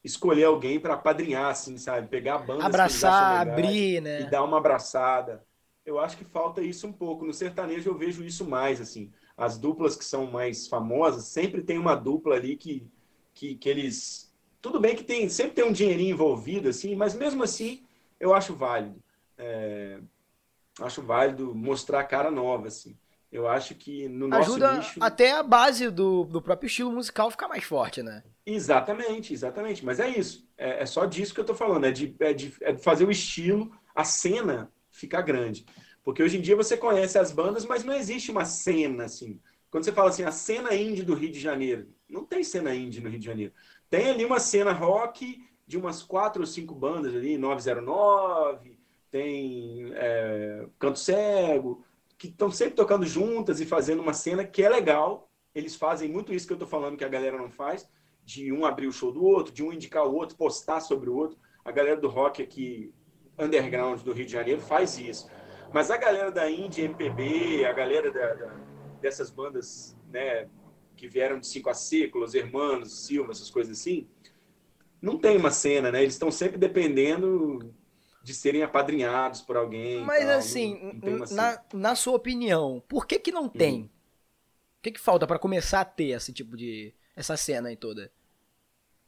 [0.03, 2.09] escolher alguém para apadrinhar, assim, sabe?
[2.09, 4.23] Pegar a banda, abraçar, abrir, né?
[4.23, 5.45] E dar uma abraçada
[5.87, 7.25] eu acho que falta isso um pouco.
[7.25, 9.13] No sertanejo eu vejo isso mais, assim.
[9.37, 12.85] As duplas que são mais famosas, sempre tem uma dupla ali que,
[13.33, 14.26] que, que eles...
[14.67, 17.85] Tudo bem que tem sempre tem um dinheirinho envolvido, assim, mas mesmo assim
[18.19, 19.01] eu acho válido.
[19.39, 20.01] É,
[20.81, 22.97] acho válido mostrar a cara nova, assim.
[23.31, 24.99] Eu acho que no nosso Ajuda nicho...
[25.01, 28.25] até a base do, do próprio estilo musical ficar mais forte, né?
[28.45, 29.85] Exatamente, exatamente.
[29.85, 30.45] Mas é isso.
[30.59, 31.85] É, é só disso que eu tô falando.
[31.85, 35.65] É de, é de, é de fazer o estilo, a cena ficar grande.
[36.03, 39.41] Porque hoje em dia você conhece as bandas, mas não existe uma cena assim.
[39.71, 43.01] Quando você fala assim, a cena indie do Rio de Janeiro, não tem cena indie
[43.01, 43.53] no Rio de Janeiro.
[43.89, 48.79] Tem ali uma cena rock de umas quatro ou cinco bandas ali, 909,
[49.11, 51.85] tem é, Canto Cego,
[52.19, 55.31] que estão sempre tocando juntas e fazendo uma cena que é legal.
[55.55, 57.89] Eles fazem muito isso que eu estou falando que a galera não faz,
[58.25, 61.17] de um abrir o show do outro, de um indicar o outro, postar sobre o
[61.17, 61.39] outro.
[61.65, 62.93] A galera do rock aqui
[63.39, 65.29] underground do Rio de Janeiro faz isso.
[65.73, 68.55] Mas a galera da Indie MPB, a galera da, da,
[69.01, 70.49] dessas bandas né,
[70.97, 74.09] que vieram de Cinco a Seco, Los Hermanos, Silva, essas coisas assim,
[75.01, 76.03] não tem uma cena, né?
[76.03, 77.75] Eles estão sempre dependendo
[78.23, 80.01] de serem apadrinhados por alguém.
[80.05, 80.39] Mas tal.
[80.39, 83.83] assim, não, não na, na sua opinião, por que que não tem?
[83.83, 83.85] Uhum.
[84.79, 86.95] O que que falta para começar a ter esse tipo de...
[87.15, 88.11] essa cena aí toda?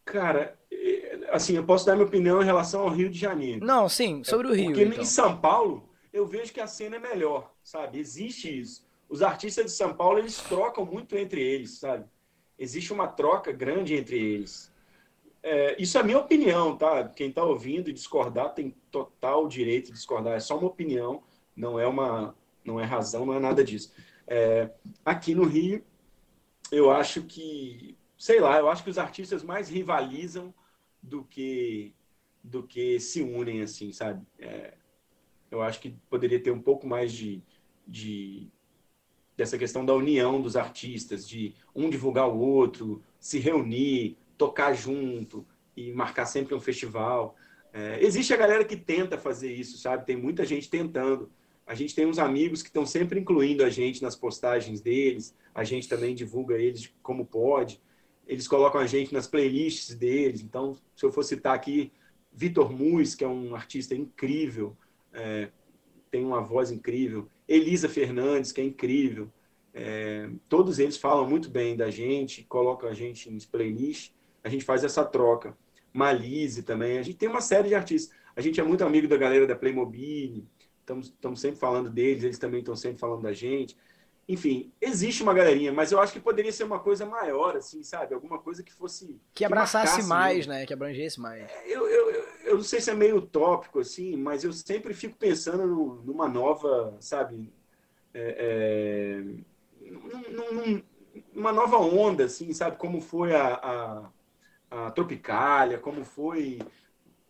[0.05, 0.59] Cara,
[1.31, 3.65] assim, eu posso dar minha opinião em relação ao Rio de Janeiro.
[3.65, 4.67] Não, sim, sobre o Rio.
[4.67, 5.03] Porque então.
[5.03, 7.99] em São Paulo, eu vejo que a cena é melhor, sabe?
[7.99, 8.88] Existe isso.
[9.09, 12.05] Os artistas de São Paulo, eles trocam muito entre eles, sabe?
[12.59, 14.73] existe uma troca grande entre eles.
[15.43, 17.09] É, isso é minha opinião, tá?
[17.09, 20.35] Quem está ouvindo e discordar tem total direito de discordar.
[20.35, 21.23] É só uma opinião,
[21.55, 23.93] não é uma, não é razão, não é nada disso.
[24.27, 24.71] É,
[25.05, 25.85] aqui no Rio,
[26.73, 30.53] eu acho que, sei lá, eu acho que os artistas mais rivalizam
[31.01, 31.95] do que
[32.43, 34.25] do que se unem, assim, sabe?
[34.39, 34.75] É,
[35.51, 37.43] eu acho que poderia ter um pouco mais de,
[37.87, 38.49] de
[39.39, 45.47] dessa questão da união dos artistas, de um divulgar o outro, se reunir, tocar junto
[45.77, 47.37] e marcar sempre um festival.
[47.73, 50.05] É, existe a galera que tenta fazer isso, sabe?
[50.05, 51.31] Tem muita gente tentando.
[51.65, 55.33] A gente tem uns amigos que estão sempre incluindo a gente nas postagens deles.
[55.55, 57.81] A gente também divulga eles como pode.
[58.27, 60.41] Eles colocam a gente nas playlists deles.
[60.41, 61.93] Então, se eu for citar aqui,
[62.33, 64.77] Vitor Mus, que é um artista incrível,
[65.13, 65.49] é,
[66.11, 67.29] tem uma voz incrível.
[67.49, 69.33] Elisa Fernandes, que é incrível.
[69.73, 74.13] É, todos eles falam muito bem da gente, colocam a gente em playlists
[74.43, 75.57] a gente faz essa troca.
[75.93, 78.15] Malise também, a gente tem uma série de artistas.
[78.37, 80.47] A gente é muito amigo da galera da Playmobil,
[80.81, 83.77] estamos sempre falando deles, eles também estão sempre falando da gente.
[84.29, 88.15] Enfim, existe uma galerinha, mas eu acho que poderia ser uma coisa maior, assim, sabe?
[88.15, 89.19] Alguma coisa que fosse.
[89.33, 90.67] Que abraçasse que mais, né?
[90.67, 91.51] Que abrangesse mais.
[91.51, 94.95] É, eu, eu, eu, eu, não sei se é meio utópico, assim, mas eu sempre
[94.95, 97.53] fico pensando no, numa nova, sabe?
[98.15, 99.23] É,
[99.83, 100.83] é, num, num,
[101.35, 102.77] numa nova onda, assim, sabe?
[102.79, 104.13] Como foi a, a
[104.71, 106.59] a Tropicália, como foi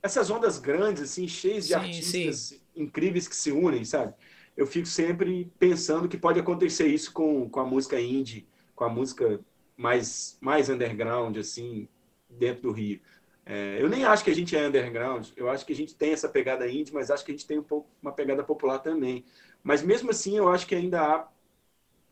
[0.03, 2.61] essas ondas grandes, assim, cheias de sim, artistas sim.
[2.74, 4.15] incríveis que se unem, sabe?
[4.57, 8.89] Eu fico sempre pensando que pode acontecer isso com, com a música indie, com a
[8.89, 9.40] música
[9.77, 11.89] mais, mais underground, assim,
[12.28, 13.01] dentro do Rio.
[13.50, 16.12] É, eu nem acho que a gente é underground, eu acho que a gente tem
[16.12, 19.24] essa pegada indie, mas acho que a gente tem um pouco uma pegada popular também.
[19.62, 21.28] Mas mesmo assim, eu acho que ainda há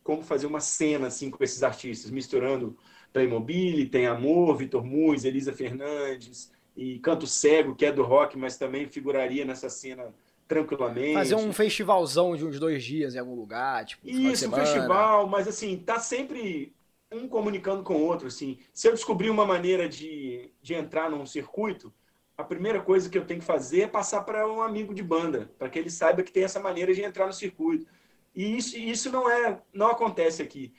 [0.02, 2.74] como fazer uma cena assim com esses artistas, misturando
[3.12, 8.56] Playmobil, tem Amor, Vitor Muz, Elisa Fernandes e Canto Cego, que é do rock, mas
[8.56, 10.14] também figuraria nessa cena
[10.48, 11.12] tranquilamente.
[11.12, 14.08] Fazer um festivalzão de uns dois dias em algum lugar, tipo.
[14.08, 16.72] Isso, um festival, mas assim, tá sempre
[17.12, 18.59] um comunicando com o outro, assim.
[18.73, 21.93] Se eu descobrir uma maneira de, de entrar num circuito,
[22.37, 25.51] a primeira coisa que eu tenho que fazer é passar para um amigo de banda,
[25.59, 27.87] para que ele saiba que tem essa maneira de entrar no circuito.
[28.35, 30.74] E isso, isso não é, não acontece aqui.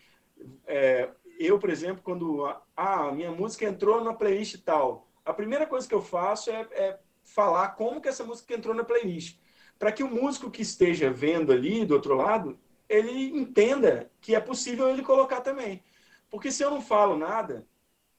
[0.67, 1.09] É,
[1.39, 2.43] eu, por exemplo, quando
[2.75, 6.99] ah, minha música entrou na playlist tal, a primeira coisa que eu faço é, é
[7.23, 9.39] falar como que essa música entrou na playlist,
[9.79, 14.39] para que o músico que esteja vendo ali do outro lado, ele entenda que é
[14.39, 15.83] possível ele colocar também.
[16.29, 17.65] Porque se eu não falo nada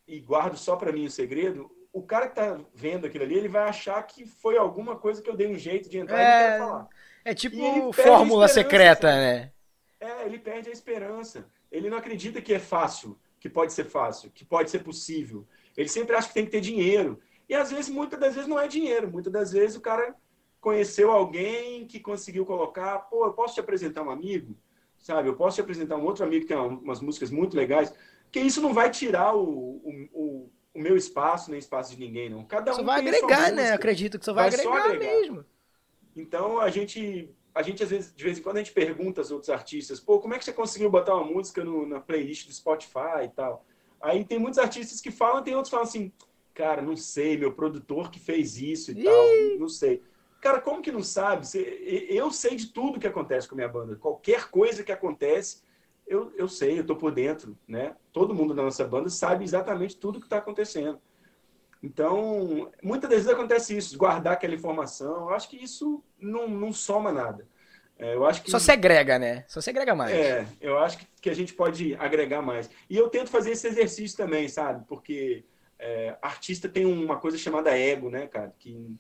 [0.07, 3.49] e guardo só para mim o segredo, o cara que está vendo aquilo ali, ele
[3.49, 6.27] vai achar que foi alguma coisa que eu dei um jeito de entrar é, e
[6.27, 6.89] não quero falar.
[7.25, 9.53] É tipo fórmula secreta, né?
[10.01, 14.31] É, ele perde a esperança ele não acredita que é fácil, que pode ser fácil,
[14.31, 15.47] que pode ser possível.
[15.77, 17.21] Ele sempre acha que tem que ter dinheiro.
[17.49, 19.11] E às vezes, muitas das vezes, não é dinheiro.
[19.11, 20.15] Muitas das vezes o cara
[20.61, 24.57] conheceu alguém que conseguiu colocar, pô, eu posso te apresentar um amigo,
[24.99, 25.29] sabe?
[25.29, 27.93] Eu posso te apresentar um outro amigo que tem umas músicas muito legais.
[28.31, 29.81] Que isso não vai tirar o,
[30.13, 32.45] o, o, meu espaço, nem espaço de ninguém, não.
[32.45, 33.73] Cada um só vai agregar, né?
[33.73, 35.45] Acredito que só vai, vai agregar, agregar mesmo.
[36.15, 39.33] Então a gente a gente, às vezes, de vez em quando, a gente pergunta aos
[39.33, 42.53] outros artistas, pô, como é que você conseguiu botar uma música no, na playlist do
[42.53, 43.67] Spotify e tal?
[44.01, 46.13] Aí tem muitos artistas que falam, tem outros que falam assim,
[46.55, 49.03] cara, não sei, meu produtor que fez isso e Ih!
[49.03, 50.01] tal, não sei.
[50.41, 51.47] Cara, como que não sabe?
[52.09, 53.97] Eu sei de tudo que acontece com a minha banda.
[53.97, 55.63] Qualquer coisa que acontece,
[56.07, 57.97] eu, eu sei, eu tô por dentro, né?
[58.13, 61.01] Todo mundo da nossa banda sabe exatamente tudo que está acontecendo.
[61.83, 65.29] Então, muitas vezes acontece isso, guardar aquela informação.
[65.29, 67.47] Eu acho que isso não, não soma nada.
[67.99, 69.45] É, eu acho que, Só se agrega, né?
[69.49, 70.13] Só se agrega mais.
[70.13, 72.71] É, eu acho que a gente pode agregar mais.
[72.89, 74.85] E eu tento fazer esse exercício também, sabe?
[74.87, 75.45] Porque
[75.79, 78.55] é, artista tem uma coisa chamada ego, né, cara?
[78.59, 78.97] Que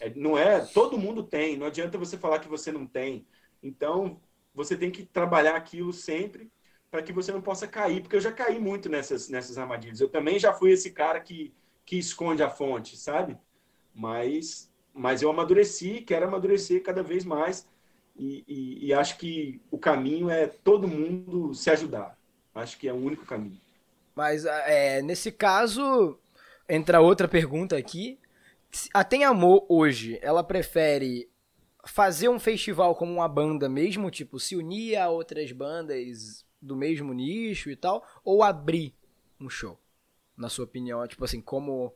[0.00, 0.60] é, não é.
[0.60, 1.56] Todo mundo tem.
[1.56, 3.26] Não adianta você falar que você não tem.
[3.62, 4.20] Então,
[4.54, 6.50] você tem que trabalhar aquilo sempre
[6.90, 8.00] para que você não possa cair.
[8.00, 10.00] Porque eu já caí muito nessas, nessas armadilhas.
[10.00, 11.52] Eu também já fui esse cara que
[11.90, 13.36] que esconde a fonte, sabe?
[13.92, 17.68] Mas, mas eu amadureci, quero amadurecer cada vez mais
[18.16, 22.16] e, e, e acho que o caminho é todo mundo se ajudar.
[22.54, 23.60] Acho que é o único caminho.
[24.14, 26.16] Mas é, nesse caso,
[26.70, 28.18] entra outra pergunta aqui.
[28.94, 31.28] A Tem Amor hoje, ela prefere
[31.84, 37.12] fazer um festival como uma banda mesmo, tipo, se unir a outras bandas do mesmo
[37.12, 38.94] nicho e tal, ou abrir
[39.40, 39.78] um show?
[40.40, 41.94] na sua opinião, tipo assim, como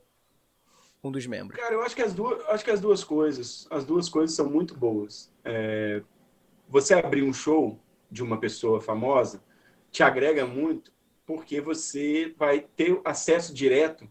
[1.03, 1.59] um dos membros?
[1.59, 4.49] Cara, eu acho que as duas, acho que as duas coisas, as duas coisas são
[4.49, 5.33] muito boas.
[5.43, 6.03] É,
[6.69, 7.81] você abrir um show
[8.11, 9.43] de uma pessoa famosa
[9.91, 10.93] te agrega muito,
[11.25, 14.07] porque você vai ter acesso direto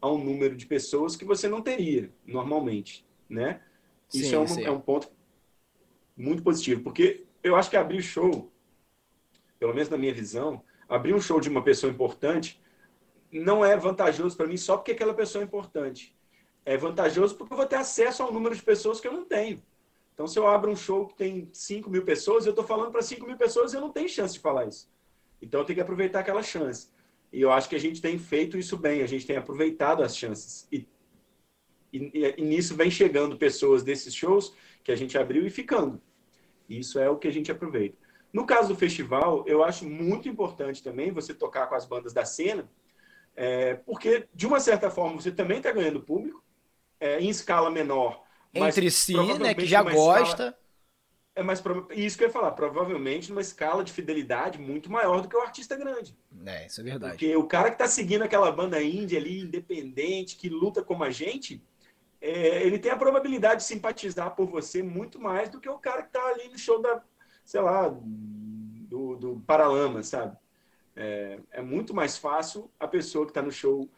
[0.00, 3.60] a um número de pessoas que você não teria normalmente, né?
[4.12, 5.10] Isso sim, é, um, é um ponto
[6.16, 8.50] muito positivo, porque eu acho que abrir o show,
[9.58, 12.60] pelo menos na minha visão, abrir um show de uma pessoa importante
[13.30, 16.16] não é vantajoso para mim só porque aquela pessoa é importante.
[16.64, 19.24] É vantajoso porque eu vou ter acesso a um número de pessoas que eu não
[19.24, 19.62] tenho.
[20.14, 23.02] Então, se eu abro um show que tem 5 mil pessoas, eu estou falando para
[23.02, 24.90] 5 mil pessoas e eu não tenho chance de falar isso.
[25.40, 26.88] Então, eu tenho que aproveitar aquela chance.
[27.32, 30.16] E eu acho que a gente tem feito isso bem, a gente tem aproveitado as
[30.16, 30.66] chances.
[30.72, 30.86] E,
[31.92, 36.00] e, e nisso vem chegando pessoas desses shows que a gente abriu e ficando.
[36.68, 37.96] Isso é o que a gente aproveita.
[38.32, 42.24] No caso do festival, eu acho muito importante também você tocar com as bandas da
[42.24, 42.68] cena,
[43.34, 46.42] é, porque, de uma certa forma, você também está ganhando público,
[47.00, 48.22] é, em escala menor.
[48.52, 50.48] Entre si, né, que já gosta.
[50.48, 50.58] Escala,
[51.38, 51.62] é mais
[51.94, 55.40] isso que eu ia falar, provavelmente numa escala de fidelidade muito maior do que o
[55.40, 56.16] artista grande.
[56.44, 57.12] É, isso é verdade.
[57.12, 61.10] Porque o cara que está seguindo aquela banda indie ali, independente, que luta como a
[61.10, 61.62] gente,
[62.20, 66.02] é, ele tem a probabilidade de simpatizar por você muito mais do que o cara
[66.02, 67.04] que está ali no show da,
[67.44, 70.36] sei lá, do, do Paralama, sabe?
[70.96, 73.88] É, é muito mais fácil a pessoa que está no show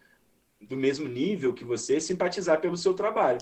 [0.61, 3.41] do mesmo nível que você simpatizar pelo seu trabalho.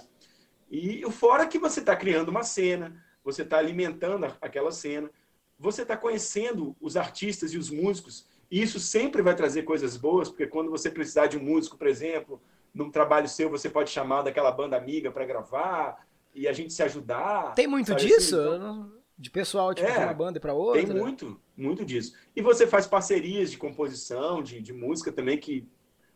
[0.70, 5.11] E fora que você está criando uma cena, você está alimentando aquela cena,
[5.59, 10.31] você está conhecendo os artistas e os músicos, e isso sempre vai trazer coisas boas,
[10.31, 12.41] porque quando você precisar de um músico, por exemplo,
[12.73, 16.83] num trabalho seu, você pode chamar daquela banda amiga para gravar e a gente se
[16.83, 17.53] ajudar.
[17.55, 18.41] Tem muito disso?
[18.41, 18.99] Assim, então...
[19.19, 20.81] De pessoal, tipo, é, de uma banda para outra?
[20.81, 22.15] Tem muito, muito disso.
[22.37, 25.69] E você faz parcerias de composição, de, de música também, que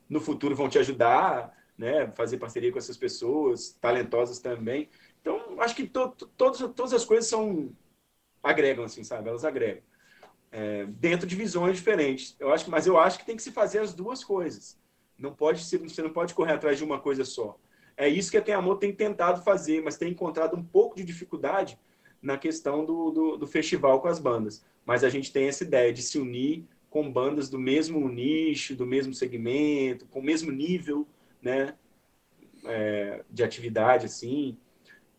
[0.09, 2.07] no futuro vão te ajudar, né?
[2.15, 4.89] Fazer parceria com essas pessoas, talentosas também.
[5.23, 7.73] Então, acho que to, to, todas, todas as coisas são
[8.43, 9.29] agregam, assim, sabe?
[9.29, 9.83] Elas agregam.
[10.51, 12.37] É, dentro de visões diferentes.
[12.39, 14.79] Eu acho, mas eu acho que tem que se fazer as duas coisas.
[15.17, 17.57] Não pode ser, você não pode correr atrás de uma coisa só.
[17.97, 21.05] É isso que a Tem Amor tem tentado fazer, mas tem encontrado um pouco de
[21.05, 21.79] dificuldade
[22.21, 24.65] na questão do, do, do, festival com as bandas.
[24.85, 28.87] Mas a gente tem essa ideia de se unir com bandas do mesmo nicho, do
[28.87, 31.07] mesmo segmento, com o mesmo nível
[31.41, 31.75] né,
[32.65, 34.57] é, de atividade, assim,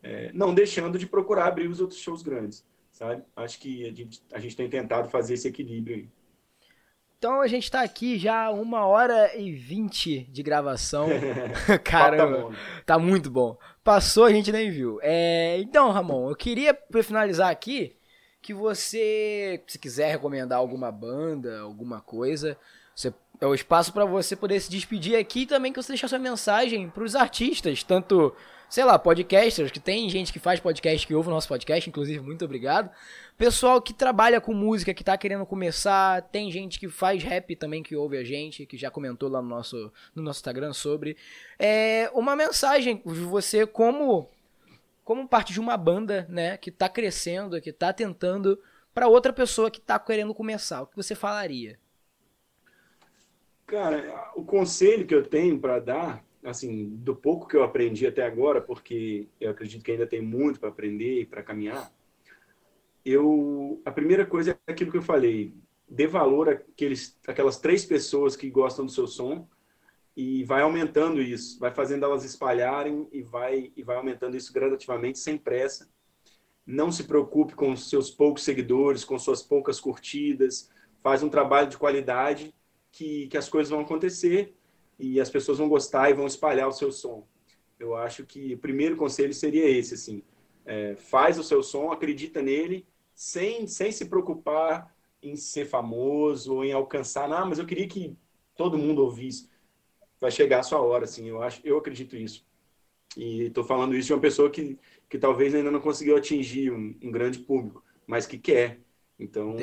[0.03, 3.23] é, não deixando de procurar abrir os outros shows grandes, sabe?
[3.35, 6.09] Acho que a gente, a gente tem tentado fazer esse equilíbrio aí.
[7.17, 11.07] Então a gente está aqui já uma hora e vinte de gravação.
[11.83, 12.53] Caramba,
[12.85, 13.57] tá muito bom.
[13.81, 14.99] Passou, a gente nem viu.
[15.01, 17.95] É, então, Ramon, eu queria finalizar aqui
[18.41, 22.57] que você, se quiser recomendar alguma banda, alguma coisa,
[22.93, 26.09] você, é o espaço para você poder se despedir aqui e também que você deixar
[26.09, 28.35] sua mensagem para os artistas, tanto
[28.73, 32.19] sei lá, podcasters, que tem gente que faz podcast, que ouve o nosso podcast, inclusive,
[32.21, 32.89] muito obrigado.
[33.37, 37.83] Pessoal que trabalha com música, que tá querendo começar, tem gente que faz rap também
[37.83, 41.15] que ouve a gente, que já comentou lá no nosso, no nosso Instagram sobre.
[41.59, 44.27] É uma mensagem de você como
[45.03, 48.59] como parte de uma banda, né, que tá crescendo, que tá tentando
[48.91, 50.81] para outra pessoa que tá querendo começar.
[50.81, 51.77] O que você falaria?
[53.67, 58.23] Cara, o conselho que eu tenho para dar assim, do pouco que eu aprendi até
[58.25, 61.91] agora, porque eu acredito que ainda tem muito para aprender e para caminhar,
[63.05, 65.53] eu a primeira coisa é aquilo que eu falei,
[65.87, 69.47] dê valor àqueles, àquelas três pessoas que gostam do seu som
[70.15, 75.19] e vai aumentando isso, vai fazendo elas espalharem e vai e vai aumentando isso gradativamente
[75.19, 75.89] sem pressa.
[76.65, 80.69] Não se preocupe com seus poucos seguidores, com suas poucas curtidas,
[81.01, 82.53] faz um trabalho de qualidade
[82.91, 84.55] que, que as coisas vão acontecer
[85.03, 87.27] e as pessoas vão gostar e vão espalhar o seu som.
[87.77, 90.23] Eu acho que o primeiro conselho seria esse, assim,
[90.65, 96.63] é, faz o seu som, acredita nele, sem, sem se preocupar em ser famoso ou
[96.63, 98.15] em alcançar, ah, mas eu queria que
[98.55, 99.49] todo mundo ouvisse.
[100.21, 102.45] Vai chegar a sua hora, assim, eu acho, eu acredito isso.
[103.17, 106.97] E estou falando isso de uma pessoa que, que talvez ainda não conseguiu atingir um,
[107.03, 108.79] um grande público, mas que quer.
[109.19, 109.57] Então,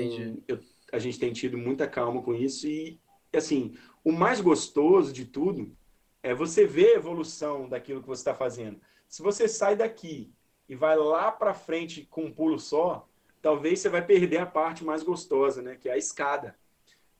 [0.46, 0.60] eu,
[0.92, 3.00] a gente tem tido muita calma com isso e,
[3.32, 3.74] assim,
[4.04, 5.74] o mais gostoso de tudo
[6.22, 8.80] é você ver a evolução daquilo que você está fazendo.
[9.08, 10.32] Se você sai daqui
[10.68, 13.08] e vai lá para frente com um pulo só,
[13.42, 15.76] talvez você vai perder a parte mais gostosa, né?
[15.76, 16.54] Que é a escada,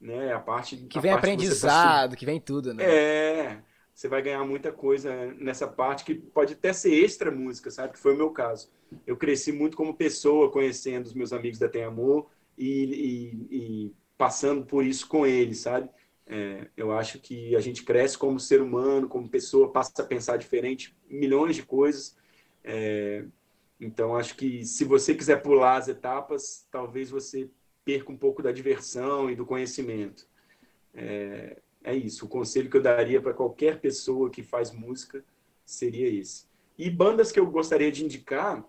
[0.01, 0.32] né?
[0.32, 2.19] A parte que vem parte aprendizado, que, tá...
[2.19, 2.85] que, vem tudo, né?
[2.85, 3.62] É,
[3.94, 7.94] você vai ganhar muita coisa nessa parte que pode até ser extra música, sabe?
[7.94, 8.70] Que foi o meu caso.
[9.07, 13.94] Eu cresci muito como pessoa, conhecendo os meus amigos da Tem Amor e, e, e
[14.16, 15.89] passando por isso com eles, sabe?
[16.32, 20.36] É, eu acho que a gente cresce como ser humano, como pessoa, passa a pensar
[20.36, 22.16] diferente, milhões de coisas.
[22.62, 23.24] É,
[23.81, 27.51] então, acho que se você quiser pular as etapas, talvez você
[27.85, 30.28] perca um pouco da diversão e do conhecimento.
[30.94, 32.27] É, é isso.
[32.27, 35.24] O conselho que eu daria para qualquer pessoa que faz música
[35.66, 36.47] seria esse.
[36.78, 38.65] E bandas que eu gostaria de indicar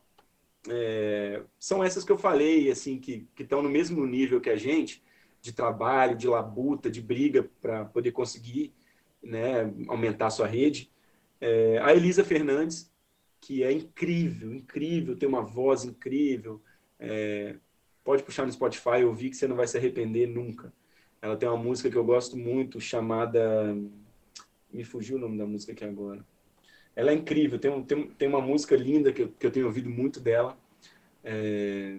[0.68, 5.04] é, são essas que eu falei, assim, que estão no mesmo nível que a gente,
[5.42, 8.74] de trabalho, de labuta, de briga para poder conseguir
[9.22, 10.92] né, aumentar a sua rede.
[11.40, 12.92] É, a Elisa Fernandes,
[13.40, 16.62] que é incrível, incrível, tem uma voz incrível.
[17.00, 17.56] É,
[18.04, 20.72] pode puxar no Spotify ouvir que você não vai se arrepender nunca.
[21.22, 23.76] Ela tem uma música que eu gosto muito chamada.
[24.72, 26.26] Me fugiu o nome da música aqui agora.
[26.96, 29.66] Ela é incrível, tem, um, tem, tem uma música linda que eu, que eu tenho
[29.66, 30.58] ouvido muito dela.
[31.24, 31.98] É...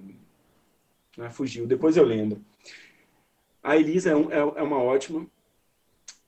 [1.19, 2.44] Ah, fugiu, depois eu lembro.
[3.62, 5.26] A Elisa é, um, é, é uma ótima.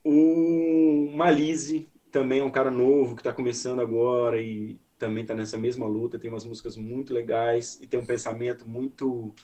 [0.05, 5.59] O Malise também é um cara novo que está começando agora e também está nessa
[5.59, 6.19] mesma luta.
[6.19, 9.35] Tem umas músicas muito legais e tem um pensamento muito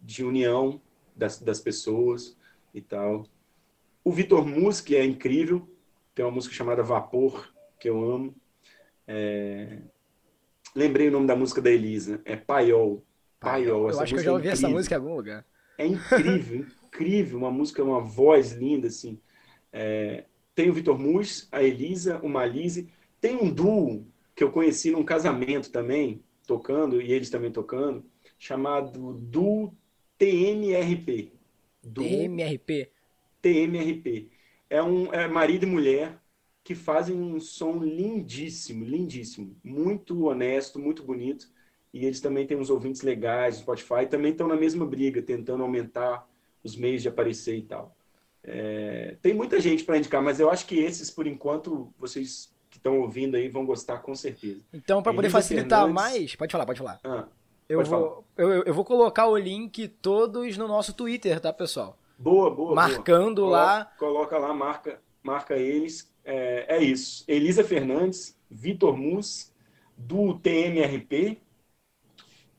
[0.00, 0.80] de união
[1.16, 2.36] das, das pessoas
[2.72, 3.26] e tal.
[4.04, 5.68] O Vitor Musk é incrível.
[6.14, 8.34] Tem uma música chamada Vapor, que eu amo.
[9.06, 9.78] É...
[10.74, 12.20] Lembrei o nome da música da Elisa.
[12.24, 13.04] É Paiol.
[13.40, 13.90] Paiol.
[13.90, 15.44] Eu acho que eu já ouvi é essa música em algum lugar.
[15.76, 16.66] É incrível,
[17.00, 17.38] incrível.
[17.38, 19.18] Uma música, uma voz linda, assim.
[19.72, 20.24] É...
[20.54, 22.88] Tem o Vitor Mus, a Elisa, o Malise.
[23.20, 28.04] Tem um duo que eu conheci num casamento também, tocando, e eles também tocando,
[28.38, 29.74] chamado Duo
[30.18, 31.32] TMRP.
[31.82, 32.90] Duo TMRP?
[33.40, 34.30] TMRP.
[34.68, 36.20] É um é marido e mulher
[36.62, 41.48] que fazem um som lindíssimo, lindíssimo, muito honesto, muito bonito.
[41.92, 45.62] E eles também têm uns ouvintes legais no Spotify, também estão na mesma briga, tentando
[45.62, 46.29] aumentar
[46.62, 47.94] os meios de aparecer e tal.
[48.42, 52.78] É, tem muita gente para indicar, mas eu acho que esses, por enquanto, vocês que
[52.78, 54.60] estão ouvindo aí vão gostar com certeza.
[54.72, 55.94] Então, para poder facilitar Fernandes...
[55.94, 57.00] mais, pode falar, pode falar.
[57.04, 57.26] Ah,
[57.68, 58.22] eu, pode vou, falar.
[58.36, 61.98] Eu, eu vou colocar o link todos no nosso Twitter, tá, pessoal?
[62.18, 62.74] Boa, boa.
[62.74, 63.50] Marcando boa.
[63.50, 63.84] lá.
[63.98, 67.24] Coloca, coloca lá, marca, marca eles é, é isso.
[67.26, 69.52] Elisa Fernandes, Vitor Mus,
[69.96, 71.40] do TMRP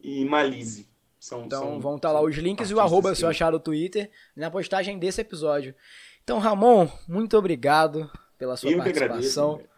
[0.02, 0.88] e Malise.
[1.22, 3.52] São, então são, vão estar tá lá os links e o arroba se eu achar
[3.52, 5.76] no Twitter na postagem desse episódio.
[6.24, 9.52] Então, Ramon, muito obrigado pela sua eu participação.
[9.52, 9.72] Agradeço,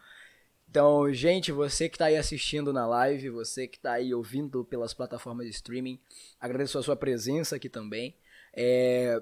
[0.69, 4.93] então, gente, você que está aí assistindo na live, você que está aí ouvindo pelas
[4.93, 5.99] plataformas de streaming,
[6.39, 8.15] agradeço a sua presença aqui também.
[8.55, 9.21] É,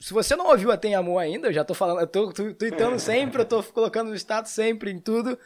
[0.00, 2.98] se você não ouviu a Tem Amor ainda, eu já tô falando, eu tô tweetando
[3.00, 5.38] sempre, eu tô colocando no status sempre em tudo.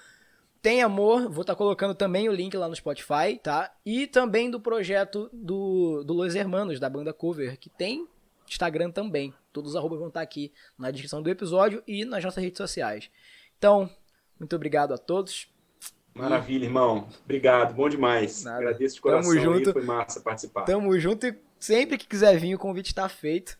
[0.67, 3.73] Tem Amor, vou estar tá colocando também o link lá no Spotify, tá?
[3.87, 8.05] E também do projeto do, do Los Hermanos, da banda Cover, que tem
[8.49, 9.33] Instagram também.
[9.53, 12.59] Todos os arrobas vão estar tá aqui na descrição do episódio e nas nossas redes
[12.59, 13.09] sociais.
[13.57, 13.89] Então,
[14.41, 15.47] muito obrigado a todos.
[16.13, 17.07] Maravilha, irmão.
[17.25, 18.43] Obrigado, bom demais.
[18.43, 18.57] Nada.
[18.57, 19.33] Agradeço de coração.
[19.33, 19.69] Tamo junto.
[19.69, 20.63] Aí, foi massa participar.
[20.65, 23.57] Tamo junto e sempre que quiser vir, o convite está feito.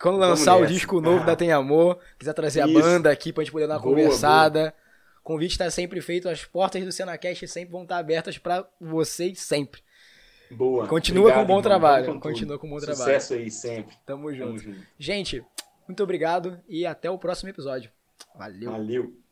[0.00, 1.26] Quando lançar o disco novo ah.
[1.26, 2.78] da Tem Amor, quiser trazer Isso.
[2.78, 4.60] a banda aqui pra gente poder dar uma boa, conversada.
[4.60, 4.87] Boa.
[5.28, 9.38] O convite está sempre feito, as portas do Senacast sempre vão estar abertas para vocês
[9.38, 9.82] sempre.
[10.50, 10.86] Boa.
[10.88, 11.62] Continua obrigado, com bom irmão.
[11.62, 12.06] trabalho.
[12.06, 13.20] Com Continua com bom Sucesso trabalho.
[13.20, 13.94] Sucesso aí sempre.
[14.06, 14.46] Tamo junto.
[14.46, 14.86] Tamo junto.
[14.98, 15.44] Gente,
[15.86, 17.90] muito obrigado e até o próximo episódio.
[18.34, 18.70] Valeu.
[18.70, 19.27] Valeu.